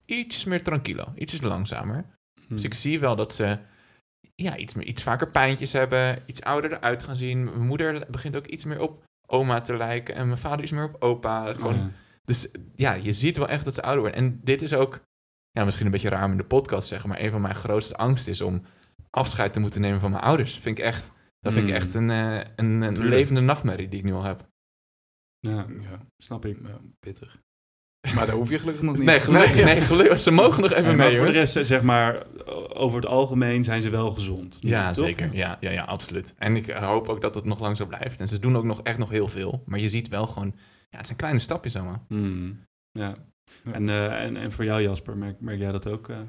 iets 0.05 0.45
meer 0.45 0.63
tranquilo. 0.63 1.05
Iets 1.15 1.41
langzamer. 1.41 2.05
Hm. 2.47 2.55
Dus 2.55 2.65
ik 2.65 2.75
zie 2.75 3.01
wel 3.01 3.17
dat 3.17 3.35
ze 3.35 3.59
ja, 4.35 4.57
iets, 4.57 4.75
meer, 4.75 4.87
iets 4.87 5.03
vaker 5.03 5.31
pijntjes 5.31 5.73
hebben. 5.73 6.23
Iets 6.27 6.43
ouder 6.43 6.73
eruit 6.73 7.03
gaan 7.03 7.17
zien. 7.17 7.43
Mijn 7.43 7.67
moeder 7.67 8.07
begint 8.11 8.37
ook 8.37 8.47
iets 8.47 8.65
meer 8.65 8.81
op 8.81 9.03
oma 9.27 9.61
te 9.61 9.77
lijken. 9.77 10.15
En 10.15 10.27
mijn 10.27 10.39
vader 10.39 10.65
is 10.65 10.71
meer 10.71 10.85
op 10.85 11.03
opa. 11.03 11.53
Gewoon, 11.53 11.75
Oh, 11.75 11.81
ja. 11.81 11.91
Dus 12.25 12.51
ja, 12.75 12.93
je 12.93 13.13
ziet 13.13 13.37
wel 13.37 13.49
echt 13.49 13.65
dat 13.65 13.75
ze 13.75 13.83
ouder 13.83 14.01
worden. 14.01 14.21
En 14.21 14.41
dit 14.45 14.63
is 14.63 14.73
ook, 14.73 15.01
ja, 15.51 15.65
misschien 15.65 15.87
een 15.87 15.93
beetje 15.93 16.09
raar 16.09 16.25
om 16.25 16.31
in 16.31 16.37
de 16.37 16.45
podcast 16.45 16.83
te 16.83 16.89
zeggen. 16.89 17.09
Maar 17.09 17.21
een 17.21 17.31
van 17.31 17.41
mijn 17.41 17.55
grootste 17.55 17.97
angsten 17.97 18.33
is 18.33 18.41
om 18.41 18.63
afscheid 19.11 19.53
te 19.53 19.61
moeten 19.61 19.81
nemen 19.81 20.01
van 20.01 20.11
mijn 20.11 20.23
ouders. 20.23 20.59
Vind 20.59 20.79
ik 20.79 20.85
echt, 20.85 21.13
dat 21.43 21.53
vind 21.53 21.69
ik 21.69 21.75
Hmm. 21.75 21.83
echt 21.83 21.95
een, 21.95 22.11
eh, 22.11 22.41
een, 22.57 22.83
een 22.83 23.09
levende 23.09 23.41
nachtmerrie 23.41 23.89
die 23.89 23.99
ik 23.99 24.05
nu 24.05 24.13
al 24.13 24.23
heb. 24.23 24.49
ja, 25.41 25.67
Ja, 25.81 26.07
snap 26.17 26.45
ik. 26.45 26.59
ja, 26.67 26.81
pittig. 27.01 27.41
Maar 28.15 28.27
daar 28.27 28.35
hoef 28.35 28.51
je 28.51 28.59
gelukkig 28.59 28.83
nog 28.83 28.97
niet. 28.99 29.05
Nee, 29.05 29.21
gelukkig, 29.21 29.65
nee, 29.65 29.81
gelukkig. 29.81 30.19
Ze 30.21 30.31
mogen 30.31 30.61
nog 30.63 30.71
even 30.71 30.85
Nee, 30.85 30.97
maar 30.97 31.07
mee, 31.09 31.17
voor 31.17 31.27
de 31.27 31.33
rest, 31.33 31.67
zeg 31.67 31.83
maar, 31.83 32.27
over 32.75 32.97
het 33.01 33.07
algemeen 33.09 33.65
zijn 33.65 33.83
ze 33.83 33.91
wel 33.91 34.13
gezond. 34.13 34.57
Ja, 34.61 34.93
Toch? 34.93 35.05
zeker. 35.07 35.35
Ja, 35.35 35.57
ja, 35.61 35.71
ja, 35.71 35.85
absoluut. 35.85 36.35
En 36.39 36.57
ik 36.57 36.67
eh, 36.67 36.89
hoop 36.89 37.09
ook 37.09 37.21
dat 37.21 37.35
het 37.35 37.45
nog 37.45 37.61
lang 37.61 37.77
zo 37.77 37.87
blijft. 37.87 38.21
En 38.21 38.29
ze 38.29 38.39
doen 38.39 38.57
ook 38.57 38.65
nog 38.65 38.83
echt 38.83 38.99
nog 38.99 39.11
heel 39.11 39.29
veel. 39.29 39.63
Maar 39.67 39.79
je 39.79 39.89
ziet 39.89 40.09
wel 40.09 40.27
gewoon, 40.27 40.55
ja, 40.91 40.97
het 40.97 41.07
zijn 41.07 41.19
kleine 41.19 41.39
stapjes 41.39 41.77
allemaal. 41.77 42.05
Hmm, 42.09 42.61
ja. 42.91 43.15
Ja. 43.65 43.73
En, 43.73 43.89
eh, 43.89 44.23
en, 44.25 44.37
en 44.37 44.53
voor 44.53 44.65
jou, 44.65 44.83
Jasper, 44.83 45.17
merk, 45.17 45.41
merk 45.41 45.59
jij 45.59 45.73
dat 45.73 45.87
ook? 45.89 46.09
eh? 46.09 46.21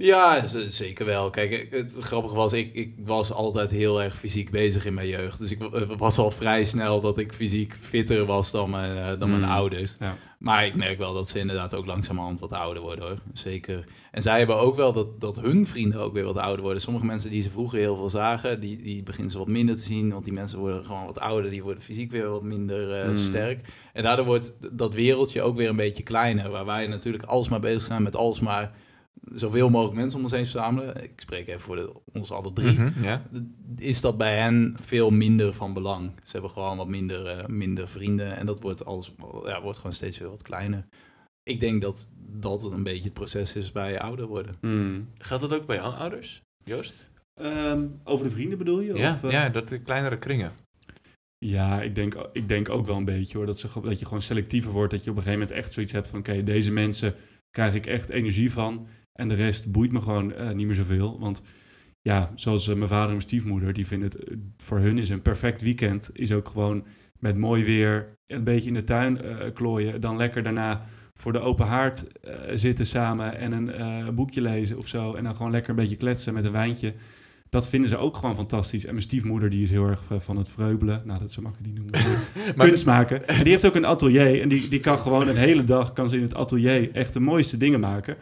Ja, 0.00 0.46
zeker 0.68 1.04
wel. 1.06 1.30
Kijk, 1.30 1.66
het 1.70 1.96
grappige 2.00 2.34
was, 2.34 2.52
ik, 2.52 2.74
ik 2.74 2.94
was 3.04 3.32
altijd 3.32 3.70
heel 3.70 4.02
erg 4.02 4.14
fysiek 4.14 4.50
bezig 4.50 4.86
in 4.86 4.94
mijn 4.94 5.08
jeugd. 5.08 5.38
Dus 5.38 5.50
ik 5.50 5.58
w- 5.58 5.94
was 5.96 6.18
al 6.18 6.30
vrij 6.30 6.64
snel 6.64 7.00
dat 7.00 7.18
ik 7.18 7.32
fysiek 7.32 7.74
fitter 7.74 8.24
was 8.24 8.50
dan 8.50 8.70
mijn, 8.70 8.96
eh, 8.96 9.18
dan 9.20 9.30
mijn 9.30 9.42
Mm. 9.42 9.48
ouders. 9.50 9.94
Ja. 9.98 10.16
Maar 10.38 10.66
ik 10.66 10.74
merk 10.74 10.98
wel 10.98 11.14
dat 11.14 11.28
ze 11.28 11.38
inderdaad 11.38 11.74
ook 11.74 11.86
langzamerhand 11.86 12.40
wat 12.40 12.52
ouder 12.52 12.82
worden 12.82 13.04
hoor. 13.04 13.18
Zeker. 13.32 13.84
En 14.10 14.22
zij 14.22 14.38
hebben 14.38 14.56
ook 14.56 14.76
wel 14.76 14.92
dat, 14.92 15.20
dat 15.20 15.40
hun 15.40 15.66
vrienden 15.66 16.00
ook 16.00 16.12
weer 16.12 16.24
wat 16.24 16.36
ouder 16.36 16.62
worden. 16.64 16.82
Sommige 16.82 17.06
mensen 17.06 17.30
die 17.30 17.42
ze 17.42 17.50
vroeger 17.50 17.78
heel 17.78 17.96
veel 17.96 18.10
zagen, 18.10 18.60
die, 18.60 18.76
die 18.82 19.02
beginnen 19.02 19.30
ze 19.32 19.38
wat 19.38 19.48
minder 19.48 19.76
te 19.76 19.82
zien. 19.82 20.12
Want 20.12 20.24
die 20.24 20.32
mensen 20.32 20.58
worden 20.58 20.84
gewoon 20.84 21.04
wat 21.06 21.20
ouder, 21.20 21.50
die 21.50 21.62
worden 21.62 21.82
fysiek 21.82 22.10
weer 22.10 22.30
wat 22.30 22.42
minder 22.42 23.00
eh, 23.00 23.08
Mm. 23.08 23.16
sterk. 23.16 23.60
En 23.92 24.02
daardoor 24.02 24.26
wordt 24.26 24.54
dat 24.72 24.94
wereldje 24.94 25.42
ook 25.42 25.56
weer 25.56 25.68
een 25.68 25.76
beetje 25.76 26.02
kleiner. 26.02 26.50
Waar 26.50 26.66
wij 26.66 26.86
natuurlijk 26.86 27.24
alsmaar 27.24 27.60
bezig 27.60 27.82
zijn 27.82 28.02
met 28.02 28.16
alsmaar 28.16 28.72
zoveel 29.20 29.68
mogelijk 29.68 29.96
mensen 29.96 30.16
om 30.16 30.24
ons 30.24 30.32
heen 30.32 30.46
verzamelen. 30.46 31.02
Ik 31.02 31.12
spreek 31.16 31.48
even 31.48 31.60
voor 31.60 31.76
de, 31.76 31.92
ons 32.12 32.30
alle 32.30 32.52
drie. 32.52 32.72
Mhm, 32.72 33.02
ja. 33.02 33.22
Is 33.76 34.00
dat 34.00 34.16
bij 34.16 34.38
hen 34.38 34.76
veel 34.80 35.10
minder 35.10 35.54
van 35.54 35.72
belang. 35.72 36.10
Ze 36.24 36.32
hebben 36.32 36.50
gewoon 36.50 36.76
wat 36.76 36.88
minder, 36.88 37.26
eh, 37.26 37.46
minder 37.46 37.88
vrienden. 37.88 38.36
En 38.36 38.46
dat 38.46 38.62
wordt, 38.62 38.84
alles, 38.84 39.14
ja, 39.44 39.62
wordt 39.62 39.78
gewoon 39.78 39.92
steeds 39.92 40.18
weer 40.18 40.28
wat 40.28 40.42
kleiner. 40.42 40.86
Ik 41.42 41.60
denk 41.60 41.82
dat 41.82 42.08
dat 42.16 42.64
een 42.72 42.82
beetje 42.82 43.04
het 43.04 43.12
proces 43.12 43.54
is 43.54 43.72
bij 43.72 44.00
ouder 44.00 44.26
worden. 44.26 44.56
Hmm. 44.60 45.08
Geldt 45.18 45.48
dat 45.48 45.60
ook 45.60 45.66
bij 45.66 45.76
jouw 45.76 45.90
ouders, 45.90 46.42
Joost? 46.64 47.10
Ehm, 47.34 47.86
over 48.04 48.24
de 48.24 48.30
vrienden 48.30 48.58
bedoel 48.58 48.80
je? 48.80 48.94
Ja, 48.94 49.10
Of, 49.10 49.22
eh? 49.22 49.30
ja, 49.30 49.48
dat 49.48 49.68
de 49.68 49.78
kleinere 49.78 50.18
kringen. 50.18 50.52
Ja, 51.38 51.82
ik 51.82 51.94
denk, 51.94 52.14
ik 52.32 52.48
denk 52.48 52.68
ook 52.68 52.86
wel 52.86 52.96
een 52.96 53.04
beetje 53.04 53.36
hoor. 53.36 53.46
Dat, 53.46 53.58
ze, 53.58 53.68
dat 53.82 53.98
je 53.98 54.04
gewoon 54.04 54.22
selectiever 54.22 54.72
wordt. 54.72 54.90
Dat 54.90 55.04
je 55.04 55.10
op 55.10 55.16
een 55.16 55.22
gegeven 55.22 55.40
moment 55.46 55.58
echt 55.58 55.72
zoiets 55.72 55.92
hebt 55.92 56.08
van... 56.08 56.18
Oké, 56.18 56.42
deze 56.42 56.72
mensen 56.72 57.14
krijg 57.50 57.74
ik 57.74 57.86
echt 57.86 58.08
energie 58.08 58.52
van. 58.52 58.86
En 59.18 59.28
de 59.28 59.34
rest 59.34 59.70
boeit 59.70 59.92
me 59.92 60.00
gewoon 60.00 60.32
eh, 60.32 60.50
niet 60.50 60.66
meer 60.66 60.74
zoveel. 60.74 61.18
Want 61.20 61.42
ja, 62.02 62.32
zoals 62.34 62.68
eh, 62.68 62.74
mijn 62.74 62.88
vader 62.88 63.04
en 63.04 63.10
mijn 63.10 63.20
stiefmoeder... 63.20 63.72
Die 63.72 63.86
vinden 63.86 64.08
het... 64.08 64.24
eh, 64.24 64.36
voor 64.56 64.78
hun 64.78 64.98
is 64.98 65.08
een 65.08 65.22
perfect 65.22 65.62
weekend... 65.62 66.10
Is 66.12 66.32
ook 66.32 66.48
gewoon 66.48 66.86
met 67.18 67.36
mooi 67.36 67.64
weer... 67.64 68.16
Een 68.26 68.44
beetje 68.44 68.68
in 68.68 68.74
de 68.74 68.84
tuin 68.84 69.20
klooien. 69.52 70.00
Dan 70.00 70.16
lekker 70.16 70.42
daarna 70.42 70.82
voor 71.14 71.32
de 71.32 71.40
open 71.40 71.66
haard 71.66 72.06
zitten 72.50 72.86
samen... 72.86 73.38
En 73.38 73.52
een 73.52 74.14
boekje 74.14 74.40
lezen 74.40 74.78
of 74.78 74.86
zo. 74.88 75.14
En 75.14 75.24
dan 75.24 75.34
gewoon 75.34 75.52
lekker 75.52 75.70
een 75.70 75.76
beetje 75.76 75.96
kletsen 75.96 76.34
met 76.34 76.44
een 76.44 76.52
wijntje 76.52 76.94
dat 77.50 77.68
vinden 77.68 77.88
ze 77.88 77.96
ook 77.96 78.16
gewoon 78.16 78.34
fantastisch. 78.34 78.84
En 78.84 78.90
mijn 78.90 79.02
stiefmoeder 79.02 79.50
die 79.50 79.62
is 79.62 79.70
heel 79.70 79.86
erg 79.86 80.00
van 80.18 80.36
het 80.36 80.50
vreubelen. 80.50 81.02
Nou, 81.04 81.20
dat 81.20 81.32
zo 81.32 81.42
mag 81.42 81.52
ik 81.58 81.64
die 81.64 81.72
noemen. 81.72 82.00
Maar 82.56 82.66
Kunst 82.66 82.86
maken. 82.86 83.28
En 83.28 83.42
die 83.42 83.52
heeft 83.52 83.66
ook 83.66 83.74
een 83.74 83.86
atelier. 83.86 84.42
En 84.42 84.48
die, 84.48 84.68
die 84.68 84.80
kan 84.80 84.98
gewoon 84.98 85.28
een 85.28 85.36
hele 85.36 85.64
dag 85.64 85.92
kan 85.92 86.08
ze 86.08 86.16
in 86.16 86.22
het 86.22 86.34
atelier 86.34 86.92
echt 86.92 87.12
de 87.12 87.20
mooiste 87.20 87.56
dingen 87.56 87.80
maken. 87.80 88.16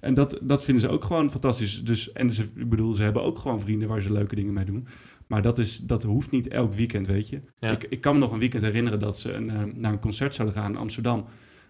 En 0.00 0.14
dat, 0.14 0.38
dat 0.42 0.64
vinden 0.64 0.82
ze 0.82 0.88
ook 0.88 1.04
gewoon 1.04 1.30
fantastisch. 1.30 1.84
Dus, 1.84 2.12
en 2.12 2.32
ze, 2.32 2.50
ik 2.56 2.68
bedoel, 2.68 2.94
ze 2.94 3.02
hebben 3.02 3.22
ook 3.22 3.38
gewoon 3.38 3.60
vrienden 3.60 3.88
waar 3.88 4.00
ze 4.00 4.12
leuke 4.12 4.34
dingen 4.34 4.54
mee 4.54 4.64
doen. 4.64 4.86
Maar 5.26 5.42
dat, 5.42 5.58
is, 5.58 5.78
dat 5.78 6.02
hoeft 6.02 6.30
niet 6.30 6.48
elk 6.48 6.74
weekend, 6.74 7.06
weet 7.06 7.28
je. 7.28 7.40
Ja. 7.58 7.70
Ik, 7.70 7.84
ik 7.84 8.00
kan 8.00 8.14
me 8.14 8.18
nog 8.18 8.32
een 8.32 8.38
weekend 8.38 8.62
herinneren 8.62 8.98
dat 8.98 9.18
ze 9.18 9.32
een, 9.32 9.50
eh, 9.50 9.62
naar 9.74 9.92
een 9.92 10.00
concert 10.00 10.34
zouden 10.34 10.56
gaan 10.56 10.70
in 10.70 10.76
Amsterdam. 10.76 11.26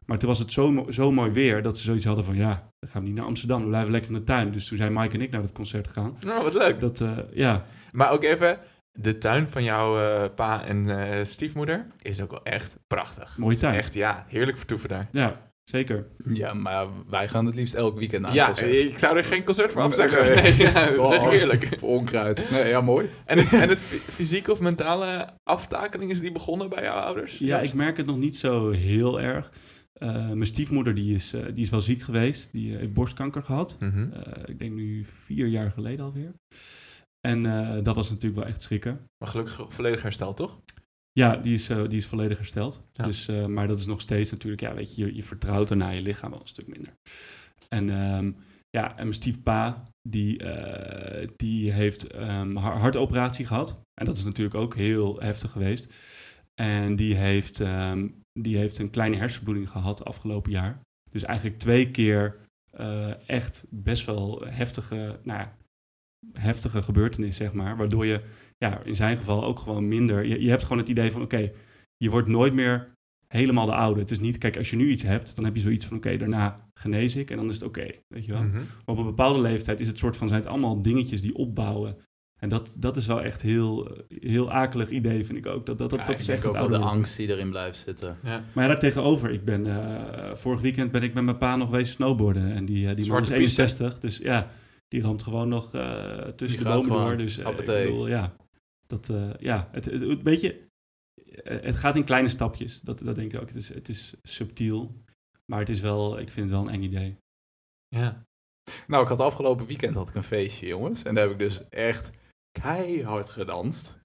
Maar 0.06 0.18
toen 0.18 0.28
was 0.28 0.38
het 0.38 0.52
zo, 0.52 0.86
zo 0.88 1.12
mooi 1.12 1.30
weer 1.30 1.62
dat 1.62 1.78
ze 1.78 1.84
zoiets 1.84 2.04
hadden 2.04 2.24
van... 2.24 2.36
ja, 2.36 2.72
dan 2.78 2.90
gaan 2.90 3.00
we 3.00 3.06
niet 3.06 3.16
naar 3.16 3.26
Amsterdam, 3.26 3.62
we 3.62 3.68
blijven 3.68 3.90
lekker 3.90 4.10
in 4.10 4.16
de 4.16 4.24
tuin. 4.24 4.52
Dus 4.52 4.66
toen 4.66 4.76
zijn 4.76 4.92
Mike 4.92 5.14
en 5.14 5.20
ik 5.20 5.30
naar 5.30 5.42
dat 5.42 5.52
concert 5.52 5.86
gegaan. 5.86 6.16
Nou, 6.20 6.42
wat 6.42 6.54
leuk. 6.54 6.80
Dat, 6.80 7.00
eh, 7.00 7.18
ja, 7.32 7.64
Maar 7.92 8.10
ook 8.10 8.22
even, 8.22 8.58
de 8.92 9.18
tuin 9.18 9.48
van 9.48 9.62
jouw 9.62 10.00
eh, 10.00 10.34
pa 10.34 10.64
en 10.64 11.26
stiefmoeder 11.26 11.86
is 12.02 12.20
ook 12.20 12.30
wel 12.30 12.42
echt 12.42 12.78
prachtig. 12.86 13.38
mooie 13.38 13.56
tuin. 13.56 13.74
Echt, 13.74 13.94
ja, 13.94 14.24
heerlijk 14.28 14.56
vertoeven 14.56 14.88
daar. 14.88 15.08
Ja, 15.10 15.52
zeker. 15.64 16.06
Ja, 16.24 16.54
maar 16.54 16.86
wij 17.10 17.28
gaan 17.28 17.46
het 17.46 17.54
liefst 17.54 17.74
elk 17.74 17.98
weekend 17.98 18.22
naar 18.22 18.30
een 18.30 18.36
ja, 18.36 18.46
concert. 18.46 18.70
ik 18.72 18.98
zou 18.98 19.16
er 19.16 19.24
geen 19.24 19.44
concert 19.44 19.72
voor 19.72 19.80
Nee, 19.80 19.90
afzeggen. 19.90 20.34
nee. 20.42 20.52
Nee, 20.52 20.56
ja, 20.72 20.94
Oh. 21.04 21.28
heerlijk. 21.30 21.68
Voor 21.78 21.88
onkruid. 21.88 22.50
Nee, 22.50 22.68
ja, 22.68 22.80
mooi. 22.80 23.08
En, 23.24 23.38
en 23.38 23.68
het 23.68 23.82
fy- 23.82 23.96
fysieke 24.12 24.52
of 24.52 24.60
mentale 24.60 25.28
aftakeling, 25.42 26.10
is 26.10 26.20
die 26.20 26.32
begonnen 26.32 26.68
bij 26.68 26.82
jouw 26.82 26.96
ouders? 26.98 27.38
Ja, 27.38 27.60
ik 27.60 27.74
merk 27.74 27.96
het 27.96 28.06
nog 28.06 28.16
niet 28.16 28.36
zo 28.36 28.70
heel 28.70 29.20
erg. 29.20 29.50
Eh, 29.94 30.08
mijn 30.26 30.46
stiefmoeder 30.46 30.94
die 30.94 31.14
is, 31.14 31.32
eh, 31.32 31.44
die 31.54 31.62
is 31.64 31.70
wel 31.70 31.80
ziek 31.80 32.02
geweest. 32.02 32.52
Die 32.52 32.72
eh, 32.72 32.78
heeft 32.80 32.92
borstkanker 32.94 33.42
gehad. 33.42 33.76
Mhm. 33.80 34.12
Eh, 34.12 34.42
ik 34.46 34.58
denk 34.58 34.72
nu 34.72 35.04
vier 35.24 35.46
jaar 35.46 35.70
geleden 35.70 36.04
alweer. 36.04 36.32
En 37.20 37.46
eh, 37.46 37.82
dat 37.82 37.94
was 37.94 38.08
natuurlijk 38.10 38.40
wel 38.40 38.50
echt 38.50 38.62
schrikken. 38.62 39.10
Maar 39.18 39.28
gelukkig 39.28 39.60
volledig 39.68 40.02
hersteld, 40.02 40.36
toch? 40.36 40.60
Ja, 41.18 41.36
die 41.36 41.54
is, 41.54 41.68
eh, 41.68 41.88
die 41.88 41.98
is 41.98 42.06
volledig 42.06 42.36
hersteld. 42.38 42.82
Ja. 42.92 43.04
Dus, 43.04 43.28
eh, 43.28 43.46
maar 43.46 43.68
dat 43.68 43.78
is 43.78 43.86
nog 43.86 44.00
steeds 44.00 44.30
natuurlijk, 44.30 44.62
ja, 44.62 44.74
weet 44.74 44.96
je, 44.96 45.06
je, 45.06 45.14
je 45.14 45.22
vertrouwt 45.22 45.68
daarna 45.68 45.90
je 45.90 46.02
lichaam 46.02 46.30
wel 46.30 46.40
een 46.40 46.48
stuk 46.48 46.66
minder. 46.66 46.92
En 47.68 47.88
ehm, 47.90 48.32
ja, 48.70 48.88
en 48.90 49.02
mijn 49.02 49.14
stiefpa, 49.14 49.82
die, 50.08 50.38
eh, 50.38 51.28
die 51.36 51.72
heeft 51.72 52.12
har- 52.54 52.78
hartoperatie 52.78 53.46
gehad. 53.46 53.80
En 54.00 54.06
dat 54.06 54.16
is 54.16 54.24
natuurlijk 54.24 54.54
ook 54.56 54.74
heel 54.74 55.20
heftig 55.20 55.50
geweest. 55.50 55.94
En 56.54 56.96
die 56.96 57.14
heeft, 57.14 57.60
ehm, 57.60 58.08
die 58.32 58.56
heeft 58.56 58.78
een 58.78 58.90
kleine 58.90 59.16
hersenbloeding 59.16 59.70
gehad 59.70 60.04
afgelopen 60.04 60.52
jaar. 60.52 60.80
Dus 61.10 61.22
eigenlijk 61.24 61.58
twee 61.58 61.90
keer 61.90 62.42
echt 63.26 63.66
best 63.70 64.04
wel 64.04 64.44
heftige, 64.46 65.20
nou 65.22 65.38
ja, 65.40 65.56
heftige 66.32 66.82
gebeurtenis, 66.82 67.36
zeg 67.36 67.52
maar. 67.52 67.76
Waardoor 67.76 68.06
je 68.06 68.20
ja, 68.58 68.80
in 68.84 68.96
zijn 68.96 69.16
geval 69.16 69.44
ook 69.44 69.58
gewoon 69.58 69.88
minder. 69.88 70.26
Je, 70.26 70.40
je 70.40 70.48
hebt 70.48 70.62
gewoon 70.62 70.78
het 70.78 70.88
idee 70.88 71.10
van: 71.10 71.22
oké, 71.22 71.50
je 71.96 72.10
wordt 72.10 72.28
nooit 72.28 72.52
meer 72.52 72.92
helemaal 73.28 73.66
de 73.66 73.74
oude. 73.74 74.00
Het 74.00 74.10
is 74.10 74.18
niet, 74.18 74.38
kijk, 74.38 74.56
als 74.56 74.70
je 74.70 74.76
nu 74.76 74.88
iets 74.88 75.02
hebt, 75.02 75.36
dan 75.36 75.44
heb 75.44 75.54
je 75.54 75.60
zoiets 75.60 75.86
van: 75.86 75.96
oké, 75.96 76.16
daarna 76.16 76.54
genees 76.74 77.16
ik 77.16 77.30
en 77.30 77.36
dan 77.36 77.48
is 77.48 77.54
het 77.54 77.64
oké. 77.64 77.86
weet 78.08 78.24
je 78.24 78.32
wel. 78.32 78.42
Mhm. 78.42 78.56
Maar 78.56 78.64
op 78.84 78.98
een 78.98 79.04
bepaalde 79.04 79.40
leeftijd 79.40 79.80
is 79.80 79.86
het 79.86 79.98
soort 79.98 80.16
van: 80.16 80.28
zijn 80.28 80.40
het 80.40 80.50
allemaal 80.50 80.82
dingetjes 80.82 81.20
die 81.20 81.34
opbouwen. 81.34 81.96
En 82.44 82.50
dat, 82.50 82.76
dat 82.78 82.96
is 82.96 83.06
wel 83.06 83.22
echt 83.22 83.42
heel, 83.42 83.88
heel 84.08 84.50
akelig 84.50 84.90
idee, 84.90 85.24
vind 85.24 85.38
ik 85.38 85.46
ook. 85.46 85.66
Dat, 85.66 85.78
dat, 85.78 85.90
dat, 85.90 85.98
Ja, 85.98 86.04
dat 86.04 86.18
is 86.18 86.28
echt 86.28 86.42
het 86.42 86.56
ook 86.56 86.68
de 86.68 86.78
angst 86.78 87.16
die 87.16 87.28
erin 87.28 87.50
blijft 87.50 87.82
zitten. 87.86 88.16
Ja. 88.22 88.44
Maar 88.52 88.64
ja, 88.64 88.66
daartegenover, 88.66 89.30
ik 89.30 89.44
ben, 89.44 89.66
eh, 89.66 90.34
vorig 90.34 90.60
weekend 90.60 90.90
ben 90.90 91.02
ik 91.02 91.14
met 91.14 91.24
mijn 91.24 91.38
pa 91.38 91.56
nog 91.56 91.70
wezen 91.70 91.94
snowboarden. 91.94 92.52
En 92.52 92.64
die, 92.64 92.88
eh, 92.88 92.96
die 92.96 93.08
man 93.08 93.20
is 93.20 93.28
Zwarte 93.28 93.32
piste. 93.32 93.62
61, 93.62 93.98
dus 93.98 94.16
ja, 94.16 94.50
die 94.94 95.02
ramt 95.02 95.22
gewoon 95.22 95.48
nog 95.48 95.74
eh, 95.74 96.18
tussen 96.18 96.58
Die 96.62 96.68
de 96.68 96.74
bomen 96.74 96.88
door. 96.90 97.16
Dus 97.16 97.38
eh, 97.38 97.48
ik 97.50 97.56
bedoel, 97.56 98.06
ja, 98.08 98.36
dat, 98.86 99.08
eh, 99.08 99.30
ja 99.38 99.68
het, 99.72 99.84
het, 99.84 100.00
het- 100.00 100.22
weet 100.22 100.40
je, 100.40 100.66
het 101.44 101.76
gaat 101.76 101.96
in 101.96 102.04
kleine 102.04 102.28
stapjes. 102.28 102.80
Dat, 102.80 102.98
dat 102.98 103.14
denk 103.16 103.32
ik 103.32 103.40
ook. 103.40 103.46
Het 103.46 103.56
is, 103.56 103.68
het 103.74 103.88
is 103.88 104.14
subtiel, 104.22 105.02
maar 105.46 105.58
het 105.58 105.68
is 105.68 105.80
wel, 105.80 106.18
ik 106.18 106.30
vind 106.30 106.50
het 106.50 106.58
wel 106.58 106.68
een 106.68 106.74
eng 106.74 106.82
idee. 106.82 107.16
ja. 107.88 108.22
Nou, 108.86 109.02
ik 109.02 109.08
had 109.08 109.20
afgelopen 109.20 109.66
weekend 109.66 109.94
had 109.94 110.08
ik 110.08 110.14
een 110.14 110.22
feestje, 110.22 110.66
jongens. 110.66 111.02
En 111.02 111.14
daar 111.14 111.22
heb 111.24 111.32
ik 111.32 111.38
dus 111.38 111.68
echt 111.68 112.10
keihard 112.60 113.28
gedanst. 113.30 113.96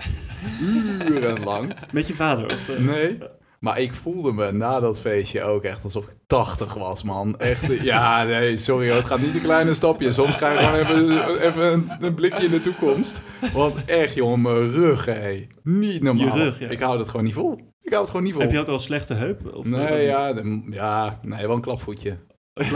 Urenlang. 1.10 1.92
Met 1.92 2.08
je 2.08 2.14
vader? 2.16 2.46
Of? 2.46 2.80
Nee. 2.80 3.18
Maar 3.60 3.80
ik 3.80 3.94
voelde 3.94 4.34
me 4.34 4.52
na 4.52 4.80
dat 4.80 5.00
feestje 5.00 5.44
ook 5.44 5.64
echt 5.64 5.84
alsof 5.84 6.06
ik 6.06 6.14
80 6.28 6.74
was, 6.74 7.04
man. 7.04 7.38
Echt, 7.38 7.70
eh, 7.70 7.82
ja, 7.84 8.24
nee, 8.24 8.58
sorry 8.58 8.88
hoor, 8.88 8.98
het 8.98 9.06
gaat 9.06 9.20
niet 9.20 9.34
de 9.34 9.42
kleine 9.42 9.74
stapjes. 9.74 10.16
Soms 10.16 10.36
ga 10.36 10.52
je 10.52 10.58
gewoon 10.58 10.80
even, 10.80 11.42
even 11.42 11.74
een, 11.74 11.90
een 12.00 12.14
blikje 12.14 12.46
in 12.46 12.52
de 12.52 12.62
toekomst. 12.62 13.22
Want 13.54 13.86
echt, 13.86 14.14
jongen, 14.16 14.42
mijn 14.42 14.72
rug, 14.72 15.06
hé. 15.06 15.48
Niet 15.64 16.04
normaal. 16.04 16.38
Je 16.38 16.44
rug, 16.44 16.60
ja. 16.60 16.70
Ik 16.70 16.80
hou 16.80 17.00
het 17.00 17.10
gewoon 17.10 17.26
niet 17.26 17.34
vol. 17.34 17.52
Ik 17.80 17.90
hou 17.90 18.02
het 18.02 18.10
gewoon 18.10 18.24
niet 18.26 18.34
vol. 18.34 18.42
Heb 18.42 18.52
je 18.52 18.60
ook 18.60 18.68
al 18.68 18.74
een 18.74 18.80
slechte 18.80 19.14
heup? 19.14 19.54
Of, 19.56 19.66
eh, 19.66 19.72
dat 19.72 19.90
Nee, 19.90 20.06
ja, 20.06 20.34
de- 20.34 20.68
ja, 20.70 21.20
nee, 21.22 21.48
wel 21.48 21.56
een 21.56 21.62
klapvoetje. 21.62 22.18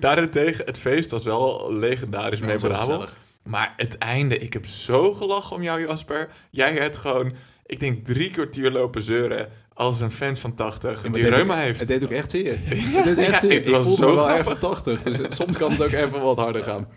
Daarentegen, 0.00 0.64
het 0.64 0.78
feest 0.80 1.10
was 1.10 1.24
wel 1.24 1.72
legendarisch 1.72 2.38
Ja, 2.40 2.46
memorabel. 2.46 3.04
Maar 3.44 3.74
het 3.76 3.98
einde, 3.98 4.36
ik 4.38 4.52
heb 4.52 4.66
zo 4.66 5.12
gelachen 5.12 5.56
om 5.56 5.62
jou, 5.62 5.80
Jasper. 5.86 6.28
Jij 6.50 6.72
hebt 6.72 6.98
gewoon, 6.98 7.32
ik 7.66 7.80
denk, 7.80 8.04
drie 8.04 8.30
kwartier 8.30 8.70
lopen 8.70 9.02
zeuren 9.02 9.48
als 9.72 10.00
een 10.00 10.10
fan 10.10 10.36
van 10.36 10.54
80 10.54 11.02
Maar 11.02 11.12
die 11.12 11.28
reuma 11.28 11.56
heeft. 11.56 11.78
Het 11.78 11.88
deed 11.88 12.04
ook 12.04 12.10
echt 12.10 12.30
zeer. 12.30 12.58
Het 12.64 13.04
deed 13.04 13.18
echt 13.18 13.32
Ja, 13.32 13.38
zeer. 13.38 13.52
het 13.58 13.66
Ik 13.68 13.74
was 13.74 13.96
zo 13.96 14.14
wel 14.14 14.24
grappig. 14.24 14.46
even 14.46 14.60
80. 14.60 15.02
Dus 15.02 15.36
soms 15.36 15.56
kan 15.56 15.70
het 15.70 15.82
ook 15.82 15.90
even 15.90 16.20
wat 16.20 16.38
harder 16.38 16.62
gaan. 16.62 16.88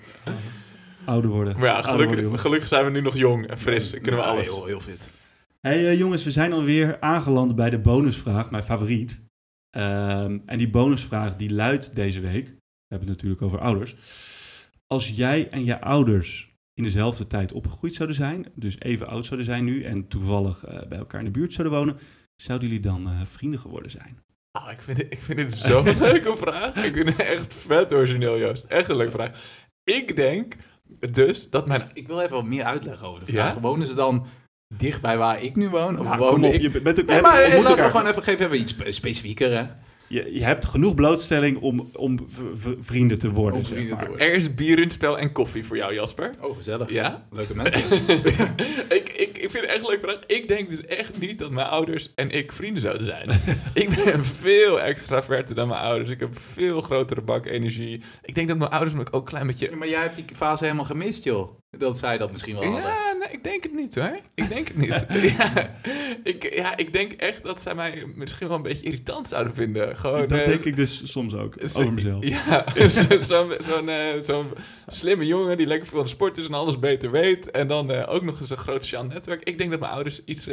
Ouder 1.06 1.30
worden. 1.32 1.60
Maar 1.60 1.68
ja, 1.68 1.82
worden, 1.82 2.10
gelukkig, 2.10 2.42
gelukkig 2.42 2.68
zijn 2.68 2.86
we 2.86 2.92
nu 2.92 3.02
nog 3.02 3.18
jong 3.18 3.48
en 3.48 3.58
fris. 3.58 3.90
Kunnen 3.90 4.12
we 4.16 4.18
Ja, 4.18 4.24
alles. 4.32 4.48
Heel, 4.48 4.66
heel 4.66 4.80
fit. 4.80 5.10
Hey 5.62 5.86
eh, 5.88 5.98
jongens, 5.98 6.24
we 6.24 6.32
zijn 6.32 6.54
alweer 6.54 7.00
aangeland 7.00 7.56
bij 7.56 7.70
de 7.70 7.80
bonusvraag, 7.80 8.52
mijn 8.52 8.64
favoriet. 8.64 9.24
Ehm, 9.70 10.38
en 10.46 10.58
die 10.58 10.70
bonusvraag 10.70 11.36
die 11.36 11.54
luidt 11.54 11.96
deze 11.96 12.20
week, 12.20 12.46
we 12.48 12.56
hebben 12.88 13.08
het 13.08 13.18
natuurlijk 13.18 13.42
over 13.42 13.60
ouders. 13.60 13.96
Als 14.88 15.10
jij 15.10 15.48
en 15.50 15.64
je 15.66 15.82
ouders 15.82 16.48
in 16.76 16.84
dezelfde 16.84 17.28
tijd 17.28 17.52
opgegroeid 17.54 17.94
zouden 17.94 18.18
zijn, 18.18 18.52
dus 18.56 18.80
even 18.80 19.08
oud 19.08 19.26
zouden 19.26 19.46
zijn 19.46 19.64
nu 19.64 19.84
en 19.84 20.08
toevallig 20.08 20.64
eh, 20.66 20.88
bij 20.88 20.98
elkaar 20.98 21.20
in 21.20 21.26
de 21.26 21.32
buurt 21.32 21.54
zouden 21.54 21.78
wonen, 21.78 21.98
zouden 22.36 22.68
jullie 22.68 22.84
dan 22.84 23.08
eh, 23.08 23.22
vrienden 23.26 23.60
geworden 23.60 23.92
zijn? 23.92 24.24
Ah, 24.52 24.72
ik, 24.72 24.82
vind 24.82 24.98
het, 24.98 25.08
ik 25.14 25.20
vind 25.20 25.40
het 25.40 25.54
zo'n 25.54 25.84
leuke 26.10 26.38
vraag. 26.38 26.76
Ik 26.86 26.96
vind 26.96 27.10
het 27.10 27.20
echt 27.20 27.54
vet 27.54 27.94
origineel, 27.94 28.38
Joost. 28.38 28.64
Echt 28.64 28.90
een 28.90 28.96
leuke 28.96 29.12
vraag. 29.12 29.32
Ik 29.84 30.16
denk 30.16 30.56
dus 31.12 31.50
dat 31.50 31.68
mijn... 31.68 31.90
Ik 31.94 32.08
wil 32.08 32.22
even 32.22 32.36
wat 32.36 32.46
meer 32.46 32.64
uitleggen 32.64 33.08
over 33.08 33.26
de 33.26 33.32
vraag. 33.32 33.54
Ja? 33.54 33.60
Wonen 33.60 33.88
ze 33.88 33.94
dan 33.94 34.26
dicht 34.78 35.02
bij 35.02 35.18
waar 35.18 35.44
ik 35.44 35.56
nu 35.56 35.70
woon? 35.70 36.00
Of 36.00 36.06
Nou, 36.06 36.18
wonen 36.18 36.34
kom 36.34 36.44
op, 36.44 36.54
ik... 36.54 36.62
je 36.62 36.82
bent 36.82 37.00
ook, 37.00 37.06
Nee, 37.06 37.22
maar 37.22 37.50
laten 37.64 37.76
we 37.86 37.90
gewoon 37.92 38.08
even, 38.08 38.24
geef 38.24 38.40
even 38.40 38.60
iets 38.60 38.72
spe- 38.72 38.92
specifieker, 38.92 39.52
hè? 39.58 39.68
Je, 40.16 40.34
je 40.34 40.44
hebt 40.44 40.66
genoeg 40.66 40.96
blootstelling 40.96 41.60
om, 41.62 41.90
om 41.94 42.20
v- 42.28 42.60
v- 42.60 42.74
vrienden 42.86 43.20
te 43.20 43.32
worden. 43.32 43.60
Om 43.60 43.66
zeg 43.66 43.78
te 43.80 43.86
maar. 43.86 44.08
worden. 44.08 44.28
Er 44.28 44.34
is 44.34 44.56
bier 44.56 44.78
in 44.78 44.84
het 44.84 44.94
spel 44.94 45.20
en 45.20 45.32
koffie 45.32 45.64
voor 45.66 45.78
jou, 45.78 45.94
Jasper. 45.94 46.34
Oh, 46.42 46.56
gezellig. 46.58 46.92
Ja? 46.92 47.28
Leuke 47.32 47.56
mensen. 47.62 47.96
ik, 48.90 49.10
ik, 49.10 49.38
ik 49.38 49.50
vind 49.52 49.54
het 49.54 49.66
echt 49.66 49.82
een 49.82 49.88
leuke 49.90 50.08
vraag. 50.08 50.20
Ik 50.28 50.48
denk 50.48 50.70
dus 50.70 50.86
echt 50.86 51.20
niet 51.20 51.38
dat 51.38 51.52
mijn 51.52 51.68
ouders 51.68 52.14
en 52.16 52.30
ik 52.32 52.52
vrienden 52.52 52.82
zouden 52.82 53.06
zijn. 53.06 53.30
ik 53.84 54.04
ben 54.06 54.26
veel 54.26 54.82
extraverter 54.82 55.56
dan 55.56 55.68
mijn 55.68 55.82
ouders. 55.82 56.10
Ik 56.10 56.20
heb 56.20 56.40
veel 56.40 56.82
grotere 56.82 57.22
bak 57.22 57.46
energie. 57.46 58.04
Ik 58.22 58.36
denk 58.36 58.48
dat 58.48 58.58
mijn 58.58 58.72
ouders 58.72 58.94
me 58.96 59.02
ook 59.12 59.14
een 59.14 59.24
klein 59.24 59.48
beetje... 59.48 59.76
maar 59.76 59.90
jij 59.90 60.02
hebt 60.02 60.16
die 60.16 60.26
fase 60.36 60.64
helemaal 60.64 60.86
gemist, 60.86 61.24
joh. 61.24 61.60
Dat 61.78 61.98
zij 61.98 62.18
dat 62.18 62.32
misschien 62.32 62.54
wel 62.56 62.64
hadden. 62.64 62.82
Ja, 62.84 63.16
nee, 63.20 63.30
ik 63.32 63.44
denk 63.44 63.64
het 63.64 63.74
niet 63.74 63.96
hoor. 63.96 64.20
Ik 64.36 64.50
denk 64.50 64.68
het 64.68 64.78
niet. 64.78 65.06
ja, 65.38 65.70
ik, 66.24 66.54
ja, 66.56 66.78
ik 66.78 66.94
denk 66.94 67.12
echt 67.12 67.44
dat 67.44 67.62
zij 67.62 67.76
mij 67.76 68.04
misschien 68.16 68.48
wel 68.48 68.58
een 68.58 68.62
beetje 68.64 68.86
irritant 68.86 69.28
zouden 69.28 69.54
vinden. 69.54 69.96
Gewoon, 69.96 70.28
Dat 70.28 70.40
eh, 70.40 70.46
denk 70.46 70.62
ik 70.62 70.76
dus 70.76 71.12
soms 71.12 71.36
ook, 71.36 71.56
zo- 71.68 71.80
over 71.80 71.94
mezelf. 71.94 72.26
Ja, 72.28 72.66
zo- 72.90 73.22
zo'n 73.22 73.54
zo'n 73.60 73.90
eh, 73.90 74.22
zo'n 74.22 74.48
slimme 74.88 75.26
jongen 75.26 75.58
die 75.58 75.68
lekker 75.68 75.88
veel 75.88 75.98
aan 75.98 76.04
de 76.04 76.10
sport 76.10 76.38
is 76.38 76.48
en 76.48 76.54
alles 76.54 76.80
beter 76.80 77.12
weet. 77.12 77.52
En 77.52 77.68
dan 77.68 77.92
eh, 77.92 78.14
ook 78.14 78.24
nog 78.24 78.40
eens 78.40 78.50
een 78.50 78.58
groot 78.58 78.82
sociaal 78.84 79.06
netwerk. 79.06 79.42
Ik 79.44 79.58
denk 79.58 79.72
dat 79.72 79.80
mijn 79.80 79.92
ouders 79.92 80.22
iets, 80.26 80.48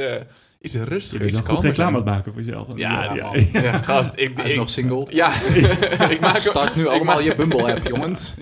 eh 0.62 0.68
iets 0.70 0.72
Je 0.72 0.84
rustiger, 0.84 1.26
bent 1.26 1.48
goed 1.48 1.60
reclame 1.60 1.70
aan 1.70 1.74
zijn. 1.74 1.94
het 1.94 2.04
maken 2.04 2.32
voor 2.32 2.42
jezelf. 2.42 2.66
Ja, 2.76 3.02
Ja, 3.02 3.08
man. 3.14 3.32
man. 3.52 3.62
Ja, 3.62 3.72
gast, 3.72 4.12
ik, 4.24 4.36
Hij 4.36 4.46
is 4.46 4.52
ik, 4.52 4.58
nog 4.58 4.70
single. 4.70 5.06
ja, 5.10 5.32
ik 6.14 6.20
maak, 6.20 6.36
Start 6.36 6.74
nu 6.76 6.82
ik 6.82 6.88
allemaal 6.88 7.14
maak- 7.16 7.24
je 7.24 7.34
Bumble-app, 7.34 7.86
jongens. 7.86 8.34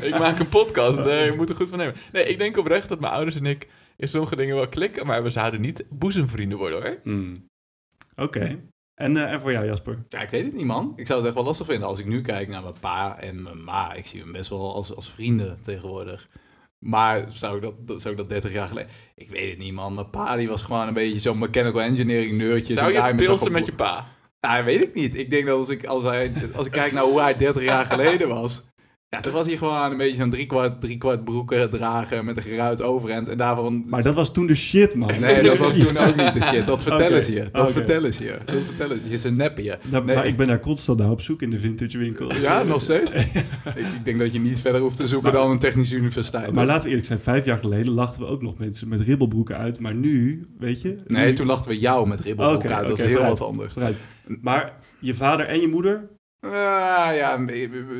ik 0.00 0.18
maak 0.18 0.38
een 0.38 0.48
podcast. 0.48 0.98
eh, 0.98 1.24
je 1.24 1.32
moet 1.36 1.48
er 1.48 1.56
goed 1.56 1.68
van 1.68 1.78
nemen. 1.78 1.94
Nee, 2.12 2.24
ik 2.24 2.38
denk 2.38 2.56
oprecht 2.56 2.88
dat 2.88 3.00
mijn 3.00 3.12
ouders 3.12 3.36
en 3.36 3.46
ik 3.46 3.68
in 3.96 4.08
sommige 4.08 4.36
dingen 4.36 4.56
wel 4.56 4.68
klikken, 4.68 5.06
maar 5.06 5.22
we 5.22 5.30
zouden 5.30 5.60
niet 5.60 5.84
boezemvrienden 5.90 6.58
worden 6.58 6.82
hoor. 6.82 6.98
Hmm. 7.02 7.44
Oké. 8.16 8.58
En, 8.94 9.16
eh, 9.16 9.32
en 9.32 9.40
voor 9.40 9.52
jou, 9.52 9.66
Jasper? 9.66 10.04
Ja, 10.08 10.20
ik 10.20 10.30
weet 10.30 10.44
het 10.44 10.54
niet, 10.54 10.64
man. 10.66 10.92
Ik 10.96 11.06
zou 11.06 11.18
het 11.18 11.26
echt 11.26 11.36
wel 11.36 11.44
lastig 11.44 11.66
vinden 11.66 11.88
als 11.88 11.98
ik 11.98 12.06
nu 12.06 12.20
kijk 12.20 12.48
naar 12.48 12.62
mijn 12.62 12.74
pa 12.80 13.18
en 13.18 13.42
mijn 13.42 13.64
ma. 13.64 13.92
Ik 13.94 14.06
zie 14.06 14.20
hem 14.20 14.32
best 14.32 14.48
wel 14.50 14.74
als, 14.74 14.94
als 14.94 15.10
vrienden 15.10 15.62
tegenwoordig. 15.62 16.28
Maar 16.80 17.24
zou 17.28 17.56
ik, 17.56 17.62
dat, 17.62 17.86
dat, 17.86 18.00
zou 18.00 18.14
ik 18.14 18.20
dat 18.20 18.28
30 18.28 18.52
jaar 18.52 18.68
geleden... 18.68 18.90
Ik 19.14 19.30
weet 19.30 19.50
het 19.50 19.58
niet, 19.58 19.72
man. 19.72 19.94
Mijn 19.94 20.10
pa 20.10 20.36
die 20.36 20.48
was 20.48 20.62
gewoon 20.62 20.88
een 20.88 20.94
beetje 20.94 21.18
zo'n 21.18 21.38
mechanical 21.38 21.82
engineering 21.82 22.38
neurtje. 22.38 22.74
Zou 22.74 22.92
je 22.92 23.14
pilsen 23.14 23.52
met 23.52 23.66
je 23.66 23.72
pa? 23.72 24.06
Nou, 24.40 24.64
weet 24.64 24.82
ik 24.82 24.94
niet. 24.94 25.14
Ik 25.14 25.30
denk 25.30 25.46
dat 25.46 25.58
als 25.58 25.68
ik, 25.68 25.84
als, 25.84 26.04
hij, 26.04 26.32
als 26.54 26.66
ik 26.66 26.72
kijk 26.72 26.92
naar 26.92 27.02
hoe 27.02 27.20
hij 27.20 27.36
30 27.36 27.62
jaar 27.62 27.86
geleden 27.86 28.28
was... 28.28 28.69
Ja, 29.10 29.20
toen 29.20 29.32
was 29.32 29.46
hij 29.46 29.56
gewoon 29.56 29.90
een 29.90 29.96
beetje 29.96 30.16
zo'n 30.16 30.30
driekwart, 30.30 30.80
driekwart 30.80 31.24
broeken 31.24 31.70
dragen 31.70 32.24
met 32.24 32.36
een 32.36 32.42
geruit 32.42 32.82
overhemd. 32.82 33.28
En 33.28 33.36
daarvan... 33.36 33.84
Maar 33.88 34.02
dat 34.02 34.14
was 34.14 34.32
toen 34.32 34.46
de 34.46 34.54
shit, 34.54 34.94
man. 34.94 35.20
Nee, 35.20 35.42
dat 35.42 35.56
was 35.56 35.76
toen 35.78 35.96
ook 35.96 36.16
niet 36.16 36.32
de 36.32 36.42
shit. 36.42 36.66
Dat 36.66 36.82
vertellen 36.88 37.24
ze 37.24 37.32
je. 37.32 37.48
Dat 37.52 37.70
vertellen 37.72 38.12
ze 38.14 38.24
je. 38.24 38.38
Dat 38.44 38.56
vertellen 38.66 39.00
ze 39.04 39.10
je. 39.10 39.18
Ze 39.18 39.30
neppen 39.30 39.64
je. 39.64 39.78
Dat- 39.88 40.04
Nee. 40.04 40.16
Maar 40.16 40.26
ik 40.26 40.36
ben 40.36 40.46
daar 40.46 40.60
constant 40.60 40.98
naar 40.98 41.10
op 41.10 41.20
zoek 41.20 41.42
in 41.42 41.50
de 41.50 41.58
vintage 41.58 41.98
winkel. 41.98 42.34
Ja, 42.34 42.62
nog 42.62 42.80
steeds. 42.80 43.12
ik, 43.14 43.26
ik 43.74 44.04
denk 44.04 44.18
dat 44.18 44.32
je 44.32 44.40
niet 44.40 44.60
verder 44.60 44.80
hoeft 44.80 44.96
te 44.96 45.06
zoeken 45.06 45.32
dan 45.32 45.50
een 45.50 45.58
technische 45.58 45.96
universiteit. 45.96 46.54
Maar 46.54 46.66
laten 46.66 46.82
we 46.82 46.88
eerlijk 46.88 47.06
zijn, 47.06 47.20
vijf 47.20 47.44
jaar 47.44 47.58
geleden 47.58 47.92
lachten 47.92 48.20
we 48.22 48.28
ook 48.28 48.42
nog 48.42 48.58
mensen 48.58 48.88
met 48.88 49.00
ribbelbroeken 49.00 49.56
uit. 49.56 49.80
Maar 49.80 49.94
nu, 49.94 50.44
weet 50.58 50.80
je... 50.80 50.96
nee, 51.06 51.32
toen 51.32 51.46
lachten 51.46 51.70
we 51.70 51.78
jou 51.78 52.08
met 52.08 52.20
ribbelbroek 52.20 52.64
Oké, 52.64 52.74
uit. 52.74 52.88
Dat 52.88 52.98
is 52.98 53.04
heel 53.04 53.22
wat 53.22 53.40
anders. 53.40 53.74
Maar 54.40 54.72
je 55.00 55.14
vader 55.14 55.46
en 55.46 55.60
je 55.60 55.68
moeder, 55.68 56.08
Ah, 56.40 56.50
ja, 57.16 57.36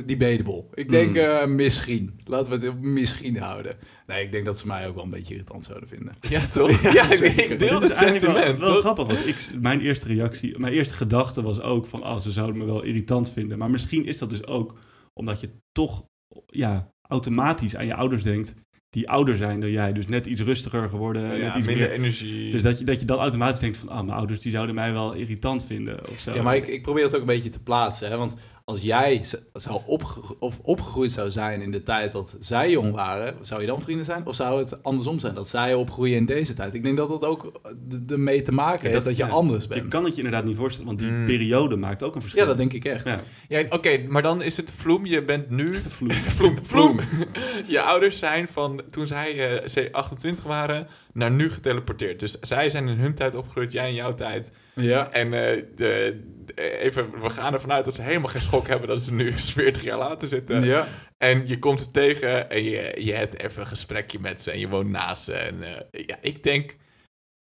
debatable. 0.07 0.65
Ik 0.75 0.91
denk 0.91 1.15
eh, 1.17 1.47
misschien. 1.47 2.21
Laten 2.25 2.59
we 2.61 2.67
het 2.67 2.81
misschien 2.81 3.37
houden. 3.39 3.77
Nee, 4.07 4.25
ik 4.25 4.33
denk 4.33 4.45
dat 4.47 4.59
ze 4.59 4.67
mij 4.67 4.89
ook 4.89 4.95
wel 4.95 5.05
een 5.05 5.11
beetje 5.11 5.33
irritant 5.35 5.65
zouden 5.65 5.89
vinden. 5.89 6.15
Ja, 6.29 6.47
toch? 6.47 6.83
Ja, 6.93 7.17
zeker. 7.17 7.51
ik 7.51 7.59
deel 7.59 7.81
het 7.81 7.89
wel- 7.89 8.09
sentiment. 8.09 8.59
Wel, 8.59 8.73
toch? 8.73 8.81
grappig, 8.81 9.07
want 9.07 9.27
ik, 9.27 9.51
mijn 9.61 9.81
eerste 9.81 10.09
reactie, 10.09 10.59
mijn 10.59 10.73
eerste 10.73 10.95
gedachte 10.95 11.43
was 11.43 11.61
ook 11.61 11.87
van, 11.87 12.03
oh, 12.05 12.19
ze 12.19 12.31
zouden 12.33 12.57
me 12.59 12.65
wel 12.65 12.83
irritant 12.83 13.33
vinden. 13.33 13.59
Maar 13.59 13.71
misschien 13.71 14.05
is 14.07 14.19
dat 14.19 14.31
dus 14.31 14.47
ook 14.47 14.79
omdat 15.15 15.41
je 15.41 15.49
toch, 15.73 16.05
ja, 16.47 16.93
automatisch 17.09 17.77
aan 17.77 17.87
je 17.87 17.95
ouders 17.95 18.23
denkt, 18.23 18.55
die 18.91 19.09
ouder 19.09 19.37
zijn 19.37 19.61
dan 19.61 19.71
jij. 19.71 19.93
Dus 19.93 20.07
net 20.07 20.27
iets 20.27 20.41
rustiger 20.41 20.89
geworden, 20.89 21.41
net 21.41 21.55
iets 21.55 21.67
minder 21.67 21.89
meer. 21.89 21.97
energie. 21.97 22.51
Dus 22.51 22.63
dat 22.63 22.79
je, 22.79 22.85
dat 22.85 23.01
je 23.01 23.07
dan 23.07 23.19
automatisch 23.19 23.61
denkt 23.61 23.77
van, 23.77 23.89
ah, 23.89 24.01
mijn 24.05 24.17
ouders 24.19 24.41
die 24.41 24.53
zouden 24.53 24.75
mij 24.75 24.93
wel 24.93 25.13
irritant 25.13 25.67
vinden 25.67 26.09
of 26.11 26.19
zo. 26.19 26.35
Ja, 26.35 26.43
maar 26.43 26.57
ik, 26.57 26.67
ik 26.67 26.83
probeer 26.83 27.05
het 27.05 27.15
ook 27.15 27.21
een 27.21 27.27
beetje 27.27 27.49
te 27.49 27.63
plaatsen. 27.63 28.11
Hè? 28.11 28.17
Want 28.17 28.37
als 28.71 28.83
jij 28.83 29.23
zou 29.53 29.81
opge 29.85 30.21
of 30.39 30.59
opgegroeid 30.63 31.13
zou 31.13 31.31
zijn 31.31 31.61
in 31.63 31.71
de 31.71 31.83
tijd 31.83 32.13
dat 32.13 32.37
zij 32.41 32.71
jong 32.71 32.93
waren, 32.95 33.35
zou 33.43 33.61
je 33.61 33.67
dan 33.67 33.81
vrienden 33.83 34.05
zijn? 34.05 34.27
Of 34.27 34.35
zou 34.35 34.59
het 34.59 34.83
andersom 34.83 35.19
zijn, 35.19 35.35
dat 35.35 35.49
zij 35.49 35.75
opgroeien 35.75 36.17
in 36.17 36.27
deze 36.27 36.55
tijd? 36.55 36.75
Ik 36.75 36.85
denk 36.85 36.97
dat 36.97 37.09
dat 37.09 37.25
ook 37.25 37.61
de- 37.89 38.03
ermee 38.15 38.43
te 38.43 38.53
maken 38.53 38.91
heeft 38.91 39.05
dat, 39.05 39.17
je 39.17 39.25
ja, 39.25 39.29
anders 39.31 39.63
Je 39.63 39.69
bent. 39.69 39.89
kan 39.89 40.05
het 40.05 40.17
je 40.17 40.23
inderdaad 40.23 40.45
niet 40.49 40.57
voorstellen, 40.57 40.87
want 40.89 40.99
die 41.01 41.11
Mm. 41.11 41.25
periode 41.27 41.77
maakt 41.77 42.03
ook 42.03 42.15
een 42.15 42.21
verschil. 42.21 42.43
Ja, 42.43 42.49
dat 42.49 42.57
denk 42.57 42.73
ik 42.73 42.85
echt. 42.85 43.05
Ja. 43.05 43.21
Ja, 43.49 43.65
oké, 43.69 43.99
maar 44.09 44.23
dan 44.23 44.43
is 44.43 44.57
het 44.57 44.71
vloem. 44.71 45.07
Je 45.07 45.25
bent 45.25 45.51
nu... 45.51 45.75
Vloem. 45.97 46.11
Vloem, 46.13 46.65
vloem. 46.65 47.01
Je 47.67 47.81
ouders 47.83 48.19
zijn 48.19 48.49
van 48.49 48.83
toen 48.91 49.07
zij 49.07 49.59
eh, 49.61 49.69
ze 49.69 49.89
28 49.93 50.45
waren 50.45 50.87
naar 51.13 51.31
nu 51.31 51.51
geteleporteerd. 51.51 52.21
Dus 52.21 52.39
zij 52.41 52.71
zijn 52.71 52.89
in 52.89 52.99
hun 52.99 53.15
tijd 53.15 53.35
opgegroeid, 53.35 53.73
jij 53.73 53.89
in 53.89 53.95
jouw 53.95 54.15
tijd. 54.15 54.53
Ja. 54.75 55.11
En 55.13 55.33
eh, 55.33 55.65
de, 55.75 56.21
even, 56.55 57.21
we 57.23 57.31
gaan 57.31 57.53
ervan 57.53 57.73
uit 57.73 57.85
dat 57.85 57.95
ze 57.95 58.03
helemaal 58.03 58.29
geen 58.29 58.41
schok 58.43 58.67
hebben 58.69 58.89
dat 58.89 59.03
ze 59.03 59.13
nu 59.13 59.33
40 59.63 59.83
jaar 59.83 59.99
later 59.99 60.29
zitten. 60.29 60.65
ja. 60.65 60.87
En 61.19 61.47
je 61.47 61.59
komt 61.59 61.81
ze 61.81 61.91
tegen 61.91 62.51
en 62.51 62.63
je, 62.65 62.97
je 62.99 63.13
hebt 63.13 63.39
even 63.43 63.61
een 63.61 63.67
gesprekje 63.67 64.19
met 64.19 64.41
ze 64.43 64.51
en 64.51 64.59
je 64.59 64.69
woont 64.69 64.91
naast 64.91 65.25
ze. 65.25 65.33
En 65.33 65.63
eh, 65.63 66.05
ja, 66.07 66.17
ik 66.21 66.43
denk, 66.43 66.77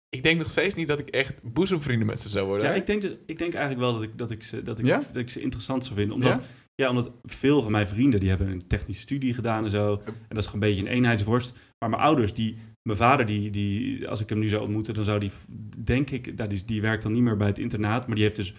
ik 0.09 0.23
denk 0.23 0.37
nog 0.37 0.49
steeds 0.49 0.73
niet 0.73 0.87
dat 0.87 0.99
ik 0.99 1.09
echt 1.09 1.35
boezemvrienden 1.43 2.07
met 2.07 2.21
ze 2.21 2.29
zou 2.29 2.45
worden. 2.47 2.65
Ja, 2.67 2.73
ik 2.73 2.85
denk, 2.85 3.01
dus- 3.01 3.15
ik 3.25 3.37
denk 3.37 3.53
eigenlijk 3.53 3.83
wel 3.83 3.93
dat 3.93 4.03
ik, 4.03 4.17
dat 4.17 4.31
ik, 4.31 4.43
ze, 4.43 4.61
dat 4.61 4.79
ik, 4.79 4.85
Ja? 4.85 5.03
dat 5.11 5.21
ik 5.21 5.29
ze 5.29 5.39
interessant 5.41 5.83
zou 5.83 5.95
vinden. 5.95 6.15
Omdat, 6.15 6.35
Ja? 6.35 6.41
ja? 6.75 6.89
omdat 6.89 7.11
veel 7.23 7.61
van 7.61 7.71
mijn 7.71 7.87
vrienden 7.87 8.19
die 8.19 8.29
hebben 8.29 8.47
een 8.47 8.67
technische 8.67 9.01
studie 9.01 9.33
gedaan 9.33 9.63
en 9.63 9.69
zo. 9.69 9.93
En 10.05 10.13
dat 10.27 10.37
is 10.37 10.45
gewoon 10.45 10.63
een 10.63 10.69
beetje 10.73 10.81
een 10.89 10.95
eenheidsworst. 10.95 11.59
Maar 11.79 11.89
mijn 11.89 12.01
ouders, 12.01 12.33
die, 12.33 12.57
mijn 12.87 12.97
vader, 12.99 13.25
die, 13.25 13.49
die, 13.49 14.07
als 14.07 14.19
ik 14.21 14.29
hem 14.29 14.39
nu 14.39 14.47
zou 14.47 14.61
ontmoeten, 14.61 14.93
dan 14.93 15.03
zou 15.03 15.19
die, 15.19 15.31
denk 15.77 16.09
ik, 16.09 16.35
nou, 16.35 16.49
die, 16.49 16.63
die 16.65 16.81
werkt 16.81 17.03
dan 17.03 17.11
niet 17.11 17.21
meer 17.21 17.37
bij 17.37 17.47
het 17.47 17.59
internaat. 17.59 18.05
Maar 18.05 18.15
die 18.15 18.23
heeft 18.23 18.35
dus 18.35 18.53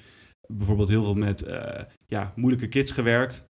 bijvoorbeeld 0.47 0.89
heel 0.89 1.05
veel 1.05 1.14
met 1.14 1.43
eh, 1.43 1.85
ja, 2.07 2.33
moeilijke 2.37 2.68
kids 2.68 2.91
gewerkt. 2.91 3.45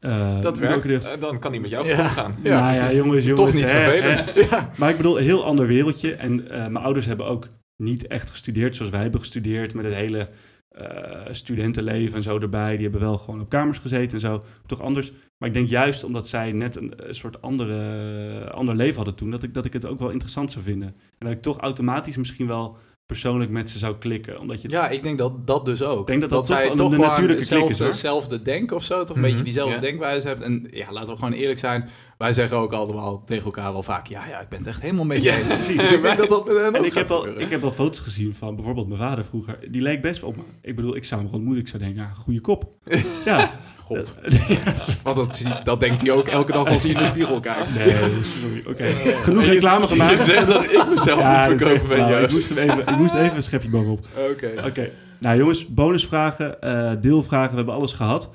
Eh, 0.00 0.40
dat 0.40 0.58
werkt. 0.58 0.86
de- 0.86 1.08
Eh, 1.08 1.20
dan 1.20 1.38
kan 1.38 1.50
hij 1.52 1.60
met 1.60 1.70
jou 1.70 1.86
Ja. 1.86 2.02
omgaan. 2.04 2.34
Ja, 2.42 2.60
nou 2.60 2.74
ja, 2.74 2.80
precies. 2.80 2.96
jongens, 2.98 3.24
Toch 3.24 3.36
jongens. 3.36 3.56
niet 3.56 3.70
hè, 3.70 3.84
vervelend. 3.84 4.34
hè. 4.50 4.56
Ja. 4.56 4.70
Maar 4.78 4.90
ik 4.90 4.96
bedoel, 4.96 5.18
een 5.18 5.24
heel 5.24 5.44
ander 5.44 5.66
wereldje. 5.66 6.12
En 6.14 6.48
eh, 6.50 6.56
mijn 6.58 6.76
ouders 6.84 7.06
hebben 7.06 7.26
ook 7.26 7.48
niet 7.76 8.06
echt 8.06 8.30
gestudeerd 8.30 8.76
zoals 8.76 8.90
wij 8.90 9.02
hebben 9.02 9.20
gestudeerd. 9.20 9.74
Met 9.74 9.84
het 9.84 9.94
hele 9.94 10.28
eh, 10.74 11.32
studentenleven 11.34 12.16
en 12.16 12.22
zo 12.22 12.38
erbij. 12.38 12.72
Die 12.74 12.82
hebben 12.82 13.00
wel 13.00 13.18
gewoon 13.18 13.40
op 13.40 13.48
kamers 13.48 13.78
gezeten 13.78 14.12
en 14.14 14.20
zo. 14.20 14.42
Toch 14.66 14.80
anders. 14.80 15.12
Maar 15.38 15.48
ik 15.48 15.54
denk 15.54 15.68
juist 15.68 16.04
omdat 16.04 16.28
zij 16.28 16.52
net 16.52 16.76
een, 16.76 16.92
een 17.08 17.14
soort 17.14 17.42
andere, 17.42 18.50
ander 18.50 18.74
leven 18.74 18.96
hadden 18.96 19.14
toen, 19.14 19.30
dat 19.30 19.42
ik, 19.42 19.54
dat 19.54 19.64
ik 19.64 19.72
het 19.72 19.86
ook 19.86 19.98
wel 19.98 20.10
interessant 20.10 20.52
zou 20.52 20.64
vinden. 20.64 20.88
En 20.88 21.26
dat 21.26 21.30
ik 21.30 21.40
toch 21.40 21.58
automatisch 21.58 22.16
misschien 22.16 22.46
wel 22.46 22.76
persoonlijk 23.06 23.50
met 23.50 23.70
ze 23.70 23.78
zou 23.78 23.96
klikken. 23.98 24.40
Omdat 24.40 24.62
je 24.62 24.68
Ja, 24.68 24.88
ik 24.88 25.02
denk 25.02 25.18
dat 25.18 25.46
dat 25.46 25.64
dus 25.66 25.82
ook. 25.82 26.00
Ik 26.00 26.06
denk 26.06 26.20
dat 26.20 26.30
dat 26.30 26.46
toch 26.46 26.56
zij 26.56 26.70
een- 26.70 26.76
toch 26.76 26.86
een 26.88 26.94
gewoon 26.94 27.08
natuurlijke 27.08 27.46
klik 27.46 27.58
is, 27.62 27.68
hetzelfde, 27.68 27.82
hoor. 27.82 27.92
hetzelfde 27.92 28.42
denken 28.42 28.76
of 28.76 28.84
zo. 28.84 29.04
Toch 29.04 29.16
een 29.16 29.22
Mhm, 29.22 29.30
beetje 29.30 29.44
diezelfde 29.44 29.74
ja. 29.74 29.80
denkwijze 29.80 30.26
hebt. 30.28 30.40
En 30.42 30.68
ja, 30.70 30.92
laten 30.92 31.08
we 31.08 31.18
gewoon 31.18 31.32
eerlijk 31.32 31.58
zijn. 31.58 31.88
Wij 32.18 32.32
zeggen 32.32 32.56
ook 32.56 32.72
allemaal 32.72 33.22
tegen 33.24 33.44
elkaar 33.44 33.72
wel 33.72 33.82
vaak... 33.82 34.06
Ja, 34.06 34.26
ja, 34.26 34.40
ik 34.40 34.48
ben 34.48 34.58
het 34.58 34.68
echt 34.68 34.80
helemaal 34.80 35.04
mee 35.04 35.30
eens. 35.30 35.54
precies. 35.54 35.80
Dus 35.80 35.92
ik 35.92 36.02
denk 36.02 36.18
dat 36.18 36.28
dat 36.28 36.46
met 36.46 36.56
hen 36.56 36.74
En 36.74 36.84
ik 36.84 36.92
heb, 36.94 37.06
gebeuren. 37.10 37.40
ik 37.40 37.50
heb 37.50 37.60
wel 37.60 37.72
foto's 37.72 37.98
gezien 37.98 38.34
van 38.34 38.54
bijvoorbeeld 38.54 38.86
mijn 38.88 39.00
vader 39.00 39.24
vroeger. 39.24 39.58
Die 39.70 39.82
leek 39.82 40.00
best 40.02 40.22
op 40.22 40.36
me. 40.36 40.42
Ik 40.62 40.76
bedoel, 40.76 40.96
ik 40.96 41.04
zou 41.04 41.20
hem 41.20 41.30
gewoon 41.30 41.44
moeten. 41.44 41.62
Ik 41.62 41.68
zou 41.68 41.82
denken, 41.82 42.02
ja, 42.02 42.08
goede 42.08 42.40
kop. 42.40 42.74
ja. 43.24 43.50
God. 43.84 44.12
Want 45.02 45.16
dat, 45.44 45.60
dat 45.64 45.80
denkt 45.80 46.02
hij 46.02 46.10
ook 46.10 46.26
elke 46.28 46.52
dag 46.52 46.68
als 46.68 46.82
hij 46.82 46.90
in 46.90 46.98
de 46.98 47.04
spiegel 47.04 47.40
kijkt. 47.40 47.74
nee, 47.74 48.24
sorry. 48.24 48.64
Oké. 48.68 48.84
Genoeg 49.22 49.44
reclame 49.44 49.86
gemaakt. 49.86 50.18
Je 50.18 50.24
zegt 50.24 50.46
dat 50.46 50.64
ik 50.64 50.86
mezelf 50.88 51.20
ja, 51.20 51.48
moet 51.48 51.62
verkopen 51.62 51.88
ben, 51.88 51.96
flauw. 51.96 52.22
Ik 52.22 52.30
moest, 52.30 52.48
hem 52.48 52.58
even, 52.58 52.78
ik 52.78 52.96
moest 52.96 53.14
even 53.14 53.36
een 53.36 53.42
schepje 53.42 53.70
bovenop. 53.70 54.06
Oké. 54.30 54.52
Oké. 54.66 54.90
Nou 55.20 55.38
jongens, 55.38 55.66
bonusvragen, 55.68 56.60
eh, 56.60 56.92
deelvragen, 57.00 57.50
we 57.50 57.56
hebben 57.56 57.74
alles 57.74 57.92
gehad. 57.92 58.30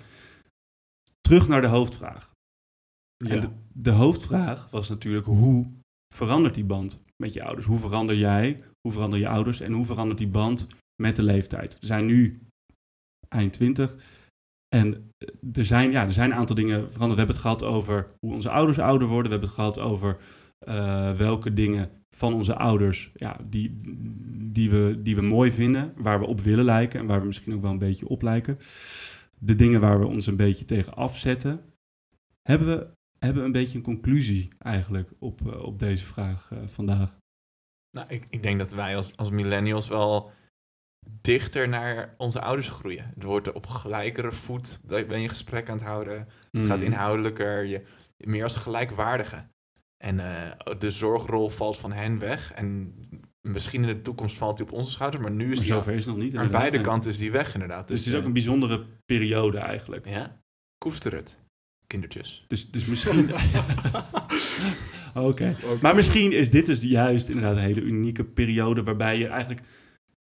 Terug 1.21 1.47
naar 1.47 1.61
de 1.61 1.67
hoofdvraag. 1.67 2.31
En 3.17 3.27
Ja. 3.35 3.39
de, 3.39 3.49
de 3.81 3.91
hoofdvraag 3.91 4.69
was 4.69 4.89
natuurlijk 4.89 5.25
hoe 5.25 5.65
verandert 6.13 6.55
die 6.55 6.65
band 6.65 7.01
met 7.17 7.33
je 7.33 7.43
ouders? 7.43 7.67
Hoe 7.67 7.77
verander 7.77 8.15
jij, 8.15 8.59
hoe 8.81 8.91
veranderen 8.91 9.25
je 9.25 9.31
ouders 9.31 9.59
en 9.59 9.71
hoe 9.71 9.85
verandert 9.85 10.17
die 10.17 10.27
band 10.27 10.67
met 11.01 11.15
de 11.15 11.23
leeftijd? 11.23 11.79
We 11.79 11.85
zijn 11.85 12.05
nu 12.05 12.33
eind 13.27 13.53
20 13.53 13.95
en 14.75 15.11
er 15.53 15.63
zijn, 15.63 15.91
ja, 15.91 16.05
er 16.05 16.13
zijn 16.13 16.31
een 16.31 16.37
aantal 16.37 16.55
dingen 16.55 16.89
veranderd. 16.89 17.11
We 17.11 17.17
hebben 17.17 17.35
het 17.35 17.45
gehad 17.45 17.63
over 17.63 18.11
hoe 18.19 18.33
onze 18.33 18.49
ouders 18.49 18.79
ouder 18.79 19.07
worden. 19.07 19.25
We 19.25 19.31
hebben 19.31 19.47
het 19.49 19.57
gehad 19.57 19.79
over 19.79 20.21
eh, 20.59 21.11
welke 21.11 21.53
dingen 21.53 21.89
van 22.15 22.33
onze 22.33 22.55
ouders 22.55 23.11
ja, 23.13 23.37
die, 23.49 23.81
die, 24.51 24.69
we, 24.69 24.99
die 25.01 25.15
we 25.15 25.21
mooi 25.21 25.51
vinden, 25.51 25.93
waar 25.95 26.19
we 26.19 26.25
op 26.25 26.39
willen 26.39 26.65
lijken 26.65 26.99
en 26.99 27.05
waar 27.05 27.19
we 27.19 27.25
misschien 27.25 27.53
ook 27.53 27.61
wel 27.61 27.71
een 27.71 27.77
beetje 27.77 28.07
op 28.07 28.21
lijken. 28.21 28.57
De 29.39 29.55
dingen 29.55 29.81
waar 29.81 29.99
we 29.99 30.05
ons 30.05 30.27
een 30.27 30.35
beetje 30.35 30.65
tegen 30.65 30.93
afzetten. 30.93 31.59
Hebben 32.41 32.67
we, 32.67 32.97
hebben 33.19 33.41
we 33.41 33.47
een 33.47 33.51
beetje 33.51 33.77
een 33.77 33.83
conclusie 33.83 34.47
eigenlijk 34.59 35.11
op, 35.19 35.47
eh, 35.47 35.63
op 35.63 35.79
deze 35.79 36.05
vraag 36.05 36.51
eh, 36.51 36.67
vandaag? 36.67 37.17
Nou, 37.91 38.07
ik, 38.09 38.25
ik 38.29 38.43
denk 38.43 38.59
dat 38.59 38.71
wij 38.71 38.95
als, 38.95 39.17
als 39.17 39.29
millennials 39.29 39.87
wel 39.87 40.31
dichter 41.21 41.69
naar 41.69 42.15
onze 42.17 42.41
ouders 42.41 42.69
groeien. 42.69 43.11
Het 43.13 43.23
wordt 43.23 43.51
op 43.51 43.65
gelijkere 43.65 44.31
voet, 44.31 44.79
ben 44.83 45.21
je 45.21 45.29
gesprek 45.29 45.69
aan 45.69 45.77
het 45.77 45.85
houden. 45.85 46.27
Het 46.51 46.65
gaat 46.65 46.81
inhoudelijker, 46.81 47.65
je, 47.65 47.83
meer 48.17 48.43
als 48.43 48.55
gelijkwaardige. 48.55 49.47
En 49.97 50.19
eh, 50.19 50.77
de 50.77 50.91
zorgrol 50.91 51.49
valt 51.49 51.77
van 51.77 51.91
hen 51.91 52.19
weg. 52.19 52.51
En 52.53 52.95
misschien 53.41 53.81
in 53.81 53.87
de 53.87 54.01
toekomst 54.01 54.37
valt 54.37 54.57
hij 54.57 54.67
op 54.67 54.73
onze 54.73 54.91
schouders, 54.91 55.23
maar 55.23 55.31
nu 55.31 55.43
is 55.43 55.49
Maar 55.49 55.57
die 55.57 55.73
zover 55.73 55.93
is 55.93 56.05
het 56.05 56.15
nog 56.15 56.23
niet. 56.23 56.35
aan 56.35 56.51
beide 56.51 56.81
kanten 56.81 57.11
is 57.11 57.17
die 57.17 57.31
weg 57.31 57.53
inderdaad. 57.53 57.87
Dus 57.87 57.97
het 57.97 58.07
is 58.07 58.13
eh, 58.13 58.19
ook 58.19 58.25
een 58.25 58.33
bijzondere 58.33 58.85
periode 59.05 59.57
eigenlijk. 59.57 60.05
Ja, 60.05 60.41
koester 60.77 61.15
het, 61.15 61.43
kindertjes. 61.89 62.45
Dus, 62.47 62.71
dus 62.71 62.85
misschien. 62.85 63.29
Oké. 65.13 65.55
Maar 65.81 65.95
misschien 65.95 66.31
is 66.31 66.49
dit 66.49 66.65
dus 66.65 66.81
juist 66.81 67.29
inderdaad 67.29 67.55
een 67.55 67.61
hele 67.61 67.81
unieke 67.81 68.25
periode 68.25 68.83
waarbij 68.83 69.17
je 69.17 69.27
eigenlijk 69.27 69.61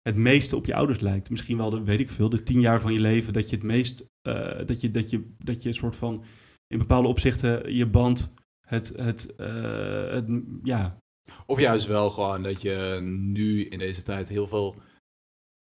het 0.01 0.15
meeste 0.15 0.55
op 0.55 0.65
je 0.65 0.75
ouders 0.75 0.99
lijkt. 0.99 1.29
Misschien 1.29 1.57
wel 1.57 1.69
de, 1.69 1.83
weet 1.83 1.99
ik 1.99 2.09
veel, 2.09 2.29
de 2.29 2.43
tien 2.43 2.59
jaar 2.59 2.81
van 2.81 2.93
je 2.93 2.99
leven 2.99 3.33
dat 3.33 3.49
je 3.49 3.55
het 3.55 3.65
meest, 3.65 4.05
eh, 4.21 4.65
dat, 4.65 4.81
je, 4.81 4.91
dat, 4.91 5.09
je, 5.09 5.33
dat 5.37 5.63
je 5.63 5.69
een 5.69 5.75
soort 5.75 5.95
van 5.95 6.23
in 6.67 6.77
bepaalde 6.77 7.07
opzichten 7.07 7.75
je 7.75 7.87
band, 7.87 8.31
het, 8.67 8.93
het, 8.95 9.35
eh, 9.35 10.11
het 10.11 10.43
ja, 10.63 10.97
Of 11.45 11.59
juist 11.59 11.85
wel 11.85 12.09
gewoon 12.09 12.43
dat 12.43 12.61
je 12.61 12.99
nu 13.03 13.65
in 13.65 13.79
deze 13.79 14.01
tijd 14.01 14.29
heel 14.29 14.47
veel 14.47 14.75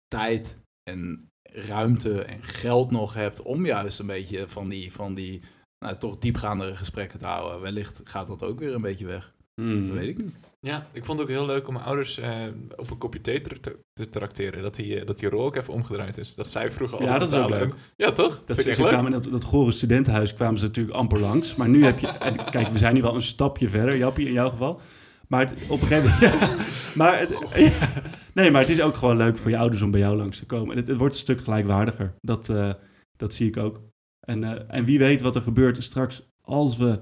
tijd 0.08 0.58
en 0.90 1.30
ruimte 1.44 2.22
en 2.22 2.44
geld 2.44 2.92
nog 2.92 3.14
hebt 3.14 3.42
om 3.42 3.66
juist 3.66 4.00
een 4.00 4.08
beetje 4.08 4.50
van 4.50 4.70
die, 4.70 4.92
van 4.92 5.14
die 5.14 5.42
nou, 5.86 5.98
toch 5.98 6.18
diepgaandere 6.18 6.76
gesprekken 6.76 7.20
te 7.20 7.26
houden. 7.26 7.62
Wellicht 7.62 8.02
gaat 8.04 8.28
dat 8.28 8.44
ook 8.44 8.60
weer 8.60 8.74
een 8.74 8.82
beetje 8.82 9.06
weg. 9.06 9.32
hmm. 9.56 9.88
Dat 9.88 9.98
weet 9.98 10.10
ik 10.10 10.18
niet. 10.24 10.38
Ja, 10.60 10.88
ik 10.94 11.06
vond 11.06 11.20
het 11.20 11.28
ook 11.28 11.34
heel 11.36 11.46
leuk 11.46 11.68
om 11.68 11.74
mijn 11.74 11.86
ouders 11.86 12.18
eh, 12.20 12.44
op 12.76 12.92
een 12.92 12.98
kopje 12.98 13.22
thee 13.22 13.42
te, 13.42 13.60
te, 13.60 13.80
te 13.94 14.10
trakteren. 14.10 14.62
Dat 14.64 14.76
die, 14.76 15.00
eh, 15.00 15.06
dat 15.06 15.20
die 15.20 15.30
rol 15.30 15.46
ook 15.46 15.56
even 15.56 15.74
omgedraaid 15.74 16.18
is. 16.18 16.36
Dat 16.36 16.48
zij 16.48 16.72
vroeger 16.72 17.02
Ja, 17.04 17.12
altijd 17.14 17.32
dat 17.32 17.40
is 17.40 17.46
ook 17.46 17.50
betalen. 17.50 17.68
leuk. 17.76 17.80
Ja, 17.96 18.12
toch? 18.12 18.42
Dat, 18.46 18.56
ze, 18.56 18.62
ze 18.62 18.70
echt 18.70 18.78
leuk. 18.80 18.88
kwamen 18.88 19.06
in 19.14 19.22
dat, 19.22 19.32
dat 19.32 19.44
gore 19.44 19.72
studentenhuis 19.72 20.34
kwamen 20.34 20.60
ze 20.60 20.66
natuurlijk 20.66 20.96
amper 20.96 21.20
langs. 21.20 21.56
Maar 21.56 21.70
nu 21.70 21.84
heb 21.86 22.00
je... 22.00 22.08
En 22.28 22.50
kijk, 22.50 22.68
we 22.68 22.78
zijn 22.78 22.94
nu 22.94 23.02
wel 23.02 23.16
een 23.16 23.22
stapje 23.22 23.70
verder, 23.70 23.98
Jappie, 23.98 24.28
in 24.28 24.34
jouw 24.34 24.50
geval. 24.50 24.80
Maar 25.28 25.40
het, 25.40 25.66
op 25.70 25.82
een 25.82 25.88
gegeven 25.88 26.12
moment... 26.12 26.42
ja, 26.42 26.56
maar 27.00 27.20
het, 27.20 27.30
ja, 27.56 28.02
nee, 28.34 28.52
maar 28.52 28.62
het 28.62 28.70
is 28.70 28.82
ook 28.82 28.96
gewoon 28.96 29.18
leuk 29.18 29.38
voor 29.38 29.52
je 29.52 29.58
ouders 29.58 29.82
om 29.82 29.92
bij 29.92 30.00
jou 30.00 30.18
langs 30.18 30.40
te 30.40 30.46
komen. 30.46 30.78
Het, 30.78 30.88
het 30.88 30.98
wordt 30.98 31.14
een 31.14 31.20
stuk 31.20 31.42
gelijkwaardiger. 31.42 32.16
Dat, 32.22 32.50
eh, 32.50 32.72
dat 33.16 33.34
zie 33.34 33.48
ik 33.48 33.58
ook. 33.58 33.82
En, 34.26 34.44
eh, 34.44 34.62
en 34.68 34.86
wie 34.86 35.00
weet 35.00 35.22
wat 35.22 35.36
er 35.36 35.42
gebeurt 35.42 35.84
straks 35.84 36.22
als 36.42 36.78
we 36.78 37.00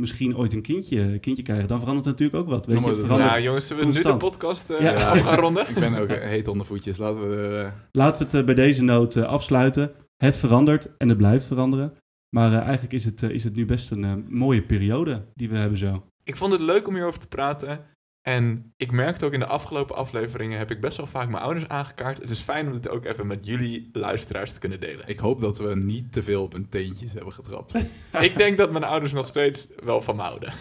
misschien 0.00 0.36
ooit 0.36 0.52
een 0.52 0.62
kindje, 0.62 1.18
kindje 1.18 1.42
krijgen. 1.42 1.68
Dan 1.68 1.78
verandert 1.78 2.06
het 2.06 2.18
natuurlijk 2.18 2.42
ook 2.42 2.48
wat. 2.54 2.66
Weet 2.66 2.74
Dan 2.82 2.94
je, 2.94 3.00
het. 3.00 3.08
Nou 3.08 3.40
jongens, 3.42 3.66
zullen 3.66 3.82
we 3.82 3.88
nu 3.88 3.94
constant. 3.94 4.20
de 4.20 4.26
podcast 4.28 4.70
eh, 4.70 4.80
Ja. 4.80 4.92
af 5.10 5.20
gaan 5.20 5.38
ronden? 5.38 5.68
Ik 5.68 5.74
ben 5.74 5.94
ook 5.94 6.08
eh, 6.08 6.28
heet 6.28 6.48
onder 6.48 6.66
voetjes. 6.66 6.98
Laten 6.98 7.20
we 7.30 7.70
Laten 7.92 8.28
we 8.28 8.36
het 8.36 8.46
bij 8.46 8.54
deze 8.54 8.82
noot 8.82 9.16
eh, 9.16 9.22
afsluiten. 9.24 9.92
Het 10.16 10.36
verandert 10.38 10.96
en 10.96 11.08
het 11.08 11.18
blijft 11.18 11.44
veranderen. 11.46 11.92
Maar 12.36 12.52
eh, 12.52 12.58
eigenlijk 12.60 12.92
is 12.92 13.04
het, 13.04 13.22
is 13.22 13.44
het 13.44 13.54
nu 13.56 13.64
best 13.64 13.90
een 13.90 14.26
mooie 14.28 14.62
periode 14.62 15.26
die 15.34 15.48
we 15.48 15.56
hebben 15.56 15.78
zo. 15.78 16.04
Ik 16.24 16.36
vond 16.36 16.52
het 16.52 16.62
leuk 16.62 16.86
om 16.88 16.94
hierover 16.94 17.20
te 17.20 17.28
praten. 17.28 17.80
En 18.22 18.72
ik 18.76 18.92
merkte 18.92 19.24
ook 19.24 19.32
in 19.32 19.40
de 19.40 19.46
afgelopen 19.46 19.96
afleveringen 19.96 20.58
heb 20.58 20.70
ik 20.70 20.80
best 20.80 20.96
wel 20.96 21.06
vaak 21.06 21.30
mijn 21.30 21.42
ouders 21.42 21.68
aangekaart. 21.68 22.18
Het 22.18 22.30
is 22.30 22.40
fijn 22.40 22.66
om 22.66 22.72
dit 22.72 22.88
ook 22.88 23.04
even 23.04 23.26
met 23.26 23.46
jullie 23.46 23.86
luisteraars 23.92 24.52
te 24.52 24.60
kunnen 24.60 24.80
delen. 24.80 25.08
ik 25.08 25.18
hoop 25.18 25.40
dat 25.40 25.58
we 25.58 25.76
niet 25.76 26.12
te 26.12 26.22
veel 26.22 26.42
op 26.42 26.52
hun 26.52 26.68
teentjes 26.68 27.12
hebben 27.12 27.32
getrapt. 27.32 27.74
Ik 28.20 28.36
denk 28.36 28.58
dat 28.58 28.70
mijn 28.70 28.84
ouders 28.84 29.12
nog 29.12 29.26
steeds 29.26 29.68
wel 29.84 30.02
van 30.02 30.16
me 30.16 30.22
houden. 30.22 30.52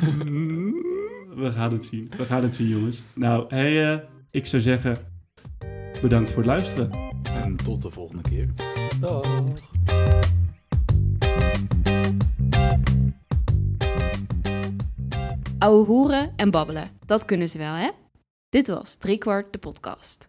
We 1.36 1.52
gaan 1.52 1.72
het 1.72 1.86
zien. 1.86 2.12
We 2.18 2.26
gaan 2.26 2.44
het 2.44 2.54
zien, 2.54 2.68
jongens. 2.68 3.04
Nou, 3.16 3.46
hey, 3.48 3.94
eh, 3.94 4.00
ik 4.32 4.46
zou 4.46 4.62
zeggen, 4.62 4.98
bedankt 6.02 6.30
voor 6.30 6.38
het 6.38 6.52
luisteren. 6.52 6.92
en 7.24 7.56
tot 7.56 7.82
de 7.82 7.90
volgende 7.90 8.22
keer. 8.30 8.54
Dag. 9.00 9.44
Ouwe 15.60 15.86
hoeren 15.86 16.34
en 16.36 16.52
babbelen, 16.52 16.90
dat 17.06 17.26
kunnen 17.26 17.50
ze 17.50 17.58
wel, 17.58 17.74
hè? 17.74 17.90
Dit 18.50 18.68
was 18.68 18.96
Driekwart 18.96 19.54
de 19.54 19.60
podcast. 19.60 20.29